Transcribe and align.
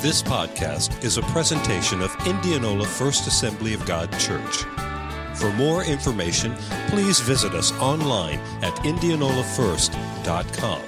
This 0.00 0.22
podcast 0.22 1.02
is 1.02 1.18
a 1.18 1.22
presentation 1.22 2.00
of 2.02 2.14
Indianola 2.24 2.86
First 2.86 3.26
Assembly 3.26 3.74
of 3.74 3.84
God 3.84 4.16
Church. 4.16 4.58
For 5.34 5.52
more 5.54 5.82
information, 5.82 6.54
please 6.86 7.18
visit 7.18 7.52
us 7.52 7.72
online 7.80 8.38
at 8.62 8.76
indianolafirst.com. 8.84 10.82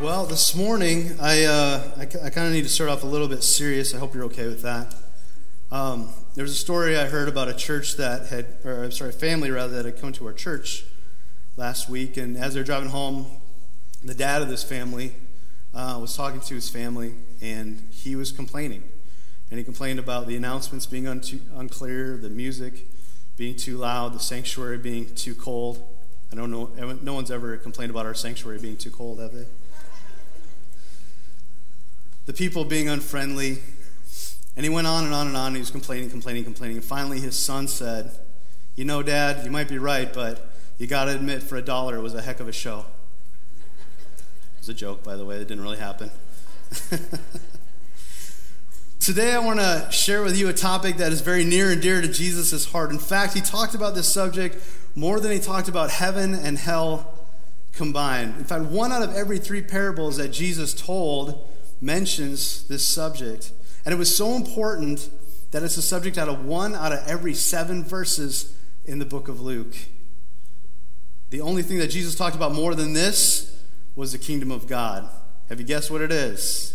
Well, 0.00 0.24
this 0.24 0.54
morning, 0.54 1.16
I, 1.20 1.46
uh, 1.46 1.90
I, 1.96 2.02
I 2.02 2.30
kind 2.30 2.46
of 2.46 2.52
need 2.52 2.62
to 2.62 2.68
start 2.68 2.90
off 2.90 3.02
a 3.02 3.08
little 3.08 3.26
bit 3.26 3.42
serious. 3.42 3.92
I 3.92 3.98
hope 3.98 4.14
you're 4.14 4.26
okay 4.26 4.46
with 4.46 4.62
that. 4.62 4.94
Um, 5.72 6.10
there 6.36 6.42
was 6.42 6.52
a 6.52 6.56
story 6.56 6.96
I 6.96 7.06
heard 7.06 7.26
about 7.26 7.48
a 7.48 7.54
church 7.54 7.96
that 7.96 8.28
had, 8.28 8.46
or 8.64 8.84
I'm 8.84 8.92
sorry, 8.92 9.10
a 9.10 9.12
family 9.12 9.50
rather, 9.50 9.74
that 9.74 9.84
had 9.84 10.00
come 10.00 10.12
to 10.12 10.26
our 10.26 10.32
church 10.32 10.84
last 11.56 11.88
week. 11.88 12.16
And 12.16 12.36
as 12.36 12.54
they're 12.54 12.62
driving 12.62 12.90
home, 12.90 13.26
the 14.04 14.14
dad 14.14 14.42
of 14.42 14.48
this 14.48 14.62
family 14.62 15.14
uh, 15.74 15.98
was 16.00 16.16
talking 16.16 16.40
to 16.40 16.54
his 16.54 16.68
family, 16.68 17.14
and 17.40 17.88
he 17.90 18.16
was 18.16 18.32
complaining. 18.32 18.82
And 19.50 19.58
he 19.58 19.64
complained 19.64 19.98
about 19.98 20.26
the 20.26 20.36
announcements 20.36 20.86
being 20.86 21.06
un- 21.06 21.22
unclear, 21.54 22.16
the 22.16 22.30
music 22.30 22.86
being 23.36 23.56
too 23.56 23.76
loud, 23.76 24.14
the 24.14 24.18
sanctuary 24.20 24.78
being 24.78 25.14
too 25.14 25.34
cold. 25.34 25.82
I 26.32 26.36
don't 26.36 26.50
know, 26.50 26.70
no 27.02 27.14
one's 27.14 27.30
ever 27.30 27.56
complained 27.56 27.90
about 27.90 28.06
our 28.06 28.14
sanctuary 28.14 28.58
being 28.58 28.76
too 28.76 28.90
cold, 28.90 29.20
have 29.20 29.32
they? 29.32 29.46
The 32.26 32.32
people 32.32 32.64
being 32.64 32.88
unfriendly. 32.88 33.58
And 34.56 34.64
he 34.64 34.70
went 34.70 34.86
on 34.86 35.04
and 35.04 35.12
on 35.12 35.26
and 35.26 35.36
on. 35.36 35.48
And 35.48 35.56
he 35.56 35.60
was 35.60 35.70
complaining, 35.70 36.10
complaining, 36.10 36.44
complaining. 36.44 36.78
And 36.78 36.84
finally, 36.84 37.20
his 37.20 37.38
son 37.38 37.68
said, 37.68 38.12
You 38.76 38.84
know, 38.84 39.02
Dad, 39.02 39.44
you 39.44 39.50
might 39.50 39.68
be 39.68 39.78
right, 39.78 40.12
but 40.12 40.50
you 40.78 40.86
got 40.86 41.04
to 41.04 41.14
admit, 41.14 41.42
for 41.42 41.56
a 41.56 41.62
dollar, 41.62 41.96
it 41.96 42.02
was 42.02 42.14
a 42.14 42.22
heck 42.22 42.40
of 42.40 42.48
a 42.48 42.52
show. 42.52 42.86
It 44.56 44.60
was 44.60 44.68
a 44.68 44.74
joke, 44.74 45.04
by 45.04 45.16
the 45.16 45.24
way, 45.24 45.36
it 45.36 45.48
didn't 45.48 45.62
really 45.62 45.78
happen. 45.78 46.10
Today, 49.00 49.32
I 49.32 49.38
want 49.38 49.60
to 49.60 49.88
share 49.90 50.22
with 50.22 50.36
you 50.36 50.48
a 50.48 50.52
topic 50.52 50.96
that 50.96 51.12
is 51.12 51.20
very 51.20 51.44
near 51.44 51.70
and 51.70 51.80
dear 51.80 52.00
to 52.00 52.08
Jesus' 52.08 52.66
heart. 52.66 52.90
In 52.90 52.98
fact, 52.98 53.34
he 53.34 53.40
talked 53.40 53.74
about 53.74 53.94
this 53.94 54.12
subject 54.12 54.56
more 54.94 55.20
than 55.20 55.30
he 55.30 55.38
talked 55.38 55.68
about 55.68 55.90
heaven 55.90 56.34
and 56.34 56.58
hell 56.58 57.26
combined. 57.72 58.36
In 58.38 58.44
fact, 58.44 58.64
one 58.64 58.92
out 58.92 59.02
of 59.02 59.14
every 59.14 59.38
three 59.38 59.62
parables 59.62 60.16
that 60.16 60.28
Jesus 60.28 60.72
told 60.72 61.48
mentions 61.80 62.66
this 62.68 62.88
subject. 62.88 63.52
And 63.84 63.92
it 63.92 63.98
was 63.98 64.14
so 64.14 64.34
important 64.34 65.10
that 65.50 65.62
it's 65.62 65.76
a 65.76 65.82
subject 65.82 66.18
out 66.18 66.28
of 66.28 66.44
one 66.44 66.74
out 66.74 66.92
of 66.92 67.06
every 67.06 67.34
seven 67.34 67.84
verses 67.84 68.56
in 68.84 68.98
the 68.98 69.04
book 69.04 69.28
of 69.28 69.40
Luke. 69.40 69.76
The 71.30 71.40
only 71.40 71.62
thing 71.62 71.78
that 71.78 71.88
Jesus 71.88 72.14
talked 72.14 72.36
about 72.36 72.52
more 72.52 72.74
than 72.74 72.92
this 72.92 73.62
was 73.94 74.12
the 74.12 74.18
kingdom 74.18 74.50
of 74.50 74.66
God. 74.66 75.08
Have 75.48 75.60
you 75.60 75.66
guessed 75.66 75.90
what 75.90 76.00
it 76.00 76.10
is? 76.10 76.74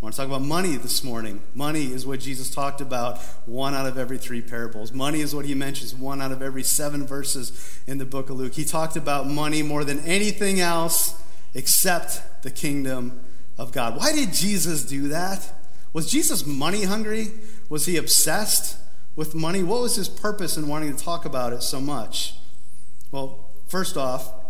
I 0.00 0.04
want 0.04 0.14
to 0.14 0.20
talk 0.20 0.28
about 0.28 0.42
money 0.42 0.76
this 0.76 1.02
morning. 1.02 1.42
Money 1.54 1.86
is 1.86 2.06
what 2.06 2.20
Jesus 2.20 2.48
talked 2.54 2.80
about 2.80 3.18
one 3.46 3.74
out 3.74 3.86
of 3.86 3.98
every 3.98 4.16
three 4.16 4.42
parables. 4.42 4.92
Money 4.92 5.22
is 5.22 5.34
what 5.34 5.44
he 5.44 5.54
mentions 5.54 5.92
one 5.92 6.22
out 6.22 6.30
of 6.30 6.40
every 6.40 6.62
seven 6.62 7.04
verses 7.04 7.80
in 7.88 7.98
the 7.98 8.04
book 8.04 8.30
of 8.30 8.36
Luke. 8.36 8.54
He 8.54 8.64
talked 8.64 8.94
about 8.94 9.26
money 9.26 9.62
more 9.62 9.82
than 9.82 9.98
anything 10.00 10.60
else 10.60 11.20
except 11.52 12.42
the 12.44 12.50
kingdom 12.50 13.20
of 13.58 13.72
God. 13.72 13.96
Why 13.96 14.12
did 14.12 14.32
Jesus 14.32 14.84
do 14.84 15.08
that? 15.08 15.52
Was 15.92 16.08
Jesus 16.08 16.46
money 16.46 16.84
hungry? 16.84 17.32
Was 17.68 17.86
he 17.86 17.96
obsessed 17.96 18.76
with 19.16 19.34
money? 19.34 19.64
What 19.64 19.80
was 19.80 19.96
his 19.96 20.08
purpose 20.08 20.56
in 20.56 20.68
wanting 20.68 20.94
to 20.94 21.02
talk 21.02 21.24
about 21.24 21.52
it 21.52 21.62
so 21.62 21.80
much? 21.80 22.34
Well, 23.10 23.50
first 23.66 23.96
off, 23.96 24.43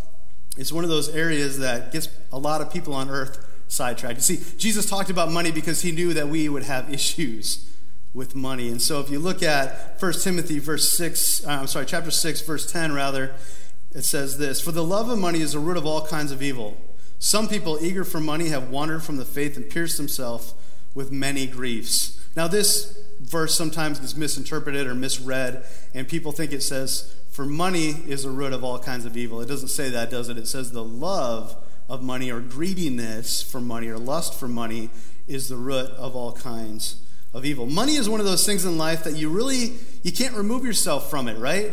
it's 0.56 0.72
one 0.72 0.84
of 0.84 0.90
those 0.90 1.08
areas 1.08 1.58
that 1.58 1.92
gets 1.92 2.08
a 2.32 2.38
lot 2.38 2.60
of 2.60 2.72
people 2.72 2.94
on 2.94 3.10
earth 3.10 3.44
sidetracked. 3.68 4.16
You 4.16 4.36
see, 4.36 4.56
Jesus 4.58 4.88
talked 4.88 5.10
about 5.10 5.30
money 5.30 5.50
because 5.50 5.82
he 5.82 5.90
knew 5.90 6.14
that 6.14 6.28
we 6.28 6.48
would 6.48 6.62
have 6.62 6.92
issues 6.92 7.70
with 8.12 8.34
money. 8.36 8.68
And 8.68 8.80
so 8.80 9.00
if 9.00 9.10
you 9.10 9.18
look 9.18 9.42
at 9.42 10.00
1 10.00 10.12
Timothy 10.22 10.60
verse 10.60 10.96
6, 10.96 11.44
uh, 11.44 11.50
I'm 11.50 11.66
sorry, 11.66 11.86
chapter 11.86 12.10
6 12.12 12.40
verse 12.42 12.70
10 12.70 12.92
rather, 12.92 13.34
it 13.92 14.02
says 14.02 14.38
this, 14.38 14.60
"For 14.60 14.72
the 14.72 14.84
love 14.84 15.08
of 15.08 15.18
money 15.18 15.40
is 15.40 15.52
the 15.52 15.58
root 15.58 15.76
of 15.76 15.86
all 15.86 16.06
kinds 16.06 16.30
of 16.30 16.42
evil. 16.42 16.76
Some 17.18 17.48
people 17.48 17.78
eager 17.80 18.04
for 18.04 18.20
money 18.20 18.48
have 18.48 18.70
wandered 18.70 19.02
from 19.02 19.16
the 19.16 19.24
faith 19.24 19.56
and 19.56 19.68
pierced 19.68 19.96
themselves 19.96 20.54
with 20.94 21.10
many 21.10 21.46
griefs." 21.46 22.12
Now 22.36 22.48
this 22.48 22.96
verse 23.20 23.54
sometimes 23.54 23.98
gets 23.98 24.16
misinterpreted 24.16 24.86
or 24.86 24.94
misread, 24.94 25.64
and 25.94 26.06
people 26.06 26.32
think 26.32 26.52
it 26.52 26.62
says, 26.62 27.12
"For 27.34 27.44
money 27.44 28.04
is 28.06 28.22
the 28.22 28.30
root 28.30 28.52
of 28.52 28.62
all 28.62 28.78
kinds 28.78 29.04
of 29.04 29.16
evil." 29.16 29.40
It 29.40 29.48
doesn't 29.48 29.68
say 29.68 29.90
that, 29.90 30.08
does 30.08 30.28
it? 30.28 30.38
It 30.38 30.46
says 30.46 30.70
the 30.70 30.84
love 30.84 31.56
of 31.88 32.00
money 32.00 32.30
or 32.30 32.38
greediness 32.38 33.42
for 33.42 33.60
money 33.60 33.88
or 33.88 33.98
lust 33.98 34.34
for 34.34 34.46
money 34.46 34.88
is 35.26 35.48
the 35.48 35.56
root 35.56 35.90
of 35.90 36.14
all 36.14 36.32
kinds 36.32 36.94
of 37.32 37.44
evil. 37.44 37.66
Money 37.66 37.96
is 37.96 38.08
one 38.08 38.20
of 38.20 38.26
those 38.26 38.46
things 38.46 38.64
in 38.64 38.78
life 38.78 39.02
that 39.02 39.16
you 39.16 39.28
really 39.28 39.72
you 40.04 40.12
can't 40.12 40.36
remove 40.36 40.64
yourself 40.64 41.10
from 41.10 41.26
it, 41.26 41.36
right? 41.36 41.72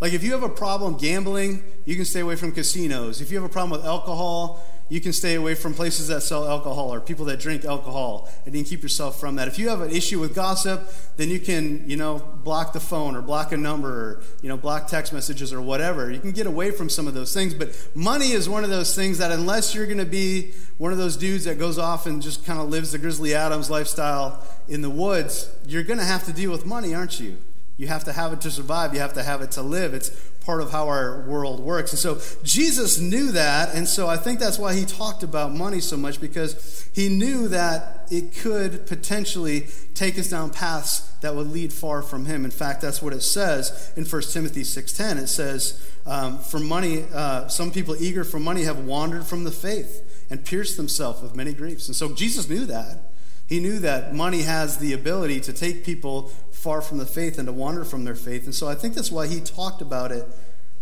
Like 0.00 0.14
if 0.14 0.22
you 0.24 0.32
have 0.32 0.42
a 0.42 0.48
problem 0.48 0.96
gambling, 0.96 1.62
you 1.84 1.94
can 1.94 2.06
stay 2.06 2.20
away 2.20 2.36
from 2.36 2.52
casinos. 2.52 3.20
If 3.20 3.30
you 3.30 3.36
have 3.36 3.44
a 3.44 3.52
problem 3.52 3.78
with 3.78 3.86
alcohol, 3.86 4.64
you 4.92 5.00
can 5.00 5.14
stay 5.14 5.36
away 5.36 5.54
from 5.54 5.72
places 5.72 6.08
that 6.08 6.20
sell 6.20 6.46
alcohol 6.46 6.92
or 6.92 7.00
people 7.00 7.24
that 7.24 7.40
drink 7.40 7.64
alcohol 7.64 8.28
and 8.44 8.54
you 8.54 8.62
can 8.62 8.68
keep 8.68 8.82
yourself 8.82 9.18
from 9.18 9.36
that. 9.36 9.48
If 9.48 9.58
you 9.58 9.70
have 9.70 9.80
an 9.80 9.90
issue 9.90 10.20
with 10.20 10.34
gossip, 10.34 10.86
then 11.16 11.30
you 11.30 11.40
can, 11.40 11.88
you 11.88 11.96
know, 11.96 12.18
block 12.18 12.74
the 12.74 12.80
phone 12.80 13.16
or 13.16 13.22
block 13.22 13.52
a 13.52 13.56
number 13.56 13.88
or, 13.88 14.22
you 14.42 14.50
know, 14.50 14.58
block 14.58 14.88
text 14.88 15.14
messages 15.14 15.50
or 15.50 15.62
whatever. 15.62 16.12
You 16.12 16.20
can 16.20 16.32
get 16.32 16.46
away 16.46 16.72
from 16.72 16.90
some 16.90 17.08
of 17.08 17.14
those 17.14 17.32
things. 17.32 17.54
But 17.54 17.70
money 17.94 18.32
is 18.32 18.50
one 18.50 18.64
of 18.64 18.70
those 18.70 18.94
things 18.94 19.16
that 19.16 19.32
unless 19.32 19.74
you're 19.74 19.86
going 19.86 19.96
to 19.96 20.04
be 20.04 20.52
one 20.76 20.92
of 20.92 20.98
those 20.98 21.16
dudes 21.16 21.44
that 21.44 21.58
goes 21.58 21.78
off 21.78 22.04
and 22.04 22.20
just 22.20 22.44
kind 22.44 22.60
of 22.60 22.68
lives 22.68 22.92
the 22.92 22.98
Grizzly 22.98 23.34
Adams 23.34 23.70
lifestyle 23.70 24.46
in 24.68 24.82
the 24.82 24.90
woods, 24.90 25.50
you're 25.66 25.84
going 25.84 26.00
to 26.00 26.04
have 26.04 26.26
to 26.26 26.34
deal 26.34 26.50
with 26.50 26.66
money, 26.66 26.94
aren't 26.94 27.18
you? 27.18 27.38
You 27.78 27.86
have 27.86 28.04
to 28.04 28.12
have 28.12 28.34
it 28.34 28.42
to 28.42 28.50
survive. 28.50 28.92
You 28.92 29.00
have 29.00 29.14
to 29.14 29.22
have 29.22 29.40
it 29.40 29.52
to 29.52 29.62
live. 29.62 29.94
It's 29.94 30.10
part 30.44 30.60
of 30.60 30.70
how 30.70 30.88
our 30.88 31.22
world 31.22 31.60
works. 31.60 31.92
And 31.92 31.98
so 31.98 32.20
Jesus 32.42 32.98
knew 32.98 33.32
that, 33.32 33.74
and 33.74 33.86
so 33.88 34.08
I 34.08 34.16
think 34.16 34.38
that's 34.38 34.58
why 34.58 34.74
he 34.74 34.84
talked 34.84 35.22
about 35.22 35.54
money 35.54 35.80
so 35.80 35.96
much 35.96 36.20
because 36.20 36.88
he 36.92 37.08
knew 37.08 37.48
that 37.48 38.06
it 38.10 38.34
could 38.36 38.86
potentially 38.86 39.66
take 39.94 40.18
us 40.18 40.28
down 40.28 40.50
paths 40.50 41.00
that 41.20 41.34
would 41.34 41.48
lead 41.48 41.72
far 41.72 42.02
from 42.02 42.26
him. 42.26 42.44
In 42.44 42.50
fact, 42.50 42.82
that's 42.82 43.00
what 43.00 43.12
it 43.12 43.22
says 43.22 43.92
in 43.96 44.04
1 44.04 44.32
Timothy 44.32 44.64
6:10. 44.64 45.18
It 45.18 45.28
says, 45.28 45.74
um, 46.06 46.38
"For 46.38 46.58
money, 46.58 47.04
uh, 47.14 47.48
some 47.48 47.70
people 47.70 47.96
eager 47.98 48.24
for 48.24 48.38
money 48.38 48.64
have 48.64 48.78
wandered 48.78 49.26
from 49.26 49.44
the 49.44 49.52
faith 49.52 50.02
and 50.28 50.44
pierced 50.44 50.76
themselves 50.76 51.22
with 51.22 51.34
many 51.34 51.52
griefs." 51.52 51.86
And 51.86 51.96
so 51.96 52.10
Jesus 52.10 52.48
knew 52.48 52.66
that. 52.66 53.12
He 53.46 53.60
knew 53.60 53.78
that 53.80 54.14
money 54.14 54.42
has 54.42 54.78
the 54.78 54.92
ability 54.92 55.40
to 55.40 55.52
take 55.52 55.84
people 55.84 56.32
far 56.62 56.80
from 56.80 56.98
the 56.98 57.06
faith 57.06 57.38
and 57.38 57.46
to 57.46 57.52
wander 57.52 57.84
from 57.84 58.04
their 58.04 58.14
faith. 58.14 58.44
And 58.44 58.54
so 58.54 58.68
I 58.68 58.76
think 58.76 58.94
that's 58.94 59.10
why 59.10 59.26
he 59.26 59.40
talked 59.40 59.82
about 59.82 60.12
it 60.12 60.24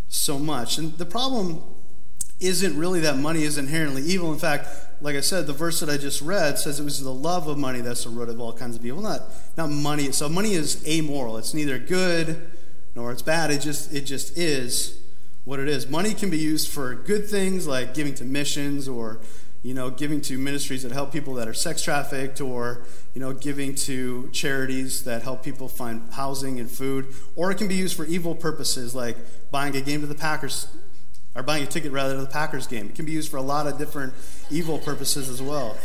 so 0.09 0.37
much. 0.37 0.77
And 0.77 0.95
the 0.99 1.07
problem 1.07 1.63
isn't 2.39 2.77
really 2.77 2.99
that 2.99 3.17
money 3.17 3.43
is 3.43 3.57
inherently 3.57 4.03
evil. 4.03 4.31
In 4.31 4.37
fact, 4.37 4.67
like 5.01 5.15
I 5.15 5.21
said, 5.21 5.47
the 5.47 5.53
verse 5.53 5.79
that 5.79 5.89
I 5.89 5.97
just 5.97 6.21
read 6.21 6.59
says 6.59 6.79
it 6.79 6.83
was 6.83 7.03
the 7.03 7.13
love 7.13 7.47
of 7.47 7.57
money 7.57 7.81
that's 7.81 8.03
the 8.03 8.11
root 8.11 8.29
of 8.29 8.39
all 8.39 8.53
kinds 8.53 8.75
of 8.75 8.85
evil, 8.85 9.01
not, 9.01 9.21
not 9.57 9.71
money. 9.71 10.11
So 10.11 10.29
money 10.29 10.53
is 10.53 10.87
amoral. 10.87 11.37
It's 11.37 11.55
neither 11.55 11.79
good 11.79 12.51
nor 12.95 13.11
it's 13.11 13.23
bad. 13.23 13.49
It 13.49 13.61
just, 13.61 13.91
it 13.91 14.01
just 14.01 14.37
is 14.37 15.01
what 15.45 15.59
it 15.59 15.67
is. 15.67 15.89
Money 15.89 16.13
can 16.13 16.29
be 16.29 16.37
used 16.37 16.69
for 16.69 16.93
good 16.93 17.27
things 17.27 17.65
like 17.65 17.95
giving 17.95 18.13
to 18.15 18.23
missions 18.23 18.87
or 18.87 19.19
you 19.63 19.73
know, 19.75 19.91
giving 19.91 20.21
to 20.21 20.37
ministries 20.37 20.83
that 20.83 20.91
help 20.91 21.11
people 21.11 21.35
that 21.35 21.47
are 21.47 21.53
sex 21.53 21.83
trafficked 21.83 22.41
or, 22.41 22.83
you 23.13 23.21
know, 23.21 23.31
giving 23.31 23.75
to 23.75 24.29
charities 24.31 25.03
that 25.03 25.21
help 25.21 25.43
people 25.43 25.67
find 25.67 26.11
housing 26.13 26.59
and 26.59 26.69
food. 26.69 27.13
Or 27.35 27.51
it 27.51 27.55
can 27.55 27.67
be 27.67 27.75
used 27.75 27.95
for 27.95 28.05
evil 28.05 28.33
purposes 28.33 28.95
like 28.95 29.17
buying 29.51 29.75
a 29.75 29.81
game 29.81 30.01
to 30.01 30.07
the 30.07 30.15
Packers, 30.15 30.67
or 31.35 31.43
buying 31.43 31.63
a 31.63 31.67
ticket 31.67 31.91
rather 31.91 32.15
to 32.15 32.21
the 32.21 32.27
Packers 32.27 32.65
game. 32.65 32.87
It 32.87 32.95
can 32.95 33.05
be 33.05 33.11
used 33.11 33.29
for 33.29 33.37
a 33.37 33.41
lot 33.41 33.67
of 33.67 33.77
different 33.77 34.13
evil 34.49 34.79
purposes 34.79 35.29
as 35.29 35.41
well. 35.41 35.77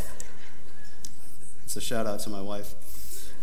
It's 1.63 1.75
a 1.75 1.81
shout 1.81 2.07
out 2.07 2.19
to 2.21 2.29
my 2.29 2.41
wife. 2.41 2.73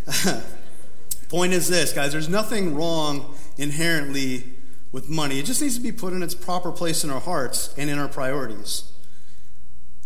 Point 1.29 1.53
is 1.53 1.69
this, 1.69 1.93
guys, 1.93 2.13
there's 2.13 2.29
nothing 2.29 2.75
wrong 2.75 3.35
inherently 3.57 4.45
with 4.93 5.09
money. 5.09 5.39
It 5.39 5.47
just 5.47 5.63
needs 5.63 5.77
to 5.77 5.83
be 5.83 5.93
put 5.93 6.13
in 6.13 6.23
its 6.23 6.35
proper 6.35 6.73
place 6.73 7.05
in 7.05 7.11
our 7.11 7.21
hearts 7.21 7.73
and 7.77 7.89
in 7.89 7.99
our 7.99 8.09
priorities. 8.09 8.91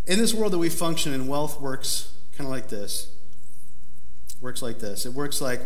In 0.09 0.19
this 0.19 0.33
world 0.33 0.55
that 0.55 0.59
we 0.59 0.71
function 0.71 1.13
in, 1.13 1.29
wealth 1.29 1.61
works 1.61 2.11
kind 2.35 2.49
of 2.49 2.51
like 2.51 2.69
this. 2.69 3.13
Works 4.41 4.63
like 4.63 4.79
this. 4.79 5.05
It 5.05 5.13
works 5.13 5.43
like 5.43 5.61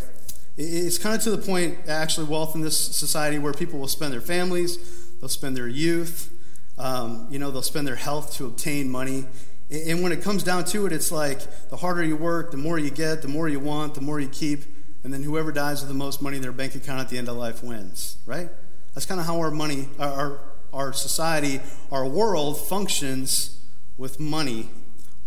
it's 0.56 0.98
kind 0.98 1.14
of 1.14 1.22
to 1.22 1.30
the 1.30 1.38
point, 1.38 1.78
actually, 1.86 2.26
wealth 2.26 2.56
in 2.56 2.60
this 2.60 2.76
society 2.76 3.38
where 3.38 3.52
people 3.52 3.78
will 3.78 3.88
spend 3.88 4.12
their 4.12 4.20
families, 4.20 4.78
they'll 5.20 5.28
spend 5.28 5.56
their 5.56 5.68
youth, 5.68 6.30
um, 6.76 7.28
you 7.30 7.38
know, 7.38 7.52
they'll 7.52 7.62
spend 7.62 7.86
their 7.86 7.96
health 7.96 8.34
to 8.34 8.46
obtain 8.46 8.90
money. 8.90 9.26
And 9.70 10.02
when 10.02 10.10
it 10.10 10.22
comes 10.22 10.42
down 10.42 10.64
to 10.66 10.86
it, 10.86 10.92
it's 10.92 11.12
like 11.12 11.70
the 11.70 11.76
harder 11.76 12.02
you 12.02 12.16
work, 12.16 12.50
the 12.50 12.58
more 12.58 12.78
you 12.78 12.90
get, 12.90 13.22
the 13.22 13.28
more 13.28 13.48
you 13.48 13.60
want, 13.60 13.94
the 13.94 14.02
more 14.02 14.20
you 14.20 14.28
keep, 14.28 14.64
and 15.04 15.14
then 15.14 15.22
whoever 15.22 15.52
dies 15.52 15.80
with 15.80 15.88
the 15.88 15.94
most 15.94 16.20
money 16.20 16.36
in 16.36 16.42
their 16.42 16.52
bank 16.52 16.74
account 16.74 17.00
at 17.00 17.08
the 17.08 17.16
end 17.16 17.28
of 17.28 17.36
life 17.36 17.62
wins, 17.62 18.18
right? 18.26 18.50
That's 18.92 19.06
kind 19.06 19.20
of 19.20 19.26
how 19.26 19.38
our 19.38 19.50
money, 19.52 19.88
our, 19.98 20.40
our 20.72 20.92
society, 20.92 21.60
our 21.90 22.04
world 22.04 22.60
functions 22.60 23.62
with 23.96 24.18
money. 24.20 24.68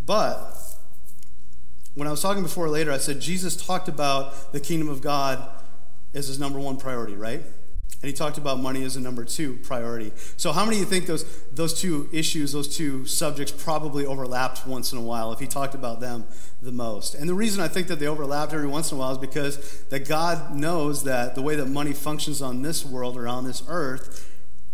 But 0.04 0.54
When 1.94 2.06
I 2.06 2.10
was 2.10 2.20
talking 2.20 2.42
before 2.42 2.68
later, 2.68 2.92
I 2.92 2.98
said 2.98 3.20
Jesus 3.20 3.56
talked 3.56 3.88
about 3.88 4.52
the 4.52 4.60
kingdom 4.60 4.88
of 4.88 5.00
God 5.00 5.48
as 6.12 6.28
his 6.28 6.38
number 6.38 6.58
one 6.58 6.76
priority, 6.76 7.14
right? 7.14 7.42
And 8.02 8.08
he 8.08 8.12
talked 8.12 8.36
about 8.36 8.60
money 8.60 8.84
as 8.84 8.96
a 8.96 9.00
number 9.00 9.24
two 9.24 9.54
priority. 9.62 10.12
So, 10.36 10.52
how 10.52 10.64
many 10.64 10.76
of 10.76 10.80
you 10.80 10.86
think 10.86 11.06
those, 11.06 11.24
those 11.52 11.80
two 11.80 12.08
issues, 12.12 12.52
those 12.52 12.76
two 12.76 13.06
subjects, 13.06 13.50
probably 13.50 14.04
overlapped 14.04 14.66
once 14.66 14.92
in 14.92 14.98
a 14.98 15.02
while 15.02 15.32
if 15.32 15.38
he 15.40 15.46
talked 15.46 15.74
about 15.74 16.00
them 16.00 16.26
the 16.60 16.72
most? 16.72 17.14
And 17.14 17.28
the 17.28 17.34
reason 17.34 17.62
I 17.62 17.68
think 17.68 17.88
that 17.88 17.98
they 17.98 18.06
overlapped 18.06 18.52
every 18.52 18.66
once 18.66 18.92
in 18.92 18.98
a 18.98 19.00
while 19.00 19.12
is 19.12 19.18
because 19.18 19.82
that 19.84 20.06
God 20.06 20.54
knows 20.54 21.04
that 21.04 21.34
the 21.34 21.42
way 21.42 21.56
that 21.56 21.66
money 21.66 21.94
functions 21.94 22.42
on 22.42 22.60
this 22.60 22.84
world 22.84 23.16
or 23.16 23.26
on 23.26 23.44
this 23.44 23.62
earth 23.66 24.30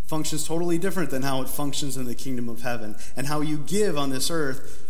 functions 0.07 0.47
totally 0.47 0.79
different 0.79 1.11
than 1.11 1.23
how 1.23 1.43
it 1.43 1.49
functions 1.49 1.97
in 1.97 2.07
the 2.07 2.15
kingdom 2.15 2.49
of 2.49 2.63
heaven. 2.63 2.97
And 3.17 3.27
how 3.27 3.41
you 3.41 3.59
give 3.59 3.97
on 3.97 4.11
this 4.11 4.31
earth 4.31 4.83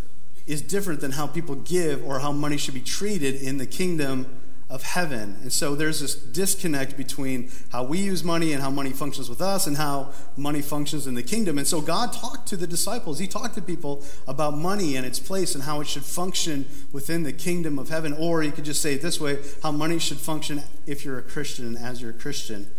is 0.47 0.63
different 0.63 1.01
than 1.01 1.13
how 1.13 1.27
people 1.27 1.55
give 1.55 2.05
or 2.05 2.21
how 2.21 2.33
money 2.33 2.57
should 2.57 2.75
be 2.75 2.81
treated 2.81 3.37
in 3.37 3.59
the 3.59 3.67
kingdom 3.67 4.27
of 4.73 4.83
heaven. 4.83 5.37
And 5.43 5.53
so 5.53 5.75
there's 5.75 6.01
this 6.01 6.15
disconnect 6.15 6.97
between 6.97 7.51
how 7.71 7.85
we 7.85 7.99
use 7.99 8.25
money 8.25 8.55
and 8.55 8.63
how 8.63 8.71
money 8.71 8.91
functions 8.91 9.29
with 9.29 9.43
us 9.43 9.67
and 9.67 9.77
how 9.77 10.13
money 10.35 10.63
functions 10.63 11.07
in 11.07 11.15
the 11.15 11.23
kingdom. 11.23 11.59
And 11.59 11.67
so 11.67 11.83
God 11.83 12.15
talked 12.15 12.49
to 12.49 12.57
the 12.57 12.67
disciples, 12.67 13.19
He 13.19 13.27
talked 13.27 13.55
to 13.57 13.63
people 13.63 14.03
about 14.27 14.57
money 14.57 14.97
and 14.97 15.05
its 15.05 15.19
place 15.19 15.55
and 15.55 15.65
how 15.65 15.83
it 15.83 15.89
should 15.89 16.05
function 16.05 16.67
within 16.91 17.23
the 17.23 17.35
kingdom 17.35 17.79
of 17.79 17.91
heaven. 17.91 18.15
Or 18.15 18.43
you 18.43 18.51
could 18.51 18.65
just 18.65 18.81
say 18.81 18.95
it 18.95 19.03
this 19.03 19.21
way 19.21 19.41
how 19.63 19.73
money 19.73 19.99
should 19.99 20.19
function 20.19 20.63
if 20.87 21.05
you're 21.05 21.19
a 21.19 21.23
Christian 21.23 21.67
and 21.67 21.77
as 21.77 22.01
you're 22.01 22.11
a 22.11 22.15
Christian. 22.15 22.71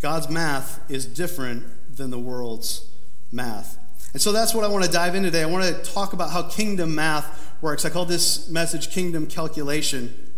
God's 0.00 0.28
math 0.28 0.88
is 0.90 1.06
different 1.06 1.64
than 1.98 2.10
the 2.10 2.18
world's 2.18 2.90
math. 3.30 3.78
And 4.14 4.22
so 4.22 4.32
that's 4.32 4.54
what 4.54 4.64
I 4.64 4.68
want 4.68 4.84
to 4.84 4.90
dive 4.90 5.14
in 5.14 5.22
today. 5.22 5.42
I 5.42 5.46
want 5.46 5.64
to 5.64 5.92
talk 5.92 6.14
about 6.14 6.30
how 6.30 6.42
kingdom 6.42 6.94
math 6.94 7.52
works. 7.60 7.84
I 7.84 7.90
call 7.90 8.06
this 8.06 8.48
message 8.48 8.90
Kingdom 8.90 9.26
Calculation 9.26 10.28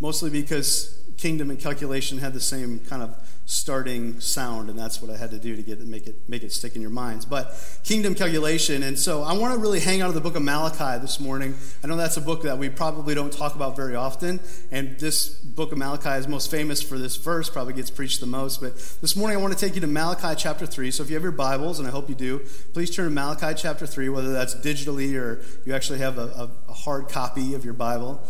mostly 0.00 0.30
because 0.30 0.98
kingdom 1.16 1.50
and 1.50 1.58
calculation 1.58 2.18
had 2.18 2.32
the 2.34 2.40
same 2.40 2.78
kind 2.80 3.02
of 3.02 3.16
starting 3.46 4.20
sound, 4.20 4.70
and 4.70 4.78
that's 4.78 5.02
what 5.02 5.10
I 5.10 5.18
had 5.18 5.30
to 5.32 5.38
do 5.38 5.54
to 5.54 5.62
get 5.62 5.78
make 5.80 6.06
it 6.06 6.28
make 6.28 6.42
it 6.42 6.52
stick 6.52 6.76
in 6.76 6.80
your 6.80 6.90
minds. 6.90 7.26
But 7.26 7.54
kingdom 7.84 8.14
calculation, 8.14 8.82
and 8.82 8.98
so 8.98 9.22
I 9.22 9.34
want 9.34 9.54
to 9.54 9.60
really 9.60 9.80
hang 9.80 10.00
out 10.00 10.08
of 10.08 10.14
the 10.14 10.20
book 10.20 10.34
of 10.34 10.42
Malachi 10.42 10.98
this 11.00 11.20
morning. 11.20 11.54
I 11.82 11.86
know 11.86 11.96
that's 11.96 12.16
a 12.16 12.22
book 12.22 12.42
that 12.44 12.56
we 12.56 12.70
probably 12.70 13.14
don't 13.14 13.32
talk 13.32 13.54
about 13.54 13.76
very 13.76 13.94
often, 13.94 14.40
and 14.70 14.98
this 14.98 15.28
book 15.28 15.72
of 15.72 15.78
Malachi 15.78 16.18
is 16.18 16.26
most 16.26 16.50
famous 16.50 16.82
for 16.82 16.98
this 16.98 17.16
verse, 17.16 17.50
probably 17.50 17.74
gets 17.74 17.90
preached 17.90 18.20
the 18.20 18.26
most. 18.26 18.60
But 18.60 18.76
this 19.02 19.14
morning 19.14 19.36
I 19.36 19.40
want 19.42 19.52
to 19.52 19.58
take 19.58 19.74
you 19.74 19.80
to 19.82 19.86
Malachi 19.86 20.34
chapter 20.36 20.64
three. 20.64 20.90
So 20.90 21.02
if 21.02 21.10
you 21.10 21.14
have 21.16 21.22
your 21.22 21.32
Bibles, 21.32 21.78
and 21.78 21.86
I 21.86 21.90
hope 21.90 22.08
you 22.08 22.14
do, 22.14 22.40
please 22.72 22.94
turn 22.94 23.04
to 23.04 23.10
Malachi 23.10 23.54
chapter 23.56 23.86
three, 23.86 24.08
whether 24.08 24.32
that's 24.32 24.54
digitally 24.54 25.14
or 25.20 25.42
you 25.66 25.74
actually 25.74 25.98
have 25.98 26.16
a, 26.16 26.22
a, 26.22 26.50
a 26.70 26.72
hard 26.72 27.08
copy 27.08 27.54
of 27.54 27.64
your 27.64 27.74
Bible. 27.74 28.22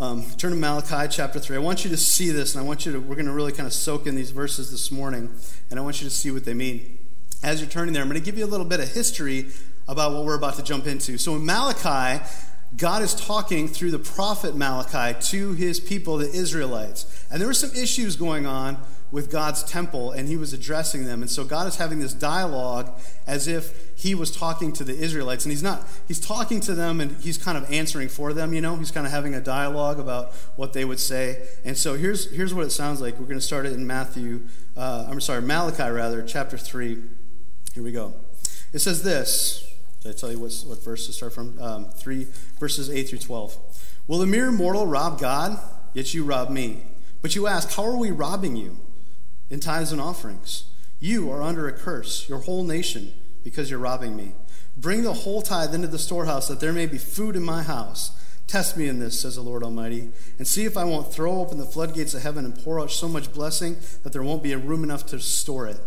Um, 0.00 0.24
turn 0.38 0.50
to 0.50 0.56
Malachi 0.56 1.06
chapter 1.08 1.38
3. 1.38 1.54
I 1.54 1.60
want 1.60 1.84
you 1.84 1.90
to 1.90 1.96
see 1.96 2.30
this, 2.30 2.56
and 2.56 2.64
I 2.64 2.66
want 2.66 2.84
you 2.84 2.90
to, 2.90 2.98
we're 3.00 3.14
going 3.14 3.26
to 3.26 3.32
really 3.32 3.52
kind 3.52 3.64
of 3.68 3.72
soak 3.72 4.08
in 4.08 4.16
these 4.16 4.32
verses 4.32 4.72
this 4.72 4.90
morning, 4.90 5.32
and 5.70 5.78
I 5.78 5.84
want 5.84 6.02
you 6.02 6.08
to 6.08 6.12
see 6.12 6.32
what 6.32 6.44
they 6.44 6.52
mean. 6.52 6.98
As 7.44 7.60
you're 7.60 7.70
turning 7.70 7.94
there, 7.94 8.02
I'm 8.02 8.08
going 8.08 8.20
to 8.20 8.24
give 8.24 8.36
you 8.36 8.44
a 8.44 8.48
little 8.48 8.66
bit 8.66 8.80
of 8.80 8.92
history 8.92 9.50
about 9.86 10.12
what 10.12 10.24
we're 10.24 10.34
about 10.34 10.54
to 10.56 10.64
jump 10.64 10.88
into. 10.88 11.16
So 11.16 11.36
in 11.36 11.46
Malachi, 11.46 12.24
God 12.76 13.02
is 13.02 13.14
talking 13.14 13.68
through 13.68 13.92
the 13.92 14.00
prophet 14.00 14.56
Malachi 14.56 15.16
to 15.28 15.52
his 15.52 15.78
people, 15.78 16.16
the 16.16 16.28
Israelites. 16.28 17.24
And 17.30 17.40
there 17.40 17.46
were 17.46 17.54
some 17.54 17.70
issues 17.70 18.16
going 18.16 18.46
on 18.46 18.78
with 19.14 19.30
God's 19.30 19.62
temple, 19.62 20.10
and 20.10 20.28
he 20.28 20.36
was 20.36 20.52
addressing 20.52 21.04
them. 21.04 21.22
And 21.22 21.30
so 21.30 21.44
God 21.44 21.68
is 21.68 21.76
having 21.76 22.00
this 22.00 22.12
dialogue 22.12 22.98
as 23.28 23.46
if 23.46 23.96
he 23.96 24.12
was 24.12 24.36
talking 24.36 24.72
to 24.72 24.82
the 24.82 24.92
Israelites. 24.92 25.44
And 25.44 25.52
he's 25.52 25.62
not, 25.62 25.86
he's 26.08 26.18
talking 26.18 26.58
to 26.62 26.74
them 26.74 27.00
and 27.00 27.16
he's 27.22 27.38
kind 27.38 27.56
of 27.56 27.70
answering 27.70 28.08
for 28.08 28.32
them, 28.32 28.52
you 28.52 28.60
know? 28.60 28.74
He's 28.74 28.90
kind 28.90 29.06
of 29.06 29.12
having 29.12 29.32
a 29.32 29.40
dialogue 29.40 30.00
about 30.00 30.32
what 30.56 30.72
they 30.72 30.84
would 30.84 30.98
say. 30.98 31.46
And 31.64 31.78
so 31.78 31.94
here's, 31.94 32.28
here's 32.32 32.52
what 32.52 32.66
it 32.66 32.70
sounds 32.70 33.00
like. 33.00 33.16
We're 33.20 33.26
going 33.26 33.38
to 33.38 33.40
start 33.40 33.66
it 33.66 33.72
in 33.74 33.86
Matthew, 33.86 34.48
uh, 34.76 35.06
I'm 35.08 35.20
sorry, 35.20 35.42
Malachi 35.42 35.88
rather, 35.90 36.20
chapter 36.24 36.58
3. 36.58 37.00
Here 37.72 37.84
we 37.84 37.92
go. 37.92 38.14
It 38.72 38.80
says 38.80 39.04
this. 39.04 39.64
Did 40.00 40.16
I 40.16 40.18
tell 40.18 40.32
you 40.32 40.40
what, 40.40 40.52
what 40.66 40.82
verse 40.82 41.06
to 41.06 41.12
start 41.12 41.34
from? 41.34 41.56
Um, 41.62 41.84
3 41.84 42.26
verses 42.58 42.90
8 42.90 43.10
through 43.10 43.18
12. 43.18 43.56
Will 44.08 44.22
a 44.22 44.26
mere 44.26 44.50
mortal 44.50 44.88
rob 44.88 45.20
God? 45.20 45.60
Yet 45.92 46.14
you 46.14 46.24
rob 46.24 46.50
me. 46.50 46.82
But 47.22 47.36
you 47.36 47.46
ask, 47.46 47.76
How 47.76 47.84
are 47.84 47.96
we 47.96 48.10
robbing 48.10 48.56
you? 48.56 48.76
In 49.50 49.60
tithes 49.60 49.92
and 49.92 50.00
offerings. 50.00 50.64
You 51.00 51.30
are 51.30 51.42
under 51.42 51.68
a 51.68 51.72
curse, 51.72 52.28
your 52.28 52.38
whole 52.38 52.64
nation, 52.64 53.12
because 53.42 53.70
you're 53.70 53.78
robbing 53.78 54.16
me. 54.16 54.32
Bring 54.76 55.02
the 55.02 55.12
whole 55.12 55.42
tithe 55.42 55.74
into 55.74 55.86
the 55.86 55.98
storehouse, 55.98 56.48
that 56.48 56.60
there 56.60 56.72
may 56.72 56.86
be 56.86 56.98
food 56.98 57.36
in 57.36 57.42
my 57.42 57.62
house. 57.62 58.12
Test 58.46 58.76
me 58.76 58.88
in 58.88 58.98
this, 58.98 59.20
says 59.20 59.36
the 59.36 59.42
Lord 59.42 59.62
Almighty, 59.62 60.10
and 60.38 60.46
see 60.46 60.64
if 60.64 60.76
I 60.76 60.84
won't 60.84 61.12
throw 61.12 61.40
open 61.40 61.58
the 61.58 61.64
floodgates 61.64 62.14
of 62.14 62.22
heaven 62.22 62.44
and 62.44 62.58
pour 62.58 62.80
out 62.80 62.90
so 62.90 63.08
much 63.08 63.32
blessing 63.32 63.76
that 64.02 64.12
there 64.12 64.22
won't 64.22 64.42
be 64.42 64.52
a 64.52 64.58
room 64.58 64.84
enough 64.84 65.06
to 65.06 65.20
store 65.20 65.66
it. 65.66 65.78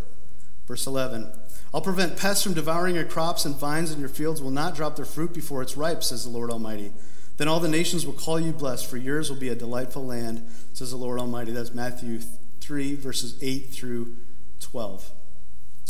Verse 0.68 0.86
11 0.86 1.32
I'll 1.74 1.82
prevent 1.82 2.18
pests 2.18 2.44
from 2.44 2.54
devouring 2.54 2.96
your 2.96 3.04
crops, 3.04 3.46
and 3.46 3.56
vines 3.56 3.92
in 3.92 4.00
your 4.00 4.10
fields 4.10 4.42
will 4.42 4.52
not 4.52 4.76
drop 4.76 4.96
their 4.96 5.06
fruit 5.06 5.34
before 5.34 5.62
it's 5.62 5.78
ripe, 5.78 6.04
says 6.04 6.24
the 6.24 6.30
Lord 6.30 6.50
Almighty. 6.50 6.94
Then 7.38 7.48
all 7.48 7.60
the 7.60 7.68
nations 7.68 8.06
will 8.06 8.14
call 8.14 8.40
you 8.40 8.52
blessed, 8.52 8.90
for 8.90 8.98
yours 8.98 9.30
will 9.30 9.38
be 9.38 9.50
a 9.50 9.56
delightful 9.56 10.06
land, 10.06 10.48
says 10.74 10.92
the 10.92 10.98
Lord 10.98 11.20
Almighty. 11.20 11.52
That's 11.52 11.74
Matthew 11.74 12.20
3, 12.68 12.96
verses 12.96 13.40
8 13.42 13.70
through 13.70 14.14
12. 14.60 15.10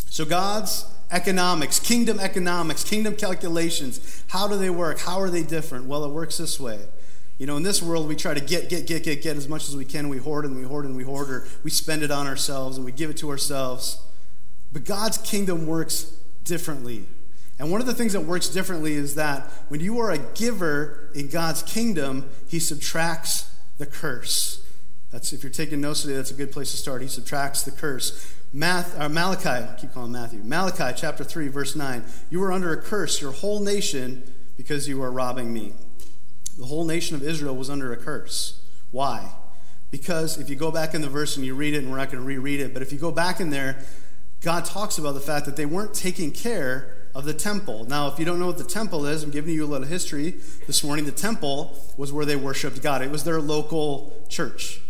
So, 0.09 0.25
God's 0.25 0.85
economics, 1.09 1.79
kingdom 1.79 2.19
economics, 2.19 2.83
kingdom 2.83 3.15
calculations, 3.15 4.23
how 4.27 4.47
do 4.47 4.57
they 4.57 4.69
work? 4.69 4.99
How 4.99 5.19
are 5.19 5.31
they 5.31 5.41
different? 5.41 5.85
Well, 5.85 6.05
it 6.05 6.11
works 6.11 6.37
this 6.37 6.59
way. 6.59 6.79
You 7.39 7.47
know, 7.47 7.57
in 7.57 7.63
this 7.63 7.81
world, 7.81 8.07
we 8.07 8.15
try 8.15 8.35
to 8.35 8.39
get, 8.39 8.69
get, 8.69 8.85
get, 8.85 9.03
get, 9.03 9.23
get 9.23 9.37
as 9.37 9.47
much 9.47 9.67
as 9.67 9.75
we 9.75 9.85
can. 9.85 10.07
We 10.07 10.19
hoard 10.19 10.45
and 10.45 10.55
we 10.55 10.61
hoard 10.63 10.85
and 10.85 10.95
we 10.95 11.03
hoard, 11.03 11.31
or 11.31 11.47
we 11.63 11.71
spend 11.71 12.03
it 12.03 12.11
on 12.11 12.27
ourselves 12.27 12.77
and 12.77 12.85
we 12.85 12.91
give 12.91 13.09
it 13.09 13.17
to 13.17 13.29
ourselves. 13.31 13.99
But 14.71 14.85
God's 14.85 15.17
kingdom 15.17 15.65
works 15.65 16.03
differently. 16.43 17.05
And 17.57 17.71
one 17.71 17.81
of 17.81 17.87
the 17.87 17.95
things 17.95 18.13
that 18.13 18.21
works 18.21 18.49
differently 18.49 18.93
is 18.93 19.15
that 19.15 19.49
when 19.69 19.79
you 19.79 19.97
are 19.99 20.11
a 20.11 20.19
giver 20.19 21.09
in 21.15 21.29
God's 21.29 21.63
kingdom, 21.63 22.29
He 22.47 22.59
subtracts 22.59 23.51
the 23.79 23.87
curse. 23.87 24.63
That's 25.11 25.31
if 25.31 25.41
you're 25.41 25.51
taking 25.51 25.79
notes 25.81 26.01
today, 26.01 26.15
that's 26.15 26.31
a 26.31 26.35
good 26.35 26.51
place 26.51 26.71
to 26.71 26.77
start. 26.77 27.01
He 27.01 27.07
subtracts 27.07 27.63
the 27.63 27.71
curse. 27.71 28.33
Math, 28.51 28.99
uh, 28.99 29.07
Malachi, 29.07 29.49
I 29.49 29.75
keep 29.79 29.93
calling 29.93 30.11
Matthew. 30.11 30.41
Malachi 30.43 30.93
chapter 30.95 31.23
3, 31.23 31.47
verse 31.47 31.75
9. 31.75 32.03
You 32.29 32.43
are 32.43 32.51
under 32.51 32.73
a 32.73 32.81
curse, 32.81 33.21
your 33.21 33.31
whole 33.31 33.61
nation, 33.61 34.33
because 34.57 34.87
you 34.87 35.01
are 35.01 35.11
robbing 35.11 35.53
me. 35.53 35.73
The 36.57 36.65
whole 36.65 36.85
nation 36.85 37.15
of 37.15 37.23
Israel 37.23 37.55
was 37.55 37.69
under 37.69 37.93
a 37.93 37.97
curse. 37.97 38.61
Why? 38.91 39.31
Because 39.91 40.37
if 40.37 40.49
you 40.49 40.55
go 40.55 40.71
back 40.71 40.93
in 40.93 41.01
the 41.01 41.09
verse 41.09 41.37
and 41.37 41.45
you 41.45 41.55
read 41.55 41.73
it, 41.73 41.77
and 41.77 41.91
we're 41.91 41.97
not 41.97 42.11
going 42.11 42.21
to 42.21 42.27
reread 42.27 42.59
it, 42.59 42.73
but 42.73 42.81
if 42.81 42.91
you 42.91 42.97
go 42.97 43.11
back 43.11 43.39
in 43.39 43.49
there, 43.49 43.79
God 44.41 44.65
talks 44.65 44.97
about 44.97 45.13
the 45.13 45.21
fact 45.21 45.45
that 45.45 45.55
they 45.55 45.65
weren't 45.65 45.93
taking 45.93 46.31
care 46.31 46.93
of 47.15 47.25
the 47.25 47.33
temple. 47.33 47.85
Now, 47.85 48.07
if 48.07 48.19
you 48.19 48.25
don't 48.25 48.39
know 48.39 48.47
what 48.47 48.57
the 48.57 48.63
temple 48.63 49.05
is, 49.05 49.23
I'm 49.23 49.31
giving 49.31 49.53
you 49.53 49.65
a 49.65 49.67
little 49.67 49.87
history 49.87 50.35
this 50.67 50.83
morning. 50.83 51.05
The 51.05 51.11
temple 51.11 51.77
was 51.95 52.11
where 52.11 52.25
they 52.25 52.35
worshiped 52.35 52.81
God, 52.81 53.01
it 53.01 53.09
was 53.09 53.23
their 53.23 53.39
local 53.39 54.25
church. 54.29 54.81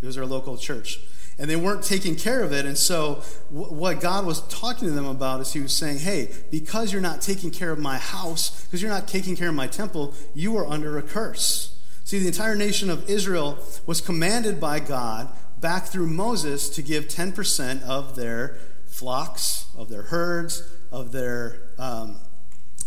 It 0.00 0.06
was 0.06 0.16
our 0.16 0.26
local 0.26 0.56
church. 0.56 1.00
And 1.38 1.48
they 1.48 1.56
weren't 1.56 1.82
taking 1.82 2.16
care 2.16 2.42
of 2.42 2.52
it. 2.52 2.66
And 2.66 2.76
so, 2.76 3.22
w- 3.50 3.72
what 3.72 4.00
God 4.00 4.26
was 4.26 4.46
talking 4.48 4.88
to 4.88 4.94
them 4.94 5.06
about 5.06 5.40
is 5.40 5.52
He 5.52 5.60
was 5.60 5.72
saying, 5.72 5.98
hey, 5.98 6.30
because 6.50 6.92
you're 6.92 7.00
not 7.00 7.22
taking 7.22 7.50
care 7.50 7.72
of 7.72 7.78
my 7.78 7.96
house, 7.98 8.64
because 8.64 8.82
you're 8.82 8.90
not 8.90 9.08
taking 9.08 9.36
care 9.36 9.48
of 9.48 9.54
my 9.54 9.66
temple, 9.66 10.14
you 10.34 10.56
are 10.58 10.66
under 10.66 10.98
a 10.98 11.02
curse. 11.02 11.78
See, 12.04 12.18
the 12.18 12.26
entire 12.26 12.56
nation 12.56 12.90
of 12.90 13.08
Israel 13.08 13.58
was 13.86 14.00
commanded 14.00 14.60
by 14.60 14.80
God 14.80 15.28
back 15.60 15.86
through 15.86 16.08
Moses 16.08 16.68
to 16.70 16.82
give 16.82 17.08
10% 17.08 17.82
of 17.82 18.16
their 18.16 18.56
flocks, 18.86 19.66
of 19.76 19.88
their 19.88 20.02
herds, 20.02 20.62
of 20.90 21.12
their, 21.12 21.60
um, 21.78 22.16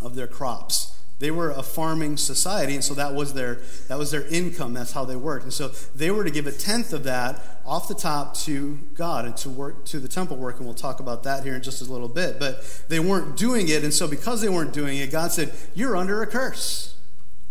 of 0.01 0.15
their 0.15 0.27
crops. 0.27 0.93
They 1.19 1.31
were 1.31 1.51
a 1.51 1.63
farming 1.63 2.17
society, 2.17 2.73
and 2.75 2.83
so 2.83 2.93
that 2.95 3.13
was 3.13 3.33
their 3.33 3.59
that 3.87 3.97
was 3.97 4.11
their 4.11 4.25
income. 4.27 4.73
That's 4.73 4.91
how 4.91 5.05
they 5.05 5.15
worked. 5.15 5.43
And 5.43 5.53
so 5.53 5.69
they 5.95 6.11
were 6.11 6.23
to 6.23 6.31
give 6.31 6.47
a 6.47 6.51
tenth 6.51 6.91
of 6.91 7.03
that 7.03 7.39
off 7.65 7.87
the 7.87 7.95
top 7.95 8.35
to 8.39 8.79
God 8.95 9.25
and 9.25 9.37
to 9.37 9.49
work 9.49 9.85
to 9.85 9.99
the 9.99 10.07
temple 10.07 10.37
work, 10.37 10.57
and 10.57 10.65
we'll 10.65 10.75
talk 10.75 10.99
about 10.99 11.23
that 11.23 11.43
here 11.43 11.55
in 11.55 11.61
just 11.61 11.81
a 11.81 11.85
little 11.85 12.09
bit. 12.09 12.39
But 12.39 12.63
they 12.89 12.99
weren't 12.99 13.37
doing 13.37 13.69
it, 13.69 13.83
and 13.83 13.93
so 13.93 14.07
because 14.07 14.41
they 14.41 14.49
weren't 14.49 14.73
doing 14.73 14.97
it, 14.97 15.11
God 15.11 15.31
said, 15.31 15.53
You're 15.73 15.95
under 15.95 16.21
a 16.21 16.27
curse. 16.27 16.93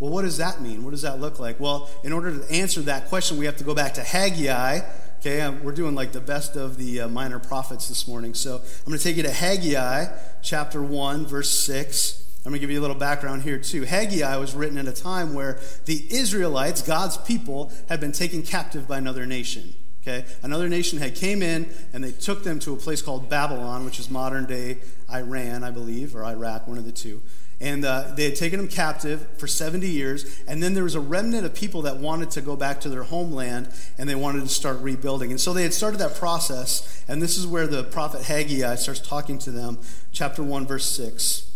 Well, 0.03 0.11
what 0.11 0.23
does 0.23 0.39
that 0.39 0.61
mean? 0.61 0.83
What 0.83 0.91
does 0.91 1.03
that 1.03 1.21
look 1.21 1.39
like? 1.39 1.61
Well, 1.61 1.89
in 2.03 2.13
order 2.13 2.37
to 2.37 2.53
answer 2.53 2.81
that 2.83 3.09
question, 3.09 3.39
we 3.39 3.45
have 3.45 3.57
to 3.59 3.65
go 3.65 3.73
back 3.73 3.95
to 3.95 4.03
Haggai. 4.03 4.81
Okay, 5.21 5.41
um, 5.41 5.63
we're 5.63 5.71
doing 5.71 5.95
like 5.95 6.11
the 6.11 6.21
best 6.21 6.57
of 6.57 6.77
the 6.77 7.03
uh, 7.03 7.09
minor 7.09 7.39
prophets 7.39 7.89
this 7.89 8.09
morning. 8.09 8.35
So 8.35 8.57
I'm 8.57 8.85
going 8.85 8.99
to 8.99 9.05
take 9.05 9.17
you 9.17 9.23
to 9.23 9.31
Haggai 9.31 10.07
chapter 10.43 10.83
1, 10.83 11.27
verse 11.27 11.57
6. 11.61 12.22
I'm 12.45 12.51
going 12.51 12.55
to 12.55 12.61
give 12.61 12.71
you 12.73 12.81
a 12.81 12.83
little 12.83 12.97
background 12.97 13.43
here, 13.43 13.59
too. 13.59 13.83
Haggai 13.83 14.37
was 14.37 14.53
written 14.53 14.77
at 14.77 14.89
a 14.89 14.93
time 14.93 15.33
where 15.33 15.61
the 15.85 16.05
Israelites, 16.11 16.83
God's 16.83 17.17
people, 17.17 17.73
had 17.89 18.01
been 18.01 18.11
taken 18.11 18.43
captive 18.43 18.89
by 18.89 18.99
another 18.99 19.27
nation. 19.27 19.75
Okay? 20.03 20.25
Another 20.43 20.69
nation 20.69 20.99
had 20.99 21.15
came 21.15 21.41
in 21.41 21.73
and 21.93 22.03
they 22.03 22.11
took 22.11 22.43
them 22.43 22.59
to 22.61 22.73
a 22.73 22.77
place 22.77 23.01
called 23.01 23.31
Babylon, 23.31 23.85
which 23.85 24.01
is 24.01 24.11
modern 24.11 24.47
day 24.47 24.79
Iran, 25.09 25.63
I 25.63 25.71
believe, 25.71 26.17
or 26.17 26.25
Iraq, 26.25 26.67
one 26.67 26.79
of 26.79 26.85
the 26.85 26.91
two. 26.91 27.23
And 27.61 27.85
uh, 27.85 28.11
they 28.17 28.25
had 28.25 28.35
taken 28.35 28.59
them 28.59 28.67
captive 28.67 29.25
for 29.39 29.47
70 29.47 29.89
years. 29.89 30.43
And 30.49 30.61
then 30.61 30.75
there 30.75 30.83
was 30.83 30.97
a 30.97 31.01
remnant 31.01 31.47
of 31.47 31.55
people 31.55 31.83
that 31.83 31.99
wanted 31.99 32.33
to 32.33 32.41
go 32.41 32.57
back 32.57 32.81
to 32.81 32.89
their 32.89 33.05
homeland 33.05 33.69
and 33.99 34.09
they 34.09 34.17
wanted 34.17 34.41
to 34.41 34.49
start 34.49 34.81
rebuilding. 34.81 35.31
And 35.31 35.41
so 35.41 35.53
they 35.53 35.63
had 35.63 35.73
started 35.73 35.99
that 35.99 36.17
process. 36.17 37.05
And 37.07 37.23
this 37.23 37.39
is 37.39 37.47
where 37.47 37.69
the 37.69 37.85
prophet 37.85 38.23
Haggai 38.23 38.75
starts 38.75 38.99
talking 38.99 39.39
to 39.41 39.53
them, 39.53 39.79
chapter 40.11 40.43
1, 40.43 40.67
verse 40.67 40.87
6 40.97 41.52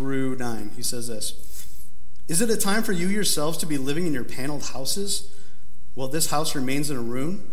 through 0.00 0.34
9. 0.34 0.70
He 0.76 0.82
says 0.82 1.08
this 1.08 1.34
Is 2.26 2.40
it 2.40 2.48
a 2.48 2.56
time 2.56 2.82
for 2.82 2.92
you 2.92 3.06
yourselves 3.06 3.58
to 3.58 3.66
be 3.66 3.76
living 3.76 4.06
in 4.06 4.14
your 4.14 4.24
paneled 4.24 4.70
houses 4.70 5.30
while 5.92 6.08
this 6.08 6.30
house 6.30 6.54
remains 6.54 6.88
in 6.88 6.96
a 6.96 7.02
ruin? 7.02 7.50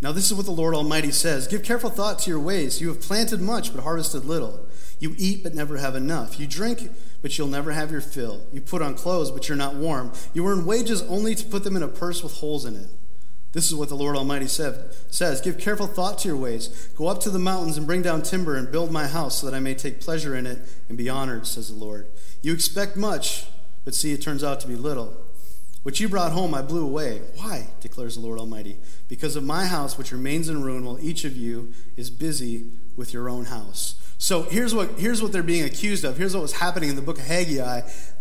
Now, 0.00 0.12
this 0.12 0.26
is 0.26 0.34
what 0.34 0.46
the 0.46 0.52
Lord 0.52 0.76
Almighty 0.76 1.10
says 1.10 1.48
Give 1.48 1.64
careful 1.64 1.90
thought 1.90 2.20
to 2.20 2.30
your 2.30 2.38
ways. 2.38 2.80
You 2.80 2.86
have 2.86 3.00
planted 3.00 3.40
much, 3.40 3.74
but 3.74 3.82
harvested 3.82 4.26
little. 4.26 4.68
You 5.00 5.16
eat, 5.18 5.42
but 5.42 5.56
never 5.56 5.76
have 5.78 5.96
enough. 5.96 6.38
You 6.38 6.46
drink, 6.46 6.88
but 7.20 7.36
you'll 7.36 7.48
never 7.48 7.72
have 7.72 7.90
your 7.90 8.00
fill. 8.00 8.42
You 8.52 8.60
put 8.60 8.80
on 8.80 8.94
clothes, 8.94 9.32
but 9.32 9.48
you're 9.48 9.58
not 9.58 9.74
warm. 9.74 10.12
You 10.32 10.46
earn 10.46 10.64
wages 10.64 11.02
only 11.02 11.34
to 11.34 11.44
put 11.44 11.64
them 11.64 11.74
in 11.74 11.82
a 11.82 11.88
purse 11.88 12.22
with 12.22 12.34
holes 12.34 12.64
in 12.64 12.76
it. 12.76 12.86
This 13.52 13.66
is 13.66 13.74
what 13.74 13.88
the 13.88 13.96
Lord 13.96 14.16
Almighty 14.16 14.46
said, 14.46 14.94
says 15.10 15.40
Give 15.40 15.58
careful 15.58 15.86
thought 15.88 16.18
to 16.18 16.28
your 16.28 16.36
ways. 16.36 16.88
Go 16.96 17.08
up 17.08 17.20
to 17.22 17.30
the 17.30 17.38
mountains 17.38 17.76
and 17.76 17.86
bring 17.86 18.02
down 18.02 18.22
timber 18.22 18.56
and 18.56 18.70
build 18.70 18.92
my 18.92 19.08
house 19.08 19.40
so 19.40 19.46
that 19.46 19.56
I 19.56 19.60
may 19.60 19.74
take 19.74 20.00
pleasure 20.00 20.36
in 20.36 20.46
it 20.46 20.58
and 20.88 20.96
be 20.96 21.08
honored, 21.08 21.46
says 21.46 21.68
the 21.68 21.84
Lord. 21.84 22.06
You 22.42 22.52
expect 22.52 22.96
much, 22.96 23.46
but 23.84 23.94
see, 23.94 24.12
it 24.12 24.22
turns 24.22 24.44
out 24.44 24.60
to 24.60 24.68
be 24.68 24.76
little. 24.76 25.16
What 25.82 25.98
you 25.98 26.08
brought 26.08 26.32
home, 26.32 26.54
I 26.54 26.62
blew 26.62 26.84
away. 26.84 27.22
Why? 27.36 27.68
declares 27.80 28.14
the 28.14 28.20
Lord 28.20 28.38
Almighty. 28.38 28.76
Because 29.08 29.34
of 29.34 29.42
my 29.42 29.64
house, 29.64 29.96
which 29.96 30.12
remains 30.12 30.48
in 30.48 30.62
ruin, 30.62 30.84
while 30.84 31.00
each 31.00 31.24
of 31.24 31.36
you 31.36 31.72
is 31.96 32.10
busy 32.10 32.66
with 32.96 33.14
your 33.14 33.30
own 33.30 33.46
house. 33.46 33.96
So 34.18 34.42
here's 34.42 34.74
what, 34.74 34.98
here's 34.98 35.22
what 35.22 35.32
they're 35.32 35.42
being 35.42 35.64
accused 35.64 36.04
of. 36.04 36.18
Here's 36.18 36.34
what 36.34 36.42
was 36.42 36.52
happening 36.52 36.90
in 36.90 36.96
the 36.96 37.02
book 37.02 37.18
of 37.18 37.24
Haggai. 37.24 37.80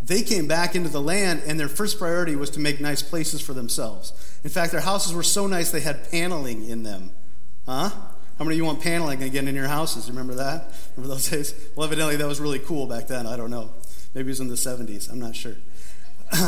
They 0.09 0.23
came 0.23 0.47
back 0.47 0.73
into 0.73 0.89
the 0.89 0.99
land, 0.99 1.43
and 1.45 1.59
their 1.59 1.67
first 1.67 1.99
priority 1.99 2.35
was 2.35 2.49
to 2.51 2.59
make 2.59 2.81
nice 2.81 3.03
places 3.03 3.41
for 3.41 3.53
themselves. 3.53 4.11
In 4.43 4.49
fact, 4.49 4.71
their 4.71 4.81
houses 4.81 5.13
were 5.13 5.21
so 5.21 5.45
nice 5.45 5.69
they 5.69 5.81
had 5.81 6.09
paneling 6.09 6.67
in 6.67 6.81
them. 6.81 7.11
Huh? 7.67 7.89
How 7.89 8.43
many 8.43 8.55
of 8.55 8.57
you 8.57 8.65
want 8.65 8.81
paneling 8.81 9.21
again 9.21 9.47
in 9.47 9.53
your 9.53 9.67
houses? 9.67 10.09
Remember 10.09 10.33
that? 10.33 10.73
Remember 10.95 11.13
those 11.13 11.29
days? 11.29 11.53
Well, 11.75 11.85
evidently 11.85 12.15
that 12.15 12.27
was 12.27 12.39
really 12.39 12.57
cool 12.57 12.87
back 12.87 13.05
then. 13.05 13.27
I 13.27 13.37
don't 13.37 13.51
know. 13.51 13.69
Maybe 14.15 14.29
it 14.29 14.31
was 14.31 14.39
in 14.39 14.47
the 14.47 14.55
70s. 14.55 15.11
I'm 15.11 15.19
not 15.19 15.35
sure. 15.35 15.55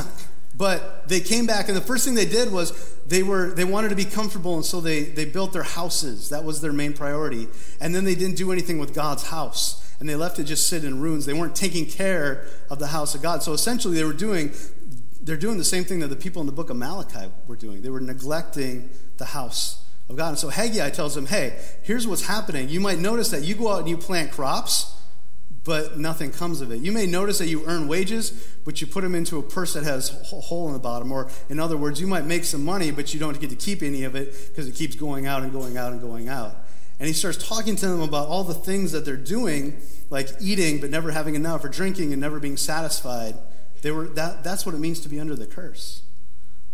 But 0.53 1.07
they 1.07 1.21
came 1.21 1.45
back, 1.45 1.69
and 1.69 1.77
the 1.77 1.81
first 1.81 2.05
thing 2.05 2.13
they 2.13 2.25
did 2.25 2.51
was 2.51 2.95
they 3.07 3.23
were 3.23 3.51
they 3.51 3.63
wanted 3.63 3.89
to 3.89 3.95
be 3.95 4.05
comfortable, 4.05 4.55
and 4.55 4.65
so 4.65 4.81
they 4.81 5.03
they 5.03 5.25
built 5.25 5.53
their 5.53 5.63
houses. 5.63 6.29
That 6.29 6.43
was 6.43 6.61
their 6.61 6.73
main 6.73 6.93
priority. 6.93 7.47
And 7.79 7.95
then 7.95 8.03
they 8.03 8.15
didn't 8.15 8.35
do 8.35 8.51
anything 8.51 8.77
with 8.77 8.93
God's 8.93 9.23
house, 9.23 9.90
and 10.01 10.09
they 10.09 10.15
left 10.15 10.39
it 10.39 10.45
just 10.45 10.67
sit 10.67 10.83
in 10.83 10.99
ruins. 10.99 11.27
They 11.27 11.33
weren't 11.33 11.55
taking 11.55 11.85
care 11.85 12.45
of 12.71 12.79
the 12.79 12.87
house 12.87 13.13
of 13.13 13.21
God. 13.21 13.43
So 13.43 13.53
essentially, 13.53 13.95
they 13.95 14.03
were 14.03 14.11
doing 14.11 14.51
they're 15.21 15.37
doing 15.37 15.59
the 15.59 15.63
same 15.63 15.83
thing 15.83 15.99
that 15.99 16.07
the 16.07 16.15
people 16.15 16.41
in 16.41 16.47
the 16.47 16.51
book 16.51 16.71
of 16.71 16.75
Malachi 16.75 17.31
were 17.45 17.55
doing. 17.55 17.83
They 17.83 17.91
were 17.91 18.01
neglecting 18.01 18.89
the 19.17 19.25
house 19.25 19.85
of 20.09 20.15
God. 20.15 20.29
And 20.29 20.37
so 20.39 20.49
Haggai 20.49 20.89
tells 20.89 21.13
them, 21.13 21.27
"Hey, 21.27 21.59
here's 21.83 22.07
what's 22.07 22.25
happening. 22.25 22.67
You 22.67 22.79
might 22.79 22.97
notice 22.97 23.29
that 23.29 23.43
you 23.43 23.53
go 23.53 23.71
out 23.71 23.79
and 23.81 23.87
you 23.87 23.95
plant 23.95 24.31
crops." 24.31 24.91
but 25.63 25.99
nothing 25.99 26.31
comes 26.31 26.61
of 26.61 26.71
it. 26.71 26.79
You 26.79 26.91
may 26.91 27.05
notice 27.05 27.37
that 27.37 27.47
you 27.47 27.63
earn 27.67 27.87
wages, 27.87 28.31
but 28.65 28.81
you 28.81 28.87
put 28.87 29.01
them 29.01 29.13
into 29.13 29.37
a 29.37 29.43
purse 29.43 29.73
that 29.73 29.83
has 29.83 30.09
a 30.31 30.41
hole 30.41 30.67
in 30.67 30.73
the 30.73 30.79
bottom. 30.79 31.11
Or, 31.11 31.29
in 31.49 31.59
other 31.59 31.77
words, 31.77 32.01
you 32.01 32.07
might 32.07 32.25
make 32.25 32.45
some 32.45 32.65
money, 32.65 32.89
but 32.89 33.13
you 33.13 33.19
don't 33.19 33.39
get 33.39 33.51
to 33.51 33.55
keep 33.55 33.83
any 33.83 34.03
of 34.03 34.15
it 34.15 34.33
because 34.47 34.67
it 34.67 34.73
keeps 34.73 34.95
going 34.95 35.27
out 35.27 35.43
and 35.43 35.51
going 35.51 35.77
out 35.77 35.91
and 35.91 36.01
going 36.01 36.29
out. 36.29 36.60
And 37.01 37.07
he 37.07 37.13
starts 37.13 37.47
talking 37.47 37.75
to 37.77 37.87
them 37.87 37.99
about 37.99 38.27
all 38.27 38.43
the 38.43 38.53
things 38.53 38.91
that 38.91 39.05
they're 39.05 39.17
doing, 39.17 39.81
like 40.11 40.29
eating 40.39 40.79
but 40.79 40.91
never 40.91 41.09
having 41.09 41.33
enough, 41.33 41.65
or 41.65 41.67
drinking 41.67 42.11
and 42.13 42.21
never 42.21 42.39
being 42.39 42.57
satisfied. 42.57 43.33
They 43.81 43.89
were, 43.89 44.05
that, 44.09 44.43
that's 44.43 44.67
what 44.67 44.75
it 44.75 44.77
means 44.77 44.99
to 44.99 45.09
be 45.09 45.19
under 45.19 45.35
the 45.35 45.47
curse. 45.47 46.03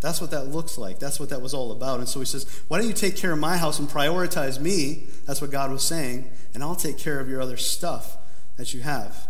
That's 0.02 0.20
what 0.20 0.32
that 0.32 0.50
looks 0.50 0.78
like. 0.78 1.00
That's 1.00 1.18
what 1.18 1.30
that 1.30 1.42
was 1.42 1.54
all 1.54 1.72
about. 1.72 2.00
And 2.00 2.10
so 2.10 2.20
he 2.20 2.26
says, 2.26 2.62
Why 2.68 2.78
don't 2.78 2.90
you 2.90 2.94
take 2.94 3.16
care 3.16 3.32
of 3.32 3.40
my 3.40 3.56
house 3.56 3.80
and 3.80 3.88
prioritize 3.88 4.60
me? 4.60 5.06
That's 5.26 5.40
what 5.40 5.50
God 5.50 5.72
was 5.72 5.82
saying. 5.82 6.30
And 6.54 6.62
I'll 6.62 6.76
take 6.76 6.98
care 6.98 7.22
of 7.22 7.30
your 7.30 7.40
other 7.42 7.56
stuff 7.56 8.18
that 8.58 8.74
you 8.74 8.82
have. 8.82 9.30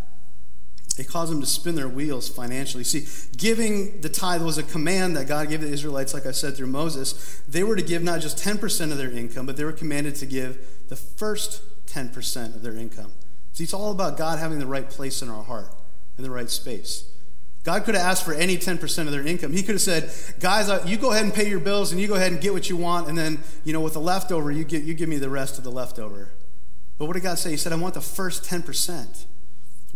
It 0.98 1.08
caused 1.08 1.32
them 1.32 1.42
to 1.42 1.46
spin 1.46 1.76
their 1.76 1.88
wheels 1.88 2.28
financially. 2.28 2.84
See, 2.84 3.06
giving 3.38 4.02
the 4.02 4.10
tithe 4.10 4.42
was 4.42 4.58
a 4.58 4.64
command 4.64 5.16
that 5.16 5.28
God 5.28 5.48
gave 5.50 5.62
the 5.62 5.68
Israelites, 5.68 6.16
like 6.16 6.26
I 6.26 6.32
said, 6.32 6.58
through 6.58 6.68
Moses. 6.68 7.40
They 7.48 7.64
were 7.64 7.76
to 7.76 7.84
give 7.84 8.02
not 8.02 8.20
just 8.20 8.40
10% 8.40 8.92
of 8.92 8.98
their 8.98 9.12
income, 9.12 9.46
but 9.46 9.58
they 9.58 9.64
were 9.64 9.72
commanded 9.72 10.16
to 10.16 10.26
give 10.26 10.58
the 10.90 10.96
first 10.96 11.62
10% 11.88 12.56
of 12.56 12.62
their 12.62 12.76
income. 12.76 13.12
See, 13.54 13.64
it's 13.64 13.74
all 13.74 13.92
about 13.92 14.18
God 14.18 14.40
having 14.40 14.60
the 14.60 14.68
right 14.68 14.90
place 14.90 15.22
in 15.22 15.30
our 15.30 15.44
heart, 15.44 15.74
in 16.18 16.24
the 16.24 16.30
right 16.30 16.50
space. 16.50 17.10
God 17.64 17.84
could 17.84 17.96
have 17.96 18.06
asked 18.06 18.24
for 18.24 18.34
any 18.34 18.56
10% 18.58 19.00
of 19.00 19.12
their 19.12 19.26
income. 19.26 19.52
He 19.52 19.62
could 19.62 19.76
have 19.76 19.82
said, 19.82 20.10
guys, 20.40 20.70
uh, 20.70 20.84
you 20.86 20.96
go 20.96 21.12
ahead 21.12 21.26
and 21.26 21.34
pay 21.34 21.50
your 21.50 21.60
bills 21.60 21.92
and 21.92 22.00
you 22.00 22.08
go 22.08 22.14
ahead 22.14 22.32
and 22.32 22.40
get 22.40 22.54
what 22.54 22.70
you 22.70 22.78
want, 22.78 23.10
and 23.10 23.18
then, 23.18 23.40
you 23.66 23.74
know, 23.74 23.82
with 23.82 23.94
the 23.94 24.00
leftover, 24.00 24.52
you, 24.52 24.64
get, 24.64 24.84
you 24.84 24.94
give 24.94 25.10
me 25.10 25.18
the 25.18 25.30
rest 25.30 25.58
of 25.58 25.64
the 25.64 25.72
leftover. 25.72 26.32
But 26.98 27.08
what 27.08 27.14
did 27.14 27.24
God 27.24 27.38
say? 27.40 27.52
He 27.52 27.58
said, 27.58 27.74
I 27.74 27.76
want 27.76 27.94
the 27.94 28.02
first 28.02 28.44
10%. 28.44 29.26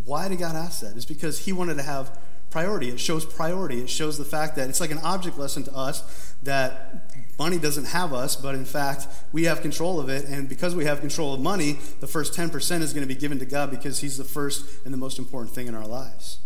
Why 0.03 0.27
did 0.27 0.39
God 0.39 0.55
ask 0.55 0.81
that? 0.81 0.95
It's 0.95 1.05
because 1.05 1.39
He 1.39 1.53
wanted 1.53 1.75
to 1.75 1.83
have 1.83 2.17
priority. 2.50 2.89
It 2.89 3.00
shows 3.00 3.25
priority. 3.25 3.79
It 3.79 3.89
shows 3.89 4.17
the 4.17 4.25
fact 4.25 4.55
that 4.57 4.69
it's 4.69 4.81
like 4.81 4.91
an 4.91 5.00
object 5.00 5.38
lesson 5.38 5.63
to 5.63 5.74
us 5.74 6.36
that 6.43 7.11
money 7.38 7.58
doesn't 7.58 7.86
have 7.86 8.14
us, 8.14 8.36
but 8.36 8.56
in 8.56 8.66
fact, 8.66 9.08
we 9.32 9.46
have 9.46 9.62
control 9.62 10.00
of 10.00 10.10
it. 10.10 10.26
And 10.26 10.48
because 10.48 10.76
we 10.76 10.86
have 10.86 11.00
control 11.00 11.34
of 11.34 11.40
money, 11.40 11.80
the 12.00 12.08
first 12.08 12.34
10% 12.34 12.82
is 12.82 12.94
going 12.94 13.08
to 13.08 13.14
be 13.14 13.20
given 13.20 13.40
to 13.40 13.46
God 13.46 13.72
because 13.72 14.00
He's 14.00 14.18
the 14.18 14.24
first 14.24 14.66
and 14.86 14.94
the 14.94 14.98
most 14.98 15.20
important 15.20 15.54
thing 15.54 15.68
in 15.68 15.76
our 15.76 15.88
lives. 15.88 16.40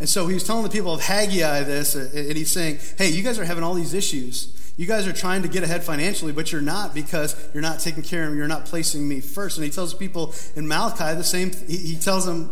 And 0.00 0.08
so 0.08 0.26
he 0.26 0.34
was 0.34 0.44
telling 0.44 0.64
the 0.64 0.70
people 0.70 0.92
of 0.92 1.00
Haggai 1.00 1.62
this, 1.62 1.94
and 1.94 2.36
he's 2.36 2.50
saying, 2.50 2.78
Hey, 2.98 3.10
you 3.10 3.22
guys 3.22 3.38
are 3.38 3.44
having 3.44 3.62
all 3.62 3.74
these 3.74 3.94
issues. 3.94 4.60
You 4.76 4.86
guys 4.86 5.06
are 5.06 5.12
trying 5.12 5.42
to 5.42 5.48
get 5.48 5.62
ahead 5.62 5.84
financially, 5.84 6.32
but 6.32 6.50
you're 6.50 6.60
not 6.60 6.94
because 6.94 7.36
you're 7.54 7.62
not 7.62 7.78
taking 7.78 8.02
care 8.02 8.26
of 8.26 8.32
me. 8.32 8.38
You're 8.38 8.48
not 8.48 8.64
placing 8.64 9.08
me 9.08 9.20
first. 9.20 9.56
And 9.56 9.64
he 9.64 9.70
tells 9.70 9.94
people 9.94 10.34
in 10.56 10.66
Malachi 10.66 11.14
the 11.14 11.22
same, 11.22 11.52
he, 11.68 11.96
tells 11.96 12.26
them 12.26 12.50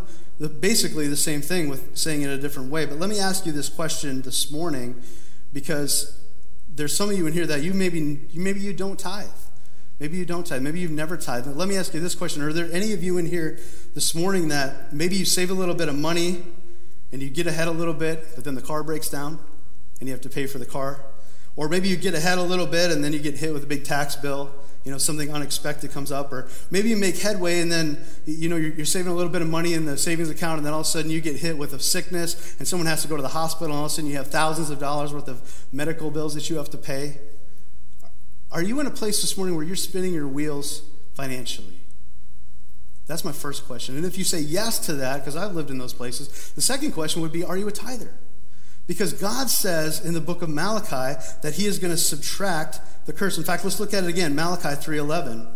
basically 0.61 1.09
the 1.09 1.17
same 1.17 1.41
thing 1.41 1.69
with 1.69 1.97
saying 1.97 2.23
it 2.23 2.29
a 2.29 2.39
different 2.39 2.71
way. 2.71 2.87
But 2.87 2.99
let 2.99 3.11
me 3.11 3.19
ask 3.19 3.45
you 3.45 3.51
this 3.51 3.69
question 3.69 4.23
this 4.23 4.53
morning 4.53 5.03
because 5.53 6.22
there's 6.75 6.97
some 6.97 7.11
of 7.11 7.17
you 7.17 7.27
in 7.27 7.33
here 7.33 7.47
that 7.47 7.63
you 7.63 7.75
maybe, 7.75 8.21
maybe 8.35 8.61
you 8.61 8.73
don't 8.73 8.99
tithe. 8.99 9.29
Maybe 10.01 10.17
you 10.17 10.25
don't 10.25 10.45
tithe. 10.47 10.63
Maybe 10.63 10.81
you've 10.81 10.91
never 10.91 11.17
tithed. 11.17 11.47
Let 11.47 11.69
me 11.69 11.77
ask 11.77 11.95
you 11.95 12.01
this 12.01 12.15
question. 12.15 12.43
Are 12.43 12.53
there 12.53 12.69
any 12.73 12.93
of 12.93 13.05
you 13.05 13.19
in 13.19 13.27
here 13.27 13.59
this 13.95 14.15
morning 14.15 14.49
that 14.49 14.93
maybe 14.93 15.17
you 15.17 15.25
save 15.25 15.51
a 15.51 15.55
little 15.55 15.75
bit 15.75 15.89
of 15.89 15.97
money 15.97 16.43
and 17.13 17.23
you 17.23 17.31
get 17.31 17.47
ahead 17.47 17.69
a 17.69 17.73
little 17.73 17.95
bit, 17.95 18.35
but 18.35 18.45
then 18.45 18.55
the 18.55 18.63
car 18.63 18.83
breaks 18.83 19.09
down 19.09 19.39
and 20.01 20.09
you 20.09 20.15
have 20.15 20.23
to 20.23 20.29
pay 20.29 20.47
for 20.47 20.59
the 20.59 20.67
car? 20.67 21.05
Or 21.55 21.69
maybe 21.69 21.89
you 21.89 21.97
get 21.97 22.15
ahead 22.15 22.39
a 22.39 22.43
little 22.43 22.67
bit 22.67 22.91
and 22.91 23.05
then 23.05 23.13
you 23.13 23.19
get 23.19 23.37
hit 23.37 23.53
with 23.53 23.63
a 23.63 23.67
big 23.67 23.85
tax 23.85 24.17
bill. 24.17 24.51
You 24.85 24.91
know, 24.91 24.99
something 24.99 25.33
unexpected 25.33 25.93
comes 25.93 26.11
up. 26.11 26.33
Or 26.33 26.49
maybe 26.71 26.89
you 26.89 26.97
make 26.97 27.19
headway 27.19 27.61
and 27.61 27.71
then, 27.71 28.05
you 28.27 28.49
know, 28.49 28.57
you're, 28.57 28.73
you're, 28.73 28.87
saving 28.87 29.13
a 29.13 29.15
little 29.15 29.31
bit 29.31 29.43
of 29.43 29.49
money 29.49 29.75
in 29.75 29.85
the 29.85 29.97
savings 29.97 30.29
account 30.29 30.59
and 30.59 30.67
then 30.67 30.73
all 30.73 30.81
of 30.81 30.87
a 30.87 30.89
sudden 30.89 31.11
you 31.11 31.21
get 31.21 31.37
hit 31.37 31.57
with 31.57 31.73
a 31.73 31.79
sickness 31.79 32.57
and 32.59 32.67
someone 32.67 32.87
has 32.87 33.03
to 33.03 33.09
go 33.09 33.17
to 33.17 33.23
the 33.23 33.29
hospital 33.29 33.69
and 33.69 33.77
all 33.77 33.87
of 33.87 33.93
a 33.93 33.95
sudden 33.95 34.11
you 34.11 34.17
have 34.17 34.27
thousands 34.29 34.71
of 34.71 34.81
dollars 34.81 35.13
worth 35.13 35.29
of 35.29 35.67
medical 35.73 36.11
bills 36.11 36.35
that 36.35 36.51
you 36.51 36.57
have 36.57 36.71
to 36.71 36.79
pay. 36.79 37.19
Are 38.51 38.63
you 38.63 38.81
in 38.81 38.87
a 38.87 38.91
place 38.91 39.23
this 39.23 39.37
morning 39.37 39.57
where 39.57 39.65
you're 39.65 39.77
spinning 39.77 40.13
your 40.13 40.29
wheels 40.29 40.83
financially? 41.15 41.81
That's 43.07 43.25
my 43.25 43.33
first 43.33 43.67
question. 43.67 43.97
And 43.97 44.05
if 44.05 44.19
you 44.19 44.25
say 44.25 44.41
yes 44.41 44.79
to 44.87 44.95
that, 44.95 45.19
because 45.19 45.37
I've 45.37 45.55
lived 45.55 45.71
in 45.71 45.79
those 45.79 45.93
places, 45.93 46.53
the 46.53 46.63
second 46.63 46.93
question 46.93 47.23
would 47.23 47.33
be 47.33 47.45
Are 47.45 47.57
you 47.57 47.69
a 47.69 47.73
tither? 47.73 48.15
Because 48.87 49.13
God 49.13 49.49
says 49.49 50.05
in 50.05 50.15
the 50.15 50.21
book 50.21 50.43
of 50.43 50.49
Malachi 50.49 51.21
that 51.43 51.55
he 51.55 51.67
is 51.67 51.79
going 51.79 51.93
to 51.93 51.99
subtract 51.99 52.81
the 53.07 53.13
curse. 53.13 53.39
In 53.39 53.45
fact, 53.45 53.65
let's 53.65 53.81
look 53.81 53.95
at 53.95 54.05
it 54.05 54.11
again. 54.11 54.35
Malachi 54.35 54.77
3:11. 54.77 55.47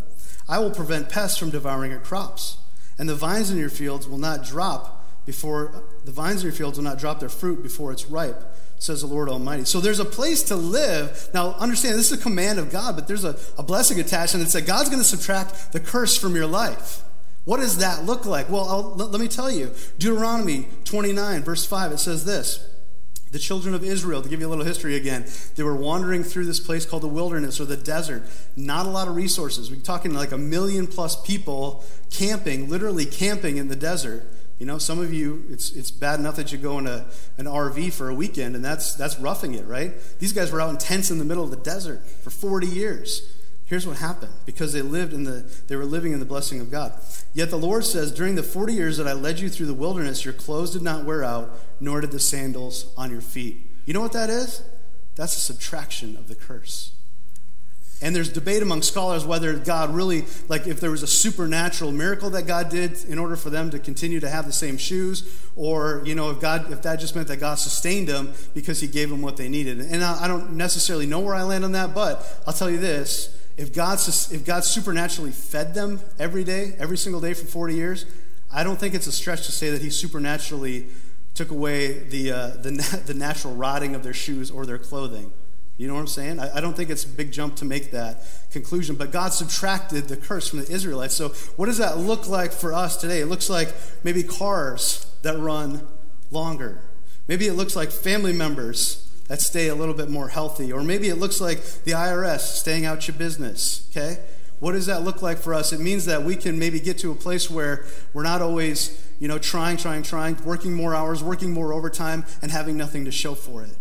I 0.49 0.59
will 0.59 0.71
prevent 0.71 1.09
pests 1.09 1.38
from 1.38 1.50
devouring 1.50 1.91
your 1.91 2.00
crops, 2.00 2.59
and 2.99 3.09
the 3.09 3.15
vines 3.15 3.50
in 3.50 3.59
your 3.59 3.71
fields 3.71 4.07
will 4.07 4.19
not 4.19 4.45
drop 4.45 5.05
before 5.26 5.83
the 6.05 6.12
vines 6.12 6.43
in 6.43 6.47
your 6.47 6.53
fields 6.53 6.79
will 6.79 6.85
not 6.85 6.99
drop 6.99 7.19
their 7.19 7.29
fruit 7.29 7.62
before 7.62 7.91
it's 7.91 8.07
ripe, 8.07 8.43
says 8.79 9.00
the 9.00 9.09
Lord 9.09 9.29
Almighty. 9.29 9.65
So 9.65 9.81
there's 9.81 9.99
a 9.99 10.05
place 10.05 10.45
to 10.45 10.57
live. 10.57 11.29
Now 11.35 11.55
understand 11.55 11.99
this 11.99 12.12
is 12.12 12.19
a 12.19 12.23
command 12.23 12.61
of 12.61 12.71
God, 12.71 12.95
but 12.95 13.09
there's 13.09 13.25
a, 13.25 13.37
a 13.59 13.62
blessing 13.65 13.99
attached, 13.99 14.35
and 14.35 14.43
it's 14.43 14.53
that 14.53 14.67
God's 14.67 14.88
going 14.88 15.03
to 15.03 15.09
subtract 15.09 15.73
the 15.73 15.81
curse 15.81 16.17
from 16.17 16.37
your 16.37 16.47
life. 16.47 17.03
What 17.45 17.59
does 17.59 17.79
that 17.79 18.05
look 18.05 18.25
like? 18.25 18.49
Well, 18.49 18.69
I'll, 18.69 18.95
let 18.95 19.21
me 19.21 19.29
tell 19.29 19.50
you. 19.50 19.73
Deuteronomy 19.99 20.69
29, 20.85 21.43
verse 21.43 21.67
5, 21.67 21.93
it 21.93 21.99
says 21.99 22.25
this. 22.25 22.67
The 23.37 23.43
children 23.43 23.75
of 23.75 23.85
Israel, 23.85 24.23
to 24.23 24.31
give 24.31 24.40
you 24.40 24.47
a 24.47 24.49
little 24.49 24.64
history 24.64 24.97
again, 24.97 25.26
they 25.57 25.62
were 25.62 25.76
wandering 25.76 26.25
through 26.25 26.47
this 26.47 26.59
place 26.59 26.87
called 26.87 27.02
the 27.02 27.09
wilderness 27.09 27.61
or 27.61 27.66
the 27.66 27.76
desert. 27.76 28.23
Not 28.57 28.87
a 28.87 28.88
lot 28.88 29.09
of 29.09 29.14
resources. 29.14 29.71
We're 29.71 29.76
talking 29.81 30.14
like 30.14 30.33
a 30.33 30.38
million 30.38 30.87
plus 30.87 31.21
people 31.21 31.85
camping, 32.11 32.71
literally 32.71 33.05
camping 33.05 33.59
in 33.59 33.69
the 33.69 33.76
desert. 33.76 34.26
You 34.59 34.64
know, 34.64 34.78
some 34.78 35.00
of 35.00 35.12
you, 35.12 35.45
it's, 35.50 35.71
it's 35.73 35.90
bad 35.90 36.19
enough 36.19 36.37
that 36.37 36.50
you 36.50 36.57
go 36.57 36.78
in 36.78 36.87
a, 36.87 37.05
an 37.37 37.45
RV 37.45 37.93
for 37.93 38.09
a 38.09 38.14
weekend, 38.14 38.57
and 38.57 38.64
that's, 38.64 38.95
that's 38.95 39.19
roughing 39.19 39.52
it, 39.52 39.66
right? 39.66 39.93
These 40.19 40.33
guys 40.33 40.50
were 40.50 40.62
out 40.62 40.71
in 40.71 40.78
tents 40.78 41.11
in 41.11 41.19
the 41.19 41.25
middle 41.26 41.45
of 41.45 41.50
the 41.50 41.59
desert 41.59 42.09
for 42.09 42.31
40 42.31 42.66
years. 42.66 43.21
Here's 43.66 43.87
what 43.87 43.96
happened 43.96 44.32
because 44.46 44.73
they 44.73 44.82
lived 44.82 45.12
in 45.12 45.25
the 45.25 45.44
they 45.66 45.76
were 45.76 45.85
living 45.85 46.12
in 46.12 46.20
the 46.20 46.25
blessing 46.25 46.61
of 46.61 46.70
God. 46.70 46.92
Yet 47.35 47.50
the 47.50 47.58
Lord 47.58 47.85
says, 47.85 48.12
"During 48.12 48.37
the 48.37 48.42
40 48.42 48.73
years 48.73 48.96
that 48.96 49.08
I 49.08 49.12
led 49.12 49.40
you 49.40 49.49
through 49.49 49.66
the 49.66 49.75
wilderness, 49.75 50.25
your 50.25 50.35
clothes 50.35 50.70
did 50.70 50.82
not 50.82 51.04
wear 51.04 51.25
out, 51.25 51.58
nor 51.80 52.00
did 52.00 52.12
the 52.12 52.20
sandals 52.20 52.87
on 52.96 53.11
your 53.11 53.20
feet." 53.20 53.68
You 53.85 53.92
know 53.92 54.00
what 54.00 54.12
that 54.12 54.30
is? 54.30 54.62
That's 55.16 55.37
a 55.37 55.40
subtraction 55.40 56.16
of 56.16 56.28
the 56.28 56.35
curse. 56.37 56.92
And 58.02 58.14
there's 58.14 58.28
debate 58.28 58.62
among 58.62 58.82
scholars 58.82 59.25
whether 59.25 59.54
God 59.54 59.94
really, 59.94 60.26
like, 60.49 60.66
if 60.66 60.80
there 60.80 60.90
was 60.90 61.02
a 61.02 61.06
supernatural 61.06 61.92
miracle 61.92 62.28
that 62.30 62.46
God 62.46 62.68
did 62.68 63.02
in 63.04 63.18
order 63.18 63.37
for 63.37 63.49
them 63.49 63.70
to 63.70 63.78
continue 63.78 64.20
to 64.20 64.28
have 64.28 64.44
the 64.44 64.52
same 64.52 64.76
shoes, 64.76 65.23
or, 65.56 66.02
you 66.04 66.14
know, 66.14 66.28
if 66.30 66.38
God, 66.38 66.70
if 66.70 66.82
that 66.82 67.00
just 67.00 67.16
meant 67.16 67.28
that 67.28 67.38
God 67.38 67.54
sustained 67.54 68.06
them 68.06 68.35
because 68.52 68.80
he 68.80 68.87
gave 68.87 69.08
them 69.08 69.23
what 69.23 69.38
they 69.38 69.49
needed. 69.49 69.80
And 69.80 70.04
I, 70.04 70.28
don't 70.28 70.52
necessarily 70.52 71.06
know 71.06 71.20
where 71.20 71.35
I 71.35 71.42
land 71.44 71.64
on 71.64 71.73
that, 71.73 71.94
but 71.94 72.42
I'll 72.46 72.52
tell 72.52 72.68
you 72.68 72.78
this. 72.78 73.30
If 73.56 73.72
God, 73.72 73.98
if 73.98 74.44
God 74.44 74.64
supernaturally 74.64 75.32
fed 75.32 75.75
them 75.75 76.00
every 76.18 76.44
day, 76.44 76.75
every 76.78 76.98
single 76.98 77.20
day 77.20 77.32
for 77.32 77.46
40 77.46 77.75
years, 77.75 78.04
I 78.52 78.64
don't 78.64 78.78
think 78.78 78.94
it's 78.94 79.06
a 79.06 79.12
stretch 79.12 79.46
to 79.46 79.52
say 79.52 79.70
that 79.70 79.80
he 79.80 79.90
supernaturally 79.90 80.86
took 81.34 81.50
away 81.50 82.00
the, 82.00 82.32
uh, 82.32 82.46
the, 82.48 83.02
the 83.06 83.14
natural 83.14 83.54
rotting 83.54 83.94
of 83.94 84.02
their 84.02 84.14
shoes 84.14 84.50
or 84.50 84.66
their 84.66 84.78
clothing. 84.78 85.32
You 85.78 85.88
know 85.88 85.94
what 85.94 86.00
I'm 86.00 86.06
saying? 86.06 86.40
I, 86.40 86.56
I 86.56 86.60
don't 86.60 86.75
think 86.75 86.88
it's 86.88 87.04
a 87.04 87.08
big 87.08 87.32
jump 87.32 87.56
to 87.56 87.64
make 87.64 87.90
that 87.90 88.22
conclusion, 88.50 88.96
but 88.96 89.10
God 89.10 89.32
subtracted 89.32 90.08
the 90.08 90.16
curse 90.16 90.48
from 90.48 90.60
the 90.60 90.70
Israelites. 90.72 91.14
So, 91.14 91.30
what 91.56 91.66
does 91.66 91.78
that 91.78 91.98
look 91.98 92.28
like 92.28 92.52
for 92.52 92.72
us 92.72 92.96
today? 92.96 93.20
It 93.20 93.26
looks 93.26 93.50
like 93.50 93.75
maybe 94.02 94.22
cars 94.22 95.06
that 95.22 95.38
run 95.38 95.86
longer. 96.30 96.80
Maybe 97.28 97.46
it 97.46 97.54
looks 97.54 97.76
like 97.76 97.90
family 97.90 98.32
members 98.32 99.05
that 99.28 99.40
stay 99.40 99.68
a 99.68 99.75
little 99.75 99.95
bit 99.95 100.09
more 100.09 100.28
healthy. 100.28 100.73
Or 100.73 100.83
maybe 100.83 101.09
it 101.09 101.16
looks 101.16 101.40
like 101.40 101.62
the 101.85 101.92
IRS 101.92 102.40
staying 102.40 102.85
out 102.85 103.09
your 103.09 103.16
business, 103.16 103.88
okay? 103.90 104.18
What 104.59 104.73
does 104.73 104.87
that 104.87 105.02
look 105.02 105.21
like 105.21 105.38
for 105.38 105.52
us? 105.52 105.73
It 105.73 105.80
means 105.80 106.06
that 106.06 106.23
we 106.23 106.35
can 106.37 106.59
maybe 106.59 106.80
get 106.80 106.99
to 106.99 107.12
a 107.12 107.14
place 107.14 107.50
where 107.50 107.85
we're 108.14 108.23
not 108.23 108.40
always, 108.40 109.06
you 109.21 109.28
know, 109.28 109.38
trying, 109.38 109.76
trying, 109.76 110.02
trying, 110.02 110.42
working 110.45 110.73
more 110.73 110.95
hours, 110.95 111.23
working 111.23 111.52
more 111.52 111.73
overtime, 111.73 112.25
and 112.40 112.50
having 112.50 112.76
nothing 112.76 113.04
to 113.04 113.11
show 113.11 113.35
for 113.35 113.62
it. 113.62 113.76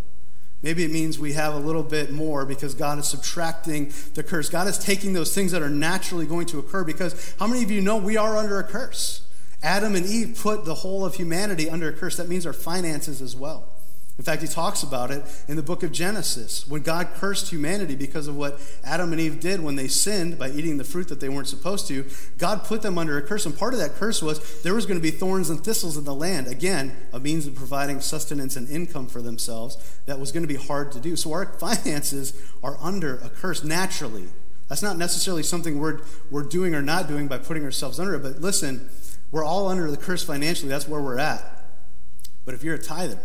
Maybe 0.62 0.84
it 0.84 0.92
means 0.92 1.20
we 1.20 1.34
have 1.34 1.54
a 1.54 1.60
little 1.60 1.84
bit 1.84 2.12
more 2.12 2.46
because 2.46 2.74
God 2.74 2.98
is 2.98 3.08
subtracting 3.08 3.94
the 4.16 4.24
curse. 4.24 4.50
God 4.50 4.68
is 4.68 4.80
taking 4.80 5.14
those 5.14 5.34
things 5.34 5.52
that 5.52 5.62
are 5.62 5.70
naturally 5.70 6.25
going 6.25 6.48
to 6.48 6.60
occur 6.60 6.84
because 6.84 7.36
how 7.40 7.48
many 7.48 7.64
of 7.64 7.70
you 7.70 7.82
know 7.82 7.98
we 7.98 8.18
are 8.18 8.36
under 8.36 8.60
a 8.60 8.64
curse? 8.64 9.22
Adam 9.62 9.96
and 9.96 10.06
Eve 10.06 10.38
put 10.42 10.66
the 10.66 10.75
whole 10.75 11.06
of 11.06 11.16
humanity 11.16 11.70
under 11.70 11.90
a 11.90 11.94
curse. 11.94 12.18
That 12.18 12.28
means 12.28 12.46
our 12.46 12.54
finances 12.54 13.22
as 13.22 13.36
well. 13.36 13.75
In 14.18 14.24
fact, 14.24 14.42
he 14.42 14.48
talks 14.48 14.82
about 14.82 15.12
it 15.12 15.24
in 15.50 15.58
the 15.58 15.64
book 15.64 15.84
of 15.84 15.92
Genesis 15.92 16.66
when 16.68 16.82
God 16.82 17.10
cursed 17.16 17.50
humanity 17.50 17.96
because 17.96 18.30
of 18.30 18.38
what 18.38 18.62
Adam 18.82 19.12
and 19.12 19.20
Eve 19.20 19.42
did 19.42 19.60
when 19.60 19.76
they 19.76 19.90
sinned 19.90 20.40
by 20.40 20.50
eating 20.52 20.78
the 20.78 20.86
fruit 20.86 21.10
that 21.10 21.20
they 21.20 21.28
weren't 21.28 21.50
supposed 21.50 21.86
to. 21.88 22.06
God 22.38 22.64
put 22.64 22.82
them 22.82 22.98
under 22.98 23.18
a 23.18 23.22
curse, 23.22 23.46
and 23.46 23.58
part 23.58 23.74
of 23.74 23.80
that 23.82 23.96
curse 23.96 24.22
was 24.22 24.62
there 24.62 24.74
was 24.74 24.86
going 24.86 24.98
to 24.98 25.04
be 25.04 25.12
thorns 25.12 25.50
and 25.50 25.62
thistles 25.62 25.98
in 25.98 26.06
the 26.06 26.16
land. 26.16 26.48
Again, 26.48 26.96
a 27.12 27.20
means 27.20 27.46
of 27.46 27.56
providing 27.56 28.00
sustenance 28.00 28.56
and 28.56 28.70
income 28.70 29.08
for 29.08 29.22
themselves 29.22 29.78
that 30.06 30.18
was 30.18 30.32
going 30.32 30.44
to 30.44 30.48
be 30.48 30.56
hard 30.56 30.94
to 30.94 31.02
do. 31.02 31.18
So 31.18 31.34
our 31.34 31.46
finances 31.60 32.42
are 32.64 32.78
under 32.80 33.18
a 33.18 33.30
curse 33.30 33.66
naturally. 33.66 34.30
That's 34.70 34.82
not 34.82 34.98
necessarily 34.98 35.44
something 35.44 35.78
we're, 35.78 36.00
we're 36.32 36.44
doing 36.44 36.74
or 36.74 36.82
not 36.82 37.10
doing 37.10 37.28
by 37.28 37.38
putting 37.38 37.66
ourselves 37.66 38.00
under 38.00 38.16
it, 38.16 38.24
but 38.24 38.40
listen, 38.40 38.90
we're 39.30 39.44
all 39.44 39.68
under 39.68 39.92
the 39.92 39.98
curse 39.98 40.24
financially. 40.24 40.70
That's 40.70 40.88
where 40.88 41.02
we're 41.02 41.20
at. 41.20 41.44
But 42.46 42.54
if 42.54 42.64
you're 42.64 42.76
a 42.76 42.82
tither, 42.82 43.20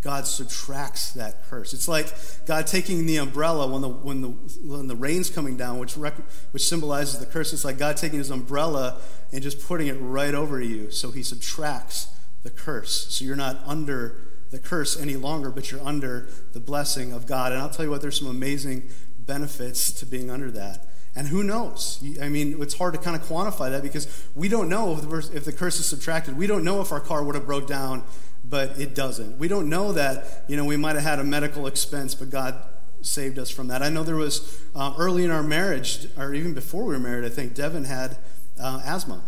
God 0.00 0.26
subtracts 0.26 1.12
that 1.12 1.44
curse. 1.48 1.74
It's 1.74 1.88
like 1.88 2.12
God 2.46 2.68
taking 2.68 3.06
the 3.06 3.16
umbrella 3.16 3.66
when 3.66 3.82
the, 3.82 3.88
when 3.88 4.20
the, 4.20 4.28
when 4.28 4.86
the 4.86 4.94
rain's 4.94 5.28
coming 5.28 5.56
down, 5.56 5.78
which, 5.78 5.96
rec- 5.96 6.22
which 6.52 6.64
symbolizes 6.68 7.18
the 7.18 7.26
curse. 7.26 7.52
It's 7.52 7.64
like 7.64 7.78
God 7.78 7.96
taking 7.96 8.18
his 8.18 8.30
umbrella 8.30 9.00
and 9.32 9.42
just 9.42 9.66
putting 9.66 9.88
it 9.88 9.96
right 10.00 10.34
over 10.34 10.60
you. 10.60 10.90
So 10.92 11.10
he 11.10 11.22
subtracts 11.22 12.08
the 12.44 12.50
curse. 12.50 13.08
So 13.12 13.24
you're 13.24 13.36
not 13.36 13.60
under 13.66 14.28
the 14.50 14.58
curse 14.58 14.98
any 14.98 15.16
longer, 15.16 15.50
but 15.50 15.70
you're 15.70 15.82
under 15.82 16.28
the 16.52 16.60
blessing 16.60 17.12
of 17.12 17.26
God. 17.26 17.52
And 17.52 17.60
I'll 17.60 17.70
tell 17.70 17.84
you 17.84 17.90
what, 17.90 18.00
there's 18.00 18.18
some 18.18 18.28
amazing 18.28 18.88
benefits 19.18 19.92
to 19.92 20.06
being 20.06 20.30
under 20.30 20.50
that. 20.52 20.86
And 21.16 21.26
who 21.26 21.42
knows? 21.42 22.02
I 22.22 22.28
mean, 22.28 22.62
it's 22.62 22.74
hard 22.74 22.94
to 22.94 23.00
kind 23.00 23.16
of 23.16 23.22
quantify 23.22 23.70
that 23.70 23.82
because 23.82 24.28
we 24.36 24.48
don't 24.48 24.68
know 24.68 24.92
if 24.92 25.02
the, 25.02 25.36
if 25.36 25.44
the 25.44 25.52
curse 25.52 25.80
is 25.80 25.86
subtracted. 25.86 26.38
We 26.38 26.46
don't 26.46 26.62
know 26.62 26.80
if 26.80 26.92
our 26.92 27.00
car 27.00 27.24
would 27.24 27.34
have 27.34 27.44
broke 27.44 27.66
down 27.66 28.04
but 28.48 28.78
it 28.78 28.94
doesn't. 28.94 29.38
We 29.38 29.48
don't 29.48 29.68
know 29.68 29.92
that, 29.92 30.44
you 30.48 30.56
know, 30.56 30.64
we 30.64 30.76
might 30.76 30.94
have 30.94 31.04
had 31.04 31.18
a 31.18 31.24
medical 31.24 31.66
expense, 31.66 32.14
but 32.14 32.30
God 32.30 32.62
saved 33.02 33.38
us 33.38 33.50
from 33.50 33.68
that. 33.68 33.82
I 33.82 33.88
know 33.88 34.02
there 34.02 34.16
was 34.16 34.60
uh, 34.74 34.94
early 34.98 35.24
in 35.24 35.30
our 35.30 35.42
marriage, 35.42 36.06
or 36.16 36.34
even 36.34 36.54
before 36.54 36.84
we 36.84 36.94
were 36.94 37.00
married, 37.00 37.24
I 37.24 37.28
think 37.28 37.54
Devin 37.54 37.84
had 37.84 38.16
uh, 38.60 38.82
asthma. 38.84 39.22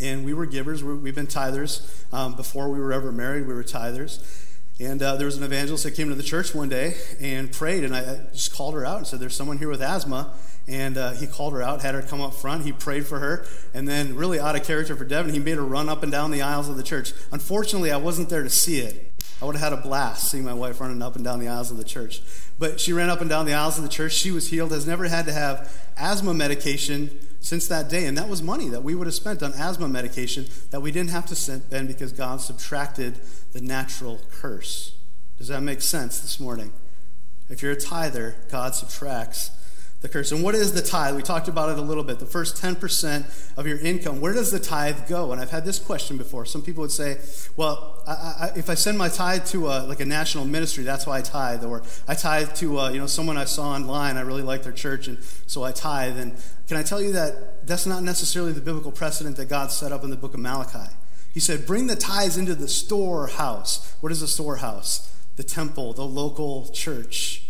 And 0.00 0.24
we 0.24 0.34
were 0.34 0.46
givers. 0.46 0.82
we 0.82 1.08
have 1.08 1.14
been 1.14 1.26
tithers. 1.26 1.86
Um, 2.12 2.34
before 2.34 2.68
we 2.68 2.78
were 2.78 2.92
ever 2.92 3.12
married, 3.12 3.46
we 3.46 3.54
were 3.54 3.62
tithers. 3.62 4.22
And 4.80 5.00
uh, 5.00 5.14
there 5.16 5.26
was 5.26 5.36
an 5.36 5.44
evangelist 5.44 5.84
that 5.84 5.92
came 5.92 6.08
to 6.08 6.16
the 6.16 6.22
church 6.22 6.52
one 6.52 6.68
day 6.68 6.94
and 7.20 7.52
prayed, 7.52 7.84
and 7.84 7.94
I 7.94 8.26
just 8.32 8.52
called 8.52 8.74
her 8.74 8.84
out 8.84 8.98
and 8.98 9.06
said, 9.06 9.20
There's 9.20 9.36
someone 9.36 9.58
here 9.58 9.68
with 9.68 9.80
asthma. 9.80 10.32
And 10.66 10.96
uh, 10.96 11.12
he 11.12 11.26
called 11.26 11.52
her 11.52 11.62
out, 11.62 11.82
had 11.82 11.94
her 11.94 12.02
come 12.02 12.20
up 12.20 12.34
front. 12.34 12.64
He 12.64 12.72
prayed 12.72 13.06
for 13.06 13.18
her. 13.18 13.46
And 13.74 13.86
then, 13.86 14.16
really 14.16 14.40
out 14.40 14.56
of 14.56 14.64
character 14.64 14.96
for 14.96 15.04
Devin, 15.04 15.32
he 15.32 15.38
made 15.38 15.56
her 15.56 15.64
run 15.64 15.88
up 15.88 16.02
and 16.02 16.10
down 16.10 16.30
the 16.30 16.40
aisles 16.40 16.68
of 16.68 16.76
the 16.76 16.82
church. 16.82 17.12
Unfortunately, 17.32 17.90
I 17.90 17.98
wasn't 17.98 18.30
there 18.30 18.42
to 18.42 18.50
see 18.50 18.80
it. 18.80 19.12
I 19.42 19.44
would 19.44 19.56
have 19.56 19.72
had 19.72 19.78
a 19.78 19.82
blast 19.82 20.30
seeing 20.30 20.44
my 20.44 20.54
wife 20.54 20.80
running 20.80 21.02
up 21.02 21.16
and 21.16 21.24
down 21.24 21.38
the 21.38 21.48
aisles 21.48 21.70
of 21.70 21.76
the 21.76 21.84
church. 21.84 22.22
But 22.58 22.80
she 22.80 22.92
ran 22.92 23.10
up 23.10 23.20
and 23.20 23.28
down 23.28 23.46
the 23.46 23.52
aisles 23.52 23.76
of 23.76 23.82
the 23.82 23.90
church. 23.90 24.12
She 24.12 24.30
was 24.30 24.48
healed, 24.48 24.70
has 24.72 24.86
never 24.86 25.06
had 25.06 25.26
to 25.26 25.32
have 25.32 25.70
asthma 25.98 26.32
medication 26.32 27.10
since 27.40 27.68
that 27.68 27.88
day. 27.90 28.06
And 28.06 28.16
that 28.16 28.28
was 28.28 28.42
money 28.42 28.68
that 28.70 28.82
we 28.82 28.94
would 28.94 29.06
have 29.06 29.14
spent 29.14 29.42
on 29.42 29.52
asthma 29.54 29.88
medication 29.88 30.46
that 30.70 30.80
we 30.80 30.92
didn't 30.92 31.10
have 31.10 31.26
to 31.26 31.34
spend 31.34 31.88
because 31.88 32.12
God 32.12 32.40
subtracted 32.40 33.20
the 33.52 33.60
natural 33.60 34.20
curse. 34.30 34.96
Does 35.36 35.48
that 35.48 35.62
make 35.62 35.82
sense 35.82 36.20
this 36.20 36.38
morning? 36.38 36.72
If 37.50 37.60
you're 37.60 37.72
a 37.72 37.80
tither, 37.80 38.36
God 38.50 38.74
subtracts 38.74 39.50
the 40.00 40.08
curse. 40.08 40.32
And 40.32 40.42
what 40.42 40.54
is 40.54 40.72
the 40.72 40.82
tithe? 40.82 41.16
We 41.16 41.22
talked 41.22 41.48
about 41.48 41.70
it 41.70 41.78
a 41.78 41.82
little 41.82 42.04
bit. 42.04 42.18
The 42.18 42.26
first 42.26 42.62
10% 42.62 43.56
of 43.56 43.66
your 43.66 43.78
income. 43.78 44.20
Where 44.20 44.34
does 44.34 44.50
the 44.50 44.58
tithe 44.58 45.08
go? 45.08 45.32
And 45.32 45.40
I've 45.40 45.50
had 45.50 45.64
this 45.64 45.78
question 45.78 46.18
before. 46.18 46.44
Some 46.44 46.62
people 46.62 46.82
would 46.82 46.92
say, 46.92 47.18
well, 47.56 48.02
I, 48.06 48.12
I, 48.12 48.52
if 48.56 48.68
I 48.68 48.74
send 48.74 48.98
my 48.98 49.08
tithe 49.08 49.46
to 49.46 49.68
a, 49.68 49.86
like 49.86 50.00
a 50.00 50.04
national 50.04 50.44
ministry, 50.44 50.84
that's 50.84 51.06
why 51.06 51.18
I 51.18 51.22
tithe. 51.22 51.64
Or 51.64 51.82
I 52.06 52.14
tithe 52.14 52.54
to 52.56 52.80
uh, 52.80 52.90
you 52.90 52.98
know 52.98 53.06
someone 53.06 53.36
I 53.36 53.44
saw 53.44 53.70
online. 53.70 54.16
I 54.16 54.20
really 54.20 54.42
like 54.42 54.62
their 54.62 54.72
church, 54.72 55.08
and 55.08 55.22
so 55.46 55.62
I 55.62 55.72
tithe. 55.72 56.18
And 56.18 56.36
can 56.68 56.76
I 56.76 56.82
tell 56.82 57.00
you 57.00 57.12
that 57.12 57.66
that's 57.66 57.86
not 57.86 58.02
necessarily 58.02 58.52
the 58.52 58.60
biblical 58.60 58.92
precedent 58.92 59.36
that 59.36 59.48
God 59.48 59.70
set 59.70 59.92
up 59.92 60.04
in 60.04 60.10
the 60.10 60.16
book 60.16 60.34
of 60.34 60.40
Malachi? 60.40 60.92
He 61.34 61.40
said, 61.40 61.66
bring 61.66 61.88
the 61.88 61.96
tithes 61.96 62.36
into 62.36 62.54
the 62.54 62.68
storehouse. 62.68 63.96
What 64.00 64.12
is 64.12 64.22
a 64.22 64.28
storehouse? 64.28 65.12
The 65.34 65.42
temple, 65.42 65.92
the 65.92 66.04
local 66.04 66.68
church. 66.68 67.43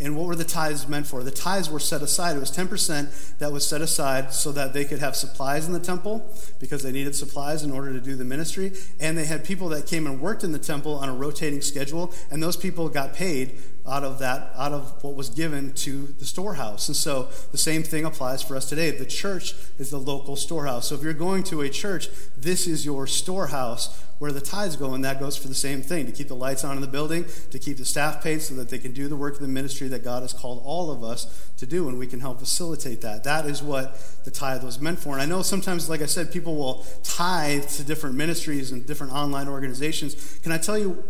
And 0.00 0.16
what 0.16 0.26
were 0.26 0.34
the 0.34 0.44
tithes 0.44 0.88
meant 0.88 1.06
for? 1.06 1.22
The 1.22 1.30
tithes 1.30 1.68
were 1.68 1.78
set 1.78 2.00
aside. 2.00 2.34
It 2.34 2.40
was 2.40 2.50
10% 2.50 3.38
that 3.38 3.52
was 3.52 3.68
set 3.68 3.82
aside 3.82 4.32
so 4.32 4.50
that 4.52 4.72
they 4.72 4.86
could 4.86 4.98
have 4.98 5.14
supplies 5.14 5.66
in 5.66 5.74
the 5.74 5.80
temple 5.80 6.34
because 6.58 6.82
they 6.82 6.90
needed 6.90 7.14
supplies 7.14 7.62
in 7.62 7.70
order 7.70 7.92
to 7.92 8.00
do 8.00 8.16
the 8.16 8.24
ministry. 8.24 8.72
And 8.98 9.18
they 9.18 9.26
had 9.26 9.44
people 9.44 9.68
that 9.68 9.86
came 9.86 10.06
and 10.06 10.18
worked 10.18 10.42
in 10.42 10.52
the 10.52 10.58
temple 10.58 10.94
on 10.94 11.10
a 11.10 11.14
rotating 11.14 11.60
schedule, 11.60 12.14
and 12.30 12.42
those 12.42 12.56
people 12.56 12.88
got 12.88 13.12
paid 13.12 13.58
out 13.90 14.04
of 14.04 14.18
that 14.20 14.52
out 14.56 14.72
of 14.72 15.02
what 15.02 15.14
was 15.14 15.28
given 15.28 15.72
to 15.72 16.06
the 16.18 16.24
storehouse. 16.24 16.88
And 16.88 16.96
so 16.96 17.28
the 17.52 17.58
same 17.58 17.82
thing 17.82 18.04
applies 18.04 18.42
for 18.42 18.56
us 18.56 18.68
today. 18.68 18.90
The 18.90 19.06
church 19.06 19.54
is 19.78 19.90
the 19.90 19.98
local 19.98 20.36
storehouse. 20.36 20.88
So 20.88 20.94
if 20.94 21.02
you're 21.02 21.12
going 21.12 21.42
to 21.44 21.62
a 21.62 21.68
church 21.68 22.08
this 22.36 22.66
is 22.66 22.84
your 22.84 23.06
storehouse 23.06 24.02
where 24.18 24.32
the 24.32 24.40
tithes 24.40 24.76
go 24.76 24.92
and 24.92 25.02
that 25.02 25.18
goes 25.18 25.34
for 25.36 25.48
the 25.48 25.54
same 25.54 25.80
thing 25.80 26.04
to 26.04 26.12
keep 26.12 26.28
the 26.28 26.34
lights 26.34 26.62
on 26.62 26.76
in 26.76 26.82
the 26.82 26.86
building 26.86 27.24
to 27.50 27.58
keep 27.58 27.78
the 27.78 27.84
staff 27.84 28.22
paid 28.22 28.40
so 28.42 28.54
that 28.54 28.68
they 28.68 28.78
can 28.78 28.92
do 28.92 29.08
the 29.08 29.16
work 29.16 29.34
of 29.34 29.40
the 29.40 29.48
ministry 29.48 29.88
that 29.88 30.04
god 30.04 30.22
has 30.22 30.32
called 30.32 30.60
all 30.64 30.90
of 30.90 31.02
us 31.02 31.50
to 31.56 31.66
do 31.66 31.88
and 31.88 31.98
we 31.98 32.06
can 32.06 32.20
help 32.20 32.38
facilitate 32.38 33.00
that. 33.00 33.24
That 33.24 33.46
is 33.46 33.62
what 33.62 33.98
the 34.24 34.30
tithe 34.30 34.62
was 34.62 34.80
meant 34.80 34.98
for. 34.98 35.14
And 35.14 35.22
i 35.22 35.26
know 35.26 35.42
sometimes 35.42 35.88
like 35.88 36.02
i 36.02 36.06
said 36.06 36.32
people 36.32 36.54
will 36.54 36.84
tithe 37.02 37.66
to 37.68 37.82
different 37.82 38.14
ministries 38.16 38.70
and 38.72 38.86
different 38.86 39.12
online 39.12 39.48
organizations. 39.48 40.38
Can 40.42 40.52
i 40.52 40.58
tell 40.58 40.78
you 40.78 41.02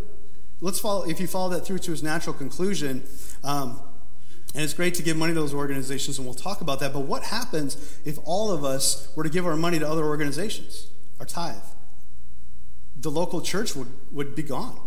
let's 0.60 0.78
follow, 0.80 1.08
if 1.08 1.20
you 1.20 1.26
follow 1.26 1.50
that 1.50 1.66
through 1.66 1.78
to 1.78 1.92
its 1.92 2.02
natural 2.02 2.34
conclusion, 2.34 3.02
um, 3.44 3.80
and 4.54 4.64
it's 4.64 4.74
great 4.74 4.94
to 4.94 5.02
give 5.02 5.16
money 5.16 5.32
to 5.32 5.40
those 5.40 5.54
organizations, 5.54 6.18
and 6.18 6.26
we'll 6.26 6.34
talk 6.34 6.60
about 6.60 6.80
that. 6.80 6.92
But 6.92 7.00
what 7.00 7.22
happens 7.22 7.98
if 8.04 8.18
all 8.24 8.50
of 8.50 8.64
us 8.64 9.08
were 9.14 9.22
to 9.22 9.30
give 9.30 9.46
our 9.46 9.56
money 9.56 9.78
to 9.78 9.88
other 9.88 10.04
organizations, 10.04 10.88
our 11.20 11.26
tithe? 11.26 11.56
The 12.96 13.10
local 13.10 13.40
church 13.40 13.76
would, 13.76 13.88
would 14.10 14.34
be 14.34 14.42
gone. 14.42 14.78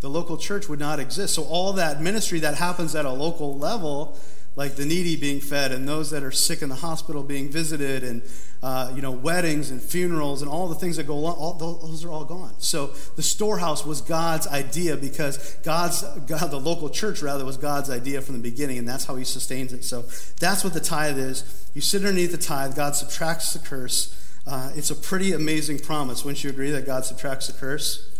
The 0.00 0.10
local 0.10 0.36
church 0.36 0.68
would 0.68 0.80
not 0.80 1.00
exist. 1.00 1.34
So, 1.34 1.44
all 1.44 1.72
that 1.74 2.00
ministry 2.00 2.40
that 2.40 2.56
happens 2.56 2.94
at 2.94 3.04
a 3.04 3.10
local 3.10 3.56
level 3.56 4.18
like 4.58 4.74
the 4.74 4.84
needy 4.84 5.14
being 5.14 5.40
fed 5.40 5.70
and 5.70 5.88
those 5.88 6.10
that 6.10 6.24
are 6.24 6.32
sick 6.32 6.62
in 6.62 6.68
the 6.68 6.74
hospital 6.74 7.22
being 7.22 7.48
visited 7.48 8.02
and 8.02 8.22
uh, 8.60 8.92
you 8.92 9.00
know 9.00 9.12
weddings 9.12 9.70
and 9.70 9.80
funerals 9.80 10.42
and 10.42 10.50
all 10.50 10.66
the 10.66 10.74
things 10.74 10.96
that 10.96 11.06
go 11.06 11.14
along 11.14 11.36
all, 11.36 11.54
those 11.54 12.04
are 12.04 12.10
all 12.10 12.24
gone. 12.24 12.52
So 12.58 12.88
the 13.14 13.22
storehouse 13.22 13.86
was 13.86 14.00
god's 14.00 14.48
idea 14.48 14.96
because 14.96 15.54
god's 15.62 16.02
god 16.26 16.50
the 16.50 16.58
local 16.58 16.90
church 16.90 17.22
rather 17.22 17.44
was 17.44 17.56
god's 17.56 17.88
idea 17.88 18.20
from 18.20 18.34
the 18.34 18.42
beginning 18.42 18.78
and 18.78 18.88
that's 18.88 19.04
how 19.04 19.14
he 19.14 19.22
sustains 19.22 19.72
it. 19.72 19.84
So 19.84 20.02
that's 20.40 20.64
what 20.64 20.74
the 20.74 20.80
tithe 20.80 21.18
is. 21.18 21.70
You 21.72 21.80
sit 21.80 22.04
underneath 22.04 22.32
the 22.32 22.38
tithe 22.38 22.74
god 22.74 22.96
subtracts 22.96 23.52
the 23.52 23.60
curse. 23.60 24.12
Uh, 24.44 24.72
it's 24.74 24.90
a 24.90 24.96
pretty 24.96 25.34
amazing 25.34 25.78
promise. 25.78 26.24
Wouldn't 26.24 26.42
you 26.42 26.50
agree 26.50 26.72
that 26.72 26.84
god 26.84 27.04
subtracts 27.04 27.46
the 27.46 27.52
curse? 27.52 28.10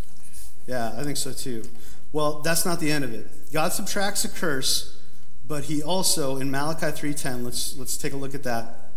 Yeah 0.68 0.94
i 0.96 1.02
think 1.02 1.16
so 1.16 1.32
too. 1.32 1.64
Well 2.12 2.42
that's 2.42 2.64
not 2.64 2.78
the 2.78 2.92
end 2.92 3.02
of 3.02 3.12
it. 3.12 3.26
God 3.52 3.72
subtracts 3.72 4.22
the 4.22 4.28
curse 4.28 4.94
but 5.48 5.64
he 5.64 5.82
also, 5.82 6.36
in 6.36 6.50
Malachi 6.50 6.86
3.10, 6.86 7.42
let's, 7.42 7.76
let's 7.78 7.96
take 7.96 8.12
a 8.12 8.16
look 8.16 8.34
at 8.34 8.42
that, 8.42 8.90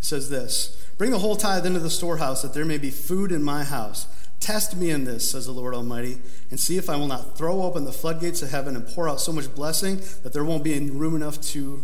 says 0.00 0.30
this, 0.30 0.82
Bring 0.96 1.10
the 1.10 1.18
whole 1.18 1.36
tithe 1.36 1.66
into 1.66 1.78
the 1.78 1.90
storehouse, 1.90 2.40
that 2.40 2.54
there 2.54 2.64
may 2.64 2.78
be 2.78 2.90
food 2.90 3.30
in 3.30 3.42
my 3.42 3.64
house. 3.64 4.06
Test 4.40 4.74
me 4.74 4.90
in 4.90 5.04
this, 5.04 5.30
says 5.30 5.44
the 5.44 5.52
Lord 5.52 5.74
Almighty, 5.74 6.18
and 6.50 6.58
see 6.58 6.78
if 6.78 6.88
I 6.88 6.96
will 6.96 7.06
not 7.06 7.36
throw 7.36 7.62
open 7.62 7.84
the 7.84 7.92
floodgates 7.92 8.40
of 8.40 8.50
heaven 8.50 8.76
and 8.76 8.86
pour 8.86 9.08
out 9.08 9.20
so 9.20 9.32
much 9.32 9.54
blessing 9.54 10.00
that 10.22 10.32
there 10.32 10.44
won't 10.44 10.64
be 10.64 10.78
room 10.90 11.14
enough 11.14 11.40
to 11.52 11.82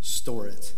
store 0.00 0.48
it. 0.48 0.72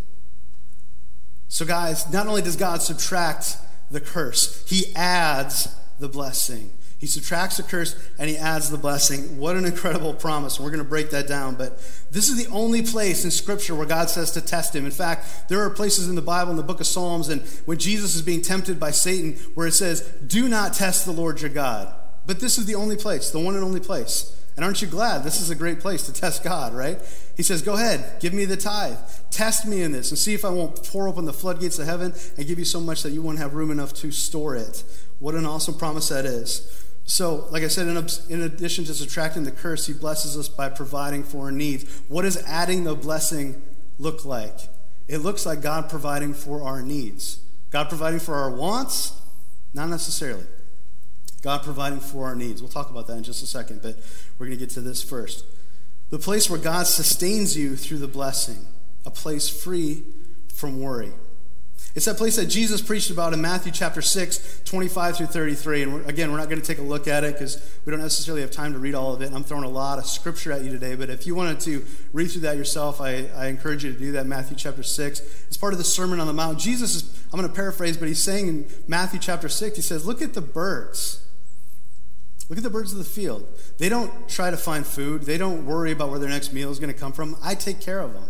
So, 1.49 1.65
guys, 1.65 2.11
not 2.13 2.27
only 2.27 2.43
does 2.43 2.57
God 2.57 2.83
subtract 2.83 3.57
the 3.91 4.01
curse, 4.01 4.69
He 4.69 4.95
adds 4.95 5.75
the 5.99 6.09
blessing. 6.09 6.71
He 6.99 7.07
subtracts 7.07 7.59
the 7.59 7.63
curse 7.63 7.97
and 8.19 8.31
he 8.31 8.37
adds 8.37 8.71
the 8.71 8.79
blessing. 8.79 9.39
What 9.39 9.57
an 9.57 9.65
incredible 9.65 10.15
promise. 10.15 10.59
We're 10.59 10.71
going 10.71 10.83
to 10.83 10.89
break 10.89 11.11
that 11.11 11.27
down. 11.27 11.55
But 11.55 11.79
this 12.11 12.29
is 12.29 12.43
the 12.43 12.51
only 12.51 12.83
place 12.83 13.25
in 13.25 13.31
Scripture 13.31 13.75
where 13.75 13.87
God 13.87 14.09
says 14.09 14.31
to 14.33 14.41
test 14.41 14.75
him. 14.75 14.85
In 14.85 14.91
fact, 14.91 15.49
there 15.49 15.61
are 15.61 15.71
places 15.71 16.09
in 16.09 16.15
the 16.15 16.23
Bible, 16.23 16.53
in 16.53 16.57
the 16.57 16.63
book 16.63 16.81
of 16.81 16.87
Psalms, 16.87 17.29
and 17.29 17.43
when 17.67 17.79
Jesus 17.79 18.15
is 18.15 18.23
being 18.23 18.41
tempted 18.43 18.81
by 18.81 18.91
Satan, 18.91 19.35
where 19.55 19.67
it 19.67 19.73
says, 19.73 20.01
Do 20.27 20.49
not 20.49 20.73
test 20.73 21.05
the 21.05 21.13
Lord 21.13 21.41
your 21.41 21.51
God. 21.51 21.95
But 22.27 22.41
this 22.41 22.57
is 22.57 22.67
the 22.67 22.75
only 22.75 22.97
place, 22.97 23.31
the 23.31 23.39
one 23.39 23.55
and 23.55 23.65
only 23.65 23.81
place. 23.81 24.35
And 24.57 24.65
aren't 24.65 24.81
you 24.81 24.89
glad 24.89 25.25
this 25.25 25.41
is 25.41 25.51
a 25.51 25.57
great 25.57 25.81
place 25.81 26.07
to 26.07 26.13
test 26.13 26.45
God, 26.45 26.75
right? 26.75 26.99
He 27.37 27.43
says, 27.43 27.61
Go 27.61 27.75
ahead, 27.75 28.21
give 28.21 28.33
me 28.33 28.45
the 28.45 28.57
tithe. 28.57 28.97
Test 29.31 29.67
me 29.67 29.83
in 29.83 29.93
this 29.93 30.11
and 30.11 30.19
see 30.19 30.33
if 30.33 30.45
I 30.45 30.51
won't 30.51 30.85
pour 30.85 31.09
open 31.09 31.25
the 31.25 31.33
floodgates 31.33 31.79
of 31.79 31.87
heaven 31.87 32.15
and 32.37 32.47
give 32.47 32.59
you 32.59 32.65
so 32.65 32.81
much 32.81 33.03
that 33.03 33.11
you 33.11 33.21
won't 33.21 33.39
have 33.39 33.55
room 33.55 33.73
enough 33.73 33.93
to 33.95 34.13
store 34.13 34.55
it. 34.55 34.85
What 35.19 35.35
an 35.35 35.45
awesome 35.45 35.75
promise 35.75 36.09
that 36.09 36.25
is. 36.25 36.84
So, 37.05 37.47
like 37.51 37.63
I 37.63 37.69
said, 37.69 37.87
in, 37.87 37.97
in, 38.31 38.43
addition 38.43 38.85
to 38.87 38.95
subtracting 38.95 39.45
the 39.45 39.51
curse, 39.51 39.87
he 39.87 39.93
blesses 39.93 40.39
us 40.39 40.49
by 40.49 40.71
providing 40.71 41.23
for 41.23 41.45
our 41.45 41.53
needs. 41.53 42.03
What 42.09 42.23
does 42.23 42.43
adding 42.45 42.85
the 42.85 42.95
blessing 42.95 43.63
look 43.99 44.25
like? 44.25 44.57
It 45.07 45.19
looks 45.19 45.45
like 45.45 45.61
God 45.61 45.91
providing 45.91 46.33
for 46.33 46.63
our 46.63 46.81
needs. 46.81 47.41
God 47.71 47.91
providing 47.91 48.21
for 48.21 48.37
our 48.37 48.51
wants? 48.51 49.13
Not 49.75 49.91
necessarily. 49.91 50.47
God 51.43 51.63
providing 51.63 52.01
for 52.01 52.25
our 52.25 52.35
needs. 52.35 52.63
We'll 52.63 52.71
talk 52.71 52.89
about 52.89 53.07
that 53.09 53.19
in 53.19 53.23
just 53.23 53.43
a 53.43 53.47
second, 53.47 53.83
but 53.83 53.99
we're 54.39 54.47
going 54.47 54.59
to 54.59 54.65
get 54.65 54.73
to 54.75 54.81
this 54.81 55.03
first. 55.03 55.45
The 56.09 56.19
place 56.19 56.49
where 56.49 56.59
God 56.59 56.87
sustains 56.87 57.57
you 57.57 57.77
through 57.77 57.99
the 57.99 58.09
blessing, 58.09 58.65
a 59.05 59.11
place 59.11 59.49
free 59.49 60.05
from 60.55 60.81
worry. 60.81 61.13
It's 61.95 62.07
that 62.07 62.17
place 62.17 62.35
that 62.37 62.47
Jesus 62.47 62.83
preached 62.83 63.11
about 63.11 63.33
in 63.35 63.41
Matthew 63.41 63.71
chapter 63.71 64.03
6, 64.03 64.63
25 64.65 65.17
through 65.17 65.27
33. 65.27 65.83
And 65.83 65.95
we're, 65.95 66.03
again, 66.03 66.33
we're 66.33 66.39
not 66.39 66.49
going 66.49 66.61
to 66.61 66.67
take 66.67 66.79
a 66.79 66.83
look 66.83 67.07
at 67.07 67.23
it 67.23 67.35
because 67.35 67.65
we 67.85 67.93
don't 67.93 68.01
necessarily 68.01 68.41
have 68.41 68.51
time 68.51 68.73
to 68.73 68.81
read 68.81 68.97
all 68.97 69.15
of 69.15 69.23
it. 69.23 69.27
And 69.27 69.37
I'm 69.37 69.45
throwing 69.45 69.63
a 69.63 69.69
lot 69.69 70.01
of 70.01 70.07
scripture 70.07 70.51
at 70.51 70.65
you 70.65 70.71
today. 70.71 70.97
But 70.97 71.09
if 71.09 71.25
you 71.25 71.37
wanted 71.37 71.61
to 71.61 71.87
read 72.13 72.33
through 72.33 72.41
that 72.41 72.57
yourself, 72.57 73.01
I, 73.01 73.29
I 73.37 73.47
encourage 73.47 73.85
you 73.85 73.93
to 73.93 73.99
do 73.99 74.11
that. 74.13 74.27
Matthew 74.27 74.57
chapter 74.57 74.83
6. 74.83 75.21
It's 75.47 75.57
part 75.57 75.73
of 75.73 75.79
the 75.79 75.85
Sermon 75.85 76.19
on 76.19 76.27
the 76.27 76.33
Mount. 76.33 76.59
Jesus 76.59 76.97
is, 76.97 77.25
I'm 77.33 77.39
going 77.39 77.49
to 77.49 77.55
paraphrase, 77.55 77.97
but 77.97 78.09
he's 78.09 78.23
saying 78.23 78.49
in 78.49 78.67
Matthew 78.89 79.21
chapter 79.21 79.49
6, 79.49 79.77
he 79.77 79.83
says, 79.83 80.05
Look 80.05 80.21
at 80.21 80.35
the 80.35 80.41
birds. 80.41 81.25
Look 82.49 82.59
at 82.59 82.65
the 82.65 82.71
birds 82.71 82.91
of 82.91 82.99
the 82.99 83.05
field. 83.05 83.47
They 83.79 83.89
don't 83.89 84.29
try 84.29 84.51
to 84.51 84.57
find 84.57 84.85
food, 84.85 85.23
they 85.23 85.39
don't 85.39 85.65
worry 85.65 85.93
about 85.93 86.11
where 86.11 86.19
their 86.19 86.29
next 86.29 86.53
meal 86.53 86.73
is 86.73 86.81
going 86.81 86.93
to 86.93 86.99
come 86.99 87.13
from. 87.13 87.37
I 87.41 87.55
take 87.55 87.81
care 87.81 88.01
of 88.01 88.15
them. 88.15 88.25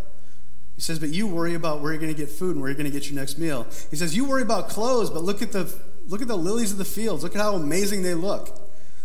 He 0.77 0.83
says, 0.83 0.99
but 0.99 1.11
you 1.11 1.27
worry 1.27 1.55
about 1.55 1.81
where 1.81 1.93
you're 1.93 2.01
going 2.01 2.13
to 2.13 2.19
get 2.19 2.29
food 2.29 2.53
and 2.53 2.61
where 2.61 2.69
you're 2.69 2.77
going 2.77 2.91
to 2.91 2.97
get 2.97 3.09
your 3.09 3.19
next 3.19 3.39
meal. 3.39 3.67
He 3.91 3.97
says, 3.97 4.17
you 4.17 4.25
worry 4.25 4.43
about 4.43 4.69
clothes, 4.69 5.11
but 5.11 5.23
look 5.23 5.41
at 5.41 5.53
the 5.53 5.73
look 6.07 6.21
at 6.21 6.29
the 6.29 6.37
lilies 6.37 6.73
of 6.73 6.79
the 6.79 6.85
fields. 6.85 7.23
Look 7.23 7.35
at 7.35 7.41
how 7.41 7.55
amazing 7.55 8.03
they 8.03 8.15
look. 8.15 8.61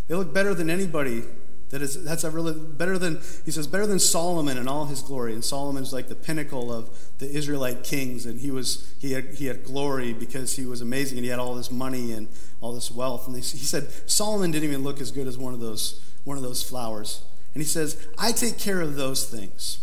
They 0.08 0.14
look 0.14 0.34
better 0.34 0.54
than 0.54 0.68
anybody 0.68 1.22
that 1.70 1.82
is 1.82 2.02
that's 2.02 2.24
ever 2.24 2.40
lived. 2.40 2.76
Better 2.76 2.98
than 2.98 3.20
he 3.44 3.52
says, 3.52 3.68
better 3.68 3.86
than 3.86 4.00
Solomon 4.00 4.58
in 4.58 4.66
all 4.66 4.86
his 4.86 5.00
glory. 5.00 5.32
And 5.32 5.44
Solomon's 5.44 5.92
like 5.92 6.08
the 6.08 6.16
pinnacle 6.16 6.72
of 6.72 6.90
the 7.18 7.30
Israelite 7.30 7.84
kings, 7.84 8.26
and 8.26 8.40
he 8.40 8.50
was 8.50 8.92
he 8.98 9.12
had 9.12 9.34
he 9.36 9.46
had 9.46 9.64
glory 9.64 10.12
because 10.12 10.56
he 10.56 10.66
was 10.66 10.80
amazing 10.80 11.18
and 11.18 11.24
he 11.24 11.30
had 11.30 11.38
all 11.38 11.54
this 11.54 11.70
money 11.70 12.12
and 12.12 12.28
all 12.60 12.74
this 12.74 12.90
wealth. 12.90 13.26
And 13.26 13.36
they, 13.36 13.40
he 13.40 13.64
said 13.64 13.88
Solomon 14.10 14.50
didn't 14.50 14.68
even 14.68 14.82
look 14.82 15.00
as 15.00 15.12
good 15.12 15.28
as 15.28 15.38
one 15.38 15.54
of 15.54 15.60
those 15.60 16.00
one 16.24 16.36
of 16.36 16.42
those 16.42 16.62
flowers. 16.62 17.22
And 17.54 17.62
he 17.62 17.68
says, 17.68 18.06
I 18.18 18.32
take 18.32 18.58
care 18.58 18.80
of 18.80 18.96
those 18.96 19.26
things. 19.26 19.78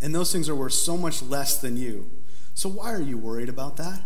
And 0.00 0.14
those 0.14 0.32
things 0.32 0.48
are 0.48 0.54
worth 0.54 0.74
so 0.74 0.96
much 0.96 1.22
less 1.22 1.58
than 1.58 1.76
you. 1.76 2.10
So 2.54 2.68
why 2.68 2.92
are 2.92 3.00
you 3.00 3.18
worried 3.18 3.48
about 3.48 3.76
that? 3.76 4.00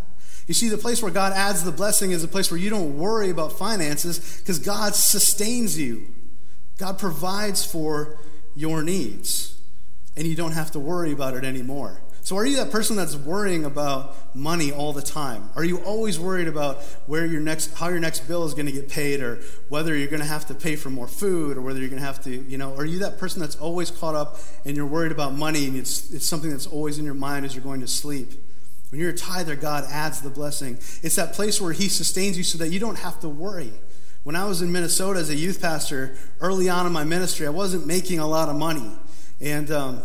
You 0.47 0.55
see, 0.55 0.69
the 0.69 0.79
place 0.79 1.03
where 1.03 1.13
God 1.13 1.33
adds 1.33 1.63
the 1.63 1.73
blessing 1.73 2.11
is 2.11 2.25
a 2.25 2.29
place 2.29 2.51
where 2.51 2.59
you 2.59 2.69
don't 2.69 2.99
worry 2.99 3.31
about 3.31 3.53
finances 3.53 4.41
because 4.41 4.59
God 4.59 4.95
sustains 4.95 5.79
you. 5.79 6.15
God 6.79 6.99
provides 6.99 7.65
for 7.65 8.19
your 8.55 8.83
needs, 8.83 9.59
and 10.17 10.27
you 10.27 10.35
don't 10.35 10.53
have 10.53 10.73
to 10.73 10.79
worry 10.79 11.13
about 11.13 11.35
it 11.35 11.45
anymore. 11.45 12.02
So, 12.25 12.37
are 12.37 12.47
you 12.47 12.59
that 12.59 12.71
person 12.71 12.95
that's 12.95 13.17
worrying 13.17 13.65
about 13.65 14.15
money 14.33 14.71
all 14.71 14.93
the 14.93 15.03
time? 15.03 15.51
Are 15.57 15.65
you 15.65 15.79
always 15.79 16.21
worried 16.21 16.47
about 16.47 16.81
where 17.07 17.27
your 17.27 17.41
next, 17.41 17.75
how 17.75 17.89
your 17.89 17.99
next 17.99 18.29
bill 18.29 18.45
is 18.45 18.55
going 18.55 18.67
to 18.67 18.73
get 18.73 18.89
paid, 18.89 19.21
or 19.21 19.41
whether 19.69 19.97
you're 19.97 20.07
going 20.07 20.23
to 20.23 20.27
have 20.27 20.47
to 20.47 20.55
pay 20.55 20.77
for 20.77 20.89
more 20.89 21.09
food, 21.09 21.57
or 21.57 21.63
whether 21.63 21.81
you're 21.81 21.89
going 21.89 22.01
to 22.01 22.07
have 22.07 22.23
to, 22.23 22.31
you 22.31 22.59
know, 22.59 22.77
are 22.77 22.85
you 22.85 23.01
that 23.01 23.19
person 23.19 23.41
that's 23.41 23.57
always 23.57 23.91
caught 23.91 24.15
up 24.15 24.39
and 24.65 24.77
you're 24.77 24.87
worried 24.87 25.11
about 25.11 25.35
money, 25.35 25.67
and 25.67 25.77
it's 25.77 26.13
it's 26.13 26.25
something 26.25 26.51
that's 26.51 26.69
always 26.69 26.97
in 26.97 27.05
your 27.05 27.15
mind 27.15 27.45
as 27.45 27.57
you're 27.57 27.65
going 27.65 27.81
to 27.81 27.89
sleep? 27.89 28.31
When 28.91 29.01
you're 29.01 29.11
a 29.11 29.17
tither, 29.17 29.57
God 29.57 29.85
adds 29.91 30.21
the 30.21 30.31
blessing. 30.31 30.75
It's 31.03 31.17
that 31.17 31.33
place 31.33 31.61
where 31.61 31.73
He 31.73 31.89
sustains 31.89 32.39
you 32.39 32.45
so 32.45 32.57
that 32.59 32.69
you 32.69 32.79
don't 32.79 32.99
have 32.99 33.19
to 33.23 33.29
worry. 33.29 33.73
When 34.23 34.37
I 34.37 34.45
was 34.45 34.63
in 34.63 34.71
Minnesota 34.71 35.19
as 35.19 35.29
a 35.29 35.35
youth 35.35 35.61
pastor, 35.61 36.15
early 36.41 36.69
on 36.69 36.87
in 36.87 36.93
my 36.93 37.03
ministry, 37.03 37.49
I 37.49 37.51
wasn't 37.51 37.85
making 37.85 38.21
a 38.21 38.29
lot 38.29 38.49
of 38.49 38.55
money, 38.55 38.93
and 39.41 39.69
um, 39.73 40.03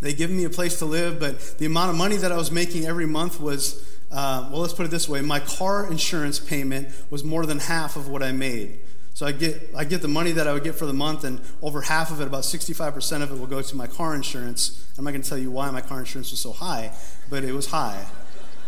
they 0.00 0.14
given 0.14 0.36
me 0.36 0.44
a 0.44 0.50
place 0.50 0.78
to 0.78 0.86
live, 0.86 1.20
but 1.20 1.58
the 1.58 1.66
amount 1.66 1.90
of 1.90 1.96
money 1.96 2.16
that 2.16 2.32
I 2.32 2.36
was 2.36 2.50
making 2.50 2.86
every 2.86 3.06
month 3.06 3.40
was, 3.40 3.86
uh, 4.10 4.48
well, 4.50 4.62
let's 4.62 4.72
put 4.72 4.86
it 4.86 4.90
this 4.90 5.08
way: 5.08 5.20
my 5.20 5.40
car 5.40 5.90
insurance 5.90 6.38
payment 6.38 6.88
was 7.10 7.22
more 7.22 7.46
than 7.46 7.58
half 7.58 7.96
of 7.96 8.08
what 8.08 8.22
I 8.22 8.32
made. 8.32 8.80
So 9.12 9.26
I 9.26 9.32
get 9.32 9.70
I 9.76 9.84
get 9.84 10.00
the 10.00 10.08
money 10.08 10.32
that 10.32 10.46
I 10.46 10.54
would 10.54 10.64
get 10.64 10.74
for 10.74 10.86
the 10.86 10.94
month, 10.94 11.24
and 11.24 11.40
over 11.60 11.82
half 11.82 12.10
of 12.10 12.20
it, 12.20 12.26
about 12.26 12.44
65% 12.44 13.22
of 13.22 13.30
it, 13.30 13.38
will 13.38 13.46
go 13.46 13.60
to 13.60 13.76
my 13.76 13.86
car 13.86 14.14
insurance. 14.14 14.86
I'm 14.96 15.04
not 15.04 15.10
going 15.10 15.22
to 15.22 15.28
tell 15.28 15.38
you 15.38 15.50
why 15.50 15.70
my 15.70 15.82
car 15.82 15.98
insurance 15.98 16.30
was 16.30 16.40
so 16.40 16.52
high, 16.52 16.92
but 17.28 17.44
it 17.44 17.52
was 17.52 17.66
high. 17.66 18.06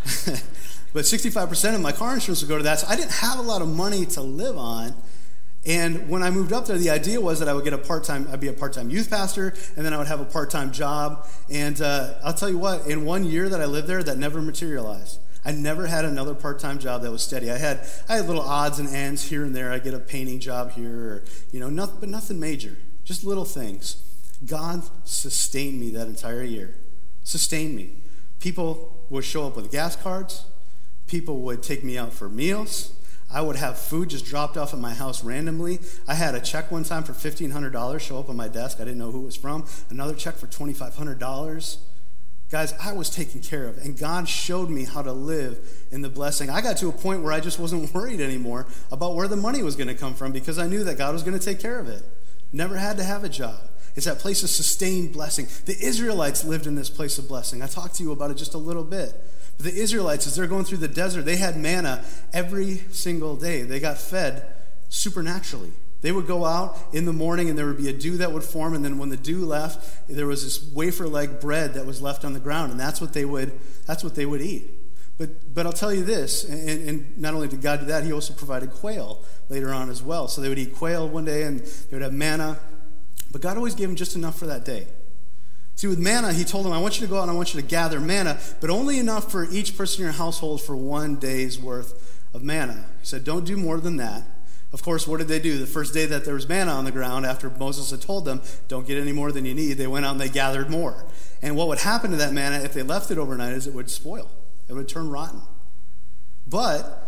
but 0.92 1.04
65% 1.04 1.74
of 1.74 1.80
my 1.80 1.92
car 1.92 2.14
insurance 2.14 2.42
would 2.42 2.48
go 2.48 2.58
to 2.58 2.64
that. 2.64 2.80
So 2.80 2.88
I 2.88 2.96
didn't 2.96 3.12
have 3.12 3.38
a 3.38 3.42
lot 3.42 3.62
of 3.62 3.68
money 3.68 4.04
to 4.06 4.20
live 4.20 4.58
on. 4.58 4.94
And 5.64 6.09
when 6.09 6.25
I 6.25 6.31
moved 6.31 6.53
up 6.53 6.66
there, 6.66 6.77
the 6.77 6.90
idea 6.90 7.20
was 7.20 7.38
that 7.38 7.48
I 7.48 7.55
would 7.55 7.62
get 7.62 7.72
a 7.72 7.79
part 7.79 8.03
time, 8.03 8.29
I'd 8.33 8.40
be 8.40 8.48
a 8.48 8.53
part 8.53 8.72
time 8.72 8.90
youth 8.90 9.11
pastor, 9.11 9.55
and 9.77 9.87
then 9.87 9.94
I 9.94 9.98
would 9.98 10.09
have 10.09 10.20
a 10.20 10.25
part 10.25 10.51
time 10.51 10.72
job. 10.72 11.29
And 11.48 11.81
uh, 11.81 12.14
I'll 12.25 12.35
tell 12.35 12.51
you 12.51 12.59
what, 12.59 12.87
in 12.87 13.05
one 13.05 13.25
year 13.25 13.48
that 13.48 13.61
I 13.61 13.66
lived 13.66 13.87
there, 13.87 14.03
that 14.03 14.18
never 14.18 14.42
materialized. 14.42 15.20
I 15.44 15.53
never 15.53 15.87
had 15.87 16.05
another 16.05 16.35
part 16.35 16.59
time 16.59 16.79
job 16.79 17.03
that 17.03 17.11
was 17.11 17.22
steady. 17.22 17.51
I 17.51 17.59
had, 17.59 17.87
I 18.09 18.16
had 18.16 18.27
little 18.27 18.42
odds 18.42 18.79
and 18.79 18.88
ends 18.88 19.25
here 19.25 19.44
and 19.44 19.55
there. 19.55 19.72
I 19.72 19.79
get 19.79 19.94
a 19.94 19.98
painting 20.01 20.40
job 20.40 20.72
here, 20.72 20.90
or, 20.90 21.25
you 21.53 21.61
know, 21.61 21.87
but 22.01 22.09
nothing 22.09 22.40
major, 22.40 22.77
just 23.05 23.25
little 23.25 23.44
things. 23.44 23.96
God 24.44 24.83
sustained 25.05 25.81
me 25.81 25.90
that 25.90 26.09
entire 26.09 26.42
year, 26.42 26.75
sustained 27.22 27.77
me. 27.77 27.90
People 28.40 29.07
would 29.11 29.25
show 29.25 29.46
up 29.46 29.55
with 29.55 29.70
gas 29.70 29.94
cards, 29.94 30.44
people 31.07 31.40
would 31.42 31.62
take 31.62 31.85
me 31.85 31.96
out 31.96 32.12
for 32.12 32.29
meals. 32.29 32.92
I 33.32 33.40
would 33.40 33.56
have 33.56 33.78
food 33.78 34.10
just 34.10 34.26
dropped 34.26 34.56
off 34.56 34.74
at 34.74 34.80
my 34.80 34.94
house 34.94 35.24
randomly. 35.24 35.80
I 36.06 36.14
had 36.14 36.34
a 36.34 36.40
check 36.40 36.70
one 36.70 36.84
time 36.84 37.02
for 37.02 37.12
$1,500 37.12 38.00
show 38.00 38.18
up 38.18 38.28
on 38.28 38.36
my 38.36 38.48
desk. 38.48 38.78
I 38.80 38.84
didn't 38.84 38.98
know 38.98 39.10
who 39.10 39.22
it 39.22 39.26
was 39.26 39.36
from. 39.36 39.66
Another 39.90 40.14
check 40.14 40.36
for 40.36 40.46
$2,500. 40.46 41.76
Guys, 42.50 42.74
I 42.82 42.92
was 42.92 43.08
taken 43.08 43.40
care 43.40 43.66
of, 43.66 43.78
and 43.78 43.98
God 43.98 44.28
showed 44.28 44.68
me 44.68 44.84
how 44.84 45.00
to 45.00 45.12
live 45.12 45.58
in 45.90 46.02
the 46.02 46.10
blessing. 46.10 46.50
I 46.50 46.60
got 46.60 46.76
to 46.78 46.88
a 46.88 46.92
point 46.92 47.22
where 47.22 47.32
I 47.32 47.40
just 47.40 47.58
wasn't 47.58 47.94
worried 47.94 48.20
anymore 48.20 48.66
about 48.90 49.14
where 49.14 49.26
the 49.26 49.36
money 49.36 49.62
was 49.62 49.74
going 49.74 49.88
to 49.88 49.94
come 49.94 50.12
from 50.12 50.32
because 50.32 50.58
I 50.58 50.66
knew 50.66 50.84
that 50.84 50.98
God 50.98 51.14
was 51.14 51.22
going 51.22 51.38
to 51.38 51.44
take 51.44 51.60
care 51.60 51.78
of 51.78 51.88
it. 51.88 52.02
Never 52.52 52.76
had 52.76 52.98
to 52.98 53.04
have 53.04 53.24
a 53.24 53.30
job. 53.30 53.58
It's 53.94 54.04
that 54.04 54.18
place 54.18 54.42
of 54.42 54.50
sustained 54.50 55.14
blessing. 55.14 55.46
The 55.64 55.76
Israelites 55.82 56.44
lived 56.44 56.66
in 56.66 56.74
this 56.74 56.90
place 56.90 57.18
of 57.18 57.26
blessing. 57.26 57.62
I 57.62 57.66
talked 57.66 57.94
to 57.96 58.02
you 58.02 58.12
about 58.12 58.30
it 58.30 58.36
just 58.36 58.52
a 58.52 58.58
little 58.58 58.84
bit. 58.84 59.14
The 59.62 59.72
Israelites, 59.72 60.27
as 60.27 60.35
they're 60.35 60.48
going 60.48 60.64
through 60.64 60.79
the 60.79 60.88
desert, 60.88 61.22
they 61.22 61.37
had 61.37 61.57
manna 61.57 62.05
every 62.33 62.79
single 62.90 63.37
day. 63.37 63.62
They 63.62 63.79
got 63.79 63.96
fed 63.96 64.44
supernaturally. 64.88 65.72
They 66.01 66.11
would 66.11 66.27
go 66.27 66.44
out 66.44 66.77
in 66.92 67.05
the 67.05 67.12
morning 67.12 67.48
and 67.48 67.57
there 67.57 67.66
would 67.66 67.79
be 67.79 67.88
a 67.88 67.92
dew 67.92 68.16
that 68.16 68.33
would 68.33 68.42
form, 68.42 68.75
and 68.75 68.85
then 68.85 68.98
when 68.98 69.09
the 69.09 69.16
dew 69.16 69.46
left, 69.46 70.09
there 70.09 70.27
was 70.27 70.42
this 70.42 70.72
wafer 70.72 71.07
like 71.07 71.40
bread 71.40 71.75
that 71.75 71.87
was 71.87 72.03
left 72.03 72.25
on 72.25 72.33
the 72.33 72.40
ground, 72.40 72.72
and 72.72 72.81
that's 72.81 73.01
what 73.01 73.12
they 73.12 73.25
would, 73.25 73.53
that's 73.87 74.03
what 74.03 74.16
they 74.16 74.27
would 74.27 74.42
eat. 74.42 74.68
But, 75.16 75.55
but 75.55 75.64
I'll 75.64 75.72
tell 75.72 75.94
you 75.94 76.03
this, 76.03 76.42
and, 76.42 76.88
and 76.88 77.18
not 77.18 77.35
only 77.35 77.46
did 77.46 77.62
God 77.62 77.81
do 77.81 77.87
that, 77.87 78.03
He 78.03 78.12
also 78.12 78.35
provided 78.35 78.72
quail 78.72 79.22
later 79.48 79.72
on 79.72 79.90
as 79.90 80.03
well. 80.03 80.27
So 80.27 80.40
they 80.40 80.48
would 80.48 80.59
eat 80.59 80.75
quail 80.75 81.09
one 81.09 81.25
day 81.25 81.44
and 81.44 81.61
they 81.61 81.96
would 81.96 82.03
have 82.03 82.12
manna, 82.12 82.59
but 83.31 83.40
God 83.40 83.57
always 83.57 83.77
gave 83.77 83.87
them 83.87 83.96
just 83.96 84.16
enough 84.16 84.37
for 84.37 84.46
that 84.46 84.64
day. 84.64 84.88
See, 85.74 85.87
with 85.87 85.98
manna, 85.98 86.32
he 86.32 86.44
told 86.44 86.64
them, 86.64 86.72
I 86.72 86.78
want 86.78 87.00
you 87.00 87.06
to 87.06 87.11
go 87.11 87.18
out 87.18 87.22
and 87.22 87.30
I 87.30 87.35
want 87.35 87.54
you 87.54 87.61
to 87.61 87.66
gather 87.66 87.98
manna, 87.98 88.38
but 88.61 88.70
only 88.70 88.98
enough 88.98 89.32
for 89.32 89.44
each 89.50 89.76
person 89.76 90.02
in 90.02 90.04
your 90.04 90.12
household 90.12 90.62
for 90.62 90.76
one 90.76 91.16
day's 91.16 91.58
worth 91.58 92.20
of 92.35 92.42
manna. 92.42 92.85
He 93.00 93.06
said, 93.06 93.24
Don't 93.24 93.44
do 93.44 93.56
more 93.56 93.80
than 93.80 93.96
that. 93.96 94.22
Of 94.72 94.82
course, 94.82 95.06
what 95.06 95.18
did 95.18 95.28
they 95.28 95.38
do? 95.38 95.58
The 95.58 95.66
first 95.66 95.92
day 95.92 96.06
that 96.06 96.24
there 96.24 96.35
was 96.35 96.48
manna 96.48 96.72
on 96.72 96.85
the 96.85 96.92
ground, 96.92 97.26
after 97.26 97.50
Moses 97.50 97.90
had 97.90 98.00
told 98.00 98.24
them, 98.24 98.40
Don't 98.68 98.87
get 98.87 98.96
any 98.96 99.12
more 99.12 99.32
than 99.32 99.44
you 99.44 99.54
need, 99.54 99.74
they 99.74 99.87
went 99.87 100.06
out 100.06 100.12
and 100.12 100.20
they 100.20 100.28
gathered 100.28 100.70
more. 100.70 101.04
And 101.42 101.56
what 101.56 101.68
would 101.68 101.80
happen 101.80 102.11
to 102.12 102.16
that 102.18 102.32
manna 102.32 102.62
if 102.64 102.72
they 102.72 102.82
left 102.82 103.11
it 103.11 103.18
overnight 103.18 103.52
is 103.52 103.66
it 103.66 103.74
would 103.74 103.90
spoil, 103.90 104.30
it 104.68 104.72
would 104.74 104.88
turn 104.88 105.11
rotten. 105.11 105.42
But 106.46 107.01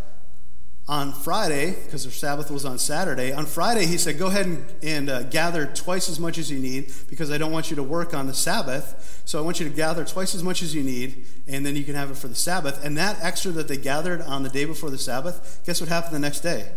on 0.87 1.12
Friday, 1.12 1.75
because 1.85 2.03
their 2.05 2.12
Sabbath 2.12 2.51
was 2.51 2.66
on 2.66 2.79
Saturday, 2.79 3.33
on 3.33 3.47
Friday 3.47 3.87
he 3.87 3.97
said, 3.97 4.18
Go 4.18 4.27
ahead 4.27 4.47
and, 4.47 4.66
and 4.83 5.09
uh, 5.09 5.23
gather 5.25 5.64
twice 5.64 6.11
as 6.11 6.20
much 6.20 6.37
as 6.37 6.51
you 6.51 6.59
need 6.59 6.92
because 7.09 7.31
I 7.31 7.38
don't 7.38 7.53
want 7.53 7.70
you 7.70 7.77
to 7.77 7.83
work 7.83 8.12
on 8.12 8.27
the 8.27 8.35
Sabbath. 8.35 9.23
So 9.25 9.38
I 9.38 9.42
want 9.42 9.61
you 9.61 9.68
to 9.68 9.75
gather 9.75 10.05
twice 10.05 10.35
as 10.35 10.42
much 10.42 10.62
as 10.62 10.75
you 10.75 10.83
need, 10.83 11.25
and 11.47 11.64
then 11.64 11.75
you 11.75 11.85
can 11.85 11.94
have 11.94 12.11
it 12.11 12.18
for 12.18 12.29
the 12.29 12.35
Sabbath. 12.35 12.85
And 12.85 12.99
that 12.99 13.18
extra 13.23 13.51
that 13.53 13.68
they 13.68 13.79
gathered 13.79 14.20
on 14.20 14.42
the 14.42 14.51
day 14.51 14.66
before 14.66 14.90
the 14.90 14.99
Sabbath, 14.99 15.62
guess 15.64 15.81
what 15.81 15.88
happened 15.88 16.14
the 16.14 16.18
next 16.18 16.40
day? 16.40 16.68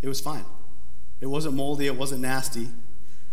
It 0.00 0.08
was 0.08 0.20
fine. 0.20 0.46
It 1.20 1.26
wasn't 1.26 1.54
moldy, 1.54 1.86
it 1.86 1.96
wasn't 1.96 2.22
nasty. 2.22 2.68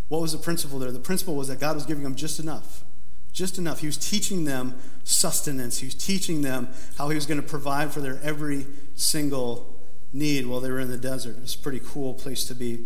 What 0.10 0.22
was 0.22 0.34
the 0.34 0.38
principle 0.38 0.80
there? 0.80 0.92
The 0.92 1.00
principle 1.00 1.36
was 1.36 1.48
that 1.48 1.62
God 1.62 1.76
was 1.76 1.86
giving 1.86 2.04
them 2.04 2.16
just 2.16 2.40
enough. 2.40 2.84
Just 3.32 3.58
enough. 3.58 3.80
He 3.80 3.88
was 3.88 3.98
teaching 3.98 4.44
them 4.44 4.76
sustenance. 5.06 5.78
He 5.78 5.86
was 5.86 5.96
teaching 5.96 6.42
them 6.42 6.68
how 6.98 7.08
he 7.10 7.16
was 7.16 7.26
going 7.26 7.42
to 7.42 7.48
provide 7.48 7.92
for 7.92 8.02
their 8.02 8.20
every 8.24 8.66
single 8.96 9.77
need 10.14 10.48
while 10.48 10.60
they 10.60 10.72
were 10.72 10.80
in 10.80 10.90
the 10.90 10.98
desert. 10.98 11.38
It 11.38 11.42
was 11.42 11.56
a 11.56 11.60
pretty 11.60 11.82
cool 11.84 12.14
place 12.14 12.44
to 12.46 12.56
be. 12.56 12.86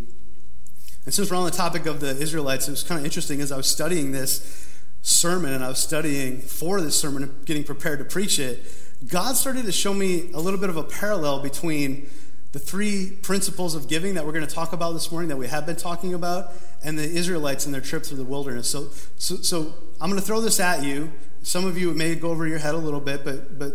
And 1.05 1.13
since 1.13 1.31
we're 1.31 1.37
on 1.37 1.45
the 1.45 1.51
topic 1.51 1.85
of 1.85 1.99
the 1.99 2.11
Israelites, 2.11 2.67
it 2.67 2.71
was 2.71 2.83
kind 2.83 2.99
of 2.99 3.05
interesting 3.05 3.41
as 3.41 3.51
I 3.51 3.57
was 3.57 3.67
studying 3.67 4.11
this 4.11 4.67
sermon 5.01 5.51
and 5.51 5.63
I 5.63 5.69
was 5.69 5.79
studying 5.79 6.39
for 6.39 6.79
this 6.79 6.99
sermon 6.99 7.23
and 7.23 7.45
getting 7.45 7.63
prepared 7.63 7.99
to 7.99 8.05
preach 8.05 8.37
it, 8.37 8.63
God 9.07 9.35
started 9.35 9.65
to 9.65 9.71
show 9.71 9.93
me 9.93 10.31
a 10.33 10.39
little 10.39 10.59
bit 10.59 10.69
of 10.69 10.77
a 10.77 10.83
parallel 10.83 11.41
between 11.41 12.07
the 12.51 12.59
three 12.59 13.17
principles 13.21 13.75
of 13.75 13.87
giving 13.87 14.13
that 14.15 14.25
we're 14.25 14.33
going 14.33 14.45
to 14.45 14.53
talk 14.53 14.73
about 14.73 14.91
this 14.91 15.11
morning 15.11 15.29
that 15.29 15.37
we 15.37 15.47
have 15.47 15.65
been 15.65 15.75
talking 15.75 16.13
about 16.13 16.51
and 16.83 16.99
the 16.99 17.03
Israelites 17.03 17.65
and 17.65 17.73
their 17.73 17.81
trip 17.81 18.03
through 18.03 18.17
the 18.17 18.25
wilderness. 18.25 18.69
So, 18.69 18.89
so, 19.17 19.37
so 19.37 19.73
I'm 19.99 20.09
going 20.09 20.19
to 20.19 20.25
throw 20.25 20.41
this 20.41 20.59
at 20.59 20.83
you. 20.83 21.11
Some 21.43 21.65
of 21.65 21.77
you, 21.77 21.91
it 21.91 21.95
may 21.95 22.13
go 22.15 22.29
over 22.29 22.45
your 22.45 22.59
head 22.59 22.75
a 22.75 22.77
little 22.77 22.99
bit, 22.99 23.23
but, 23.23 23.57
but 23.57 23.73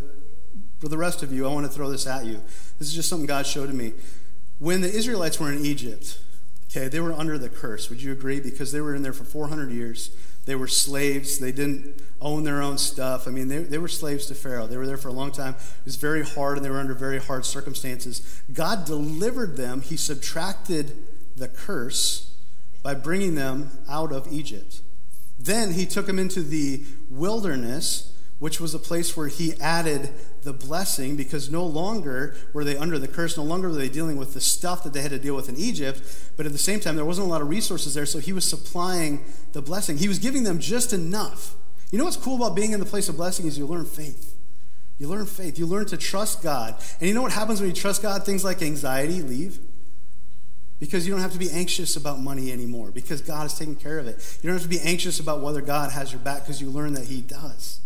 for 0.79 0.89
the 0.89 0.99
rest 0.99 1.23
of 1.23 1.33
you, 1.33 1.47
I 1.47 1.53
want 1.53 1.67
to 1.67 1.73
throw 1.73 1.91
this 1.91 2.07
at 2.07 2.27
you. 2.27 2.43
This 2.79 2.89
is 2.89 2.95
just 2.95 3.09
something 3.09 3.27
God 3.27 3.47
showed 3.47 3.69
to 3.69 3.73
me. 3.73 3.95
When 4.59 4.81
the 4.81 4.89
Israelites 4.89 5.41
were 5.41 5.51
in 5.51 5.65
Egypt, 5.65 6.19
okay, 6.71 6.89
they 6.89 7.01
were 7.01 7.13
under 7.13 7.39
the 7.39 7.49
curse. 7.49 7.89
Would 7.89 8.03
you 8.03 8.13
agree? 8.13 8.41
Because 8.41 8.73
they 8.73 8.81
were 8.81 8.95
in 8.95 9.03
there 9.03 9.13
for 9.13 9.25
400 9.25 9.71
years. 9.71 10.11
They 10.45 10.55
were 10.55 10.69
slaves. 10.69 11.39
They 11.39 11.53
didn't 11.53 12.01
own 12.21 12.45
their 12.45 12.63
own 12.63 12.79
stuff. 12.79 13.27
I 13.27 13.31
mean, 13.31 13.49
they, 13.49 13.59
they 13.59 13.79
were 13.79 13.89
slaves 13.89 14.27
to 14.27 14.35
Pharaoh. 14.35 14.67
They 14.67 14.77
were 14.77 14.87
there 14.87 14.97
for 14.97 15.09
a 15.09 15.13
long 15.13 15.33
time. 15.33 15.55
It 15.55 15.85
was 15.85 15.97
very 15.97 16.25
hard, 16.25 16.57
and 16.57 16.65
they 16.65 16.71
were 16.71 16.79
under 16.79 16.95
very 16.95 17.19
hard 17.19 17.45
circumstances. 17.45 18.43
God 18.53 18.85
delivered 18.85 19.57
them. 19.57 19.81
He 19.81 19.97
subtracted 19.97 20.93
the 21.37 21.49
curse 21.49 22.33
by 22.83 22.95
bringing 22.95 23.35
them 23.35 23.71
out 23.89 24.13
of 24.13 24.33
Egypt. 24.33 24.81
Then 25.39 25.73
he 25.73 25.85
took 25.85 26.07
them 26.07 26.19
into 26.19 26.43
the 26.43 26.85
wilderness 27.11 28.13
which 28.39 28.61
was 28.61 28.75
a 28.75 28.79
place 28.79 29.17
where 29.17 29.29
he 29.29 29.55
added 29.61 30.11
the 30.47 30.53
blessing 30.53 31.17
because 31.17 31.51
no 31.51 31.67
longer 31.67 32.35
were 32.55 32.65
they 32.65 32.77
under 32.77 32.99
the 32.99 33.09
curse, 33.09 33.37
no 33.37 33.43
longer 33.43 33.69
were 33.69 33.75
they 33.75 33.89
dealing 33.89 34.17
with 34.17 34.33
the 34.33 34.41
stuff 34.41 34.85
that 34.85 34.93
they 34.93 35.03
had 35.03 35.11
to 35.11 35.19
deal 35.19 35.35
with 35.35 35.49
in 35.49 35.57
Egypt, 35.57 36.01
but 36.37 36.47
at 36.47 36.53
the 36.53 36.59
same 36.59 36.81
time, 36.81 36.97
there 36.97 37.05
wasn't 37.05 37.27
a 37.27 37.29
lot 37.31 37.43
of 37.43 37.49
resources 37.49 37.95
there, 37.95 38.07
so 38.07 38.21
he 38.21 38.33
was 38.33 38.49
supplying 38.49 39.25
the 39.53 39.61
blessing. 39.61 39.99
He 39.99 40.09
was 40.09 40.21
giving 40.21 40.45
them 40.45 40.61
just 40.61 40.93
enough. 40.93 41.55
You 41.91 41.99
know 41.99 42.05
what's 42.05 42.17
cool 42.17 42.37
about 42.37 42.55
being 42.55 42.73
in 42.73 42.81
the 42.81 42.87
place 42.87 43.09
of 43.09 43.17
blessing 43.17 43.47
is 43.47 43.59
you 43.59 43.67
learn 43.67 43.85
faith. 43.85 44.35
You 44.99 45.09
learn 45.09 45.27
faith. 45.27 45.59
You 45.59 45.67
learn 45.67 45.87
to 45.87 45.97
trust 45.97 46.43
God. 46.43 46.77
And 47.01 47.09
you 47.09 47.15
know 47.15 47.23
what 47.23 47.33
happens 47.33 47.61
when 47.61 47.69
you 47.69 47.75
trust 47.75 48.03
God? 48.03 48.25
Things 48.25 48.45
like 48.45 48.63
anxiety 48.63 49.23
leave. 49.23 49.59
Because 50.79 51.07
you 51.07 51.13
don't 51.13 51.23
have 51.23 51.33
to 51.33 51.39
be 51.39 51.51
anxious 51.51 51.97
about 51.97 52.21
money 52.21 52.53
anymore, 52.53 52.93
because 52.93 53.21
God 53.21 53.47
is 53.47 53.59
taking 53.59 53.77
care 53.77 53.99
of 53.99 54.07
it. 54.07 54.39
You 54.43 54.49
don't 54.49 54.59
have 54.59 54.63
to 54.63 54.69
be 54.69 54.81
anxious 54.81 55.19
about 55.19 55.41
whether 55.41 55.61
God 55.61 55.91
has 55.91 56.13
your 56.13 56.21
back, 56.21 56.43
because 56.43 56.61
you 56.61 56.71
learn 56.71 56.93
that 56.95 57.07
He 57.07 57.21
does. 57.21 57.81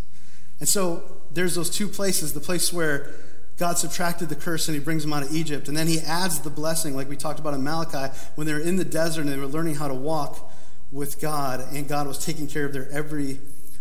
And 0.60 0.68
so 0.68 1.02
there's 1.32 1.54
those 1.54 1.70
two 1.70 1.88
places 1.88 2.32
the 2.32 2.40
place 2.40 2.72
where 2.72 3.10
God 3.58 3.76
subtracted 3.78 4.28
the 4.28 4.36
curse 4.36 4.68
and 4.68 4.74
he 4.74 4.82
brings 4.82 5.02
them 5.02 5.12
out 5.12 5.22
of 5.22 5.34
Egypt. 5.34 5.68
And 5.68 5.76
then 5.76 5.86
he 5.86 6.00
adds 6.00 6.40
the 6.40 6.50
blessing, 6.50 6.94
like 6.94 7.08
we 7.08 7.16
talked 7.16 7.40
about 7.40 7.54
in 7.54 7.62
Malachi, 7.62 8.14
when 8.34 8.46
they 8.46 8.52
were 8.52 8.60
in 8.60 8.76
the 8.76 8.84
desert 8.84 9.22
and 9.22 9.30
they 9.30 9.36
were 9.36 9.46
learning 9.46 9.74
how 9.74 9.88
to 9.88 9.94
walk 9.94 10.50
with 10.92 11.20
God, 11.20 11.60
and 11.72 11.86
God 11.86 12.06
was 12.06 12.24
taking 12.24 12.46
care 12.46 12.64
of 12.64 12.72
their 12.72 12.90
every 12.90 13.38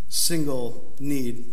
single 0.09 0.93
need. 0.99 1.45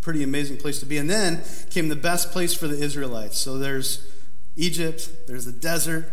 Pretty 0.00 0.22
amazing 0.22 0.58
place 0.58 0.78
to 0.80 0.86
be. 0.86 0.98
And 0.98 1.10
then 1.10 1.42
came 1.70 1.88
the 1.88 1.96
best 1.96 2.30
place 2.30 2.54
for 2.54 2.68
the 2.68 2.80
Israelites. 2.80 3.40
So 3.40 3.58
there's 3.58 4.06
Egypt, 4.54 5.10
there's 5.26 5.44
the 5.44 5.52
desert, 5.52 6.12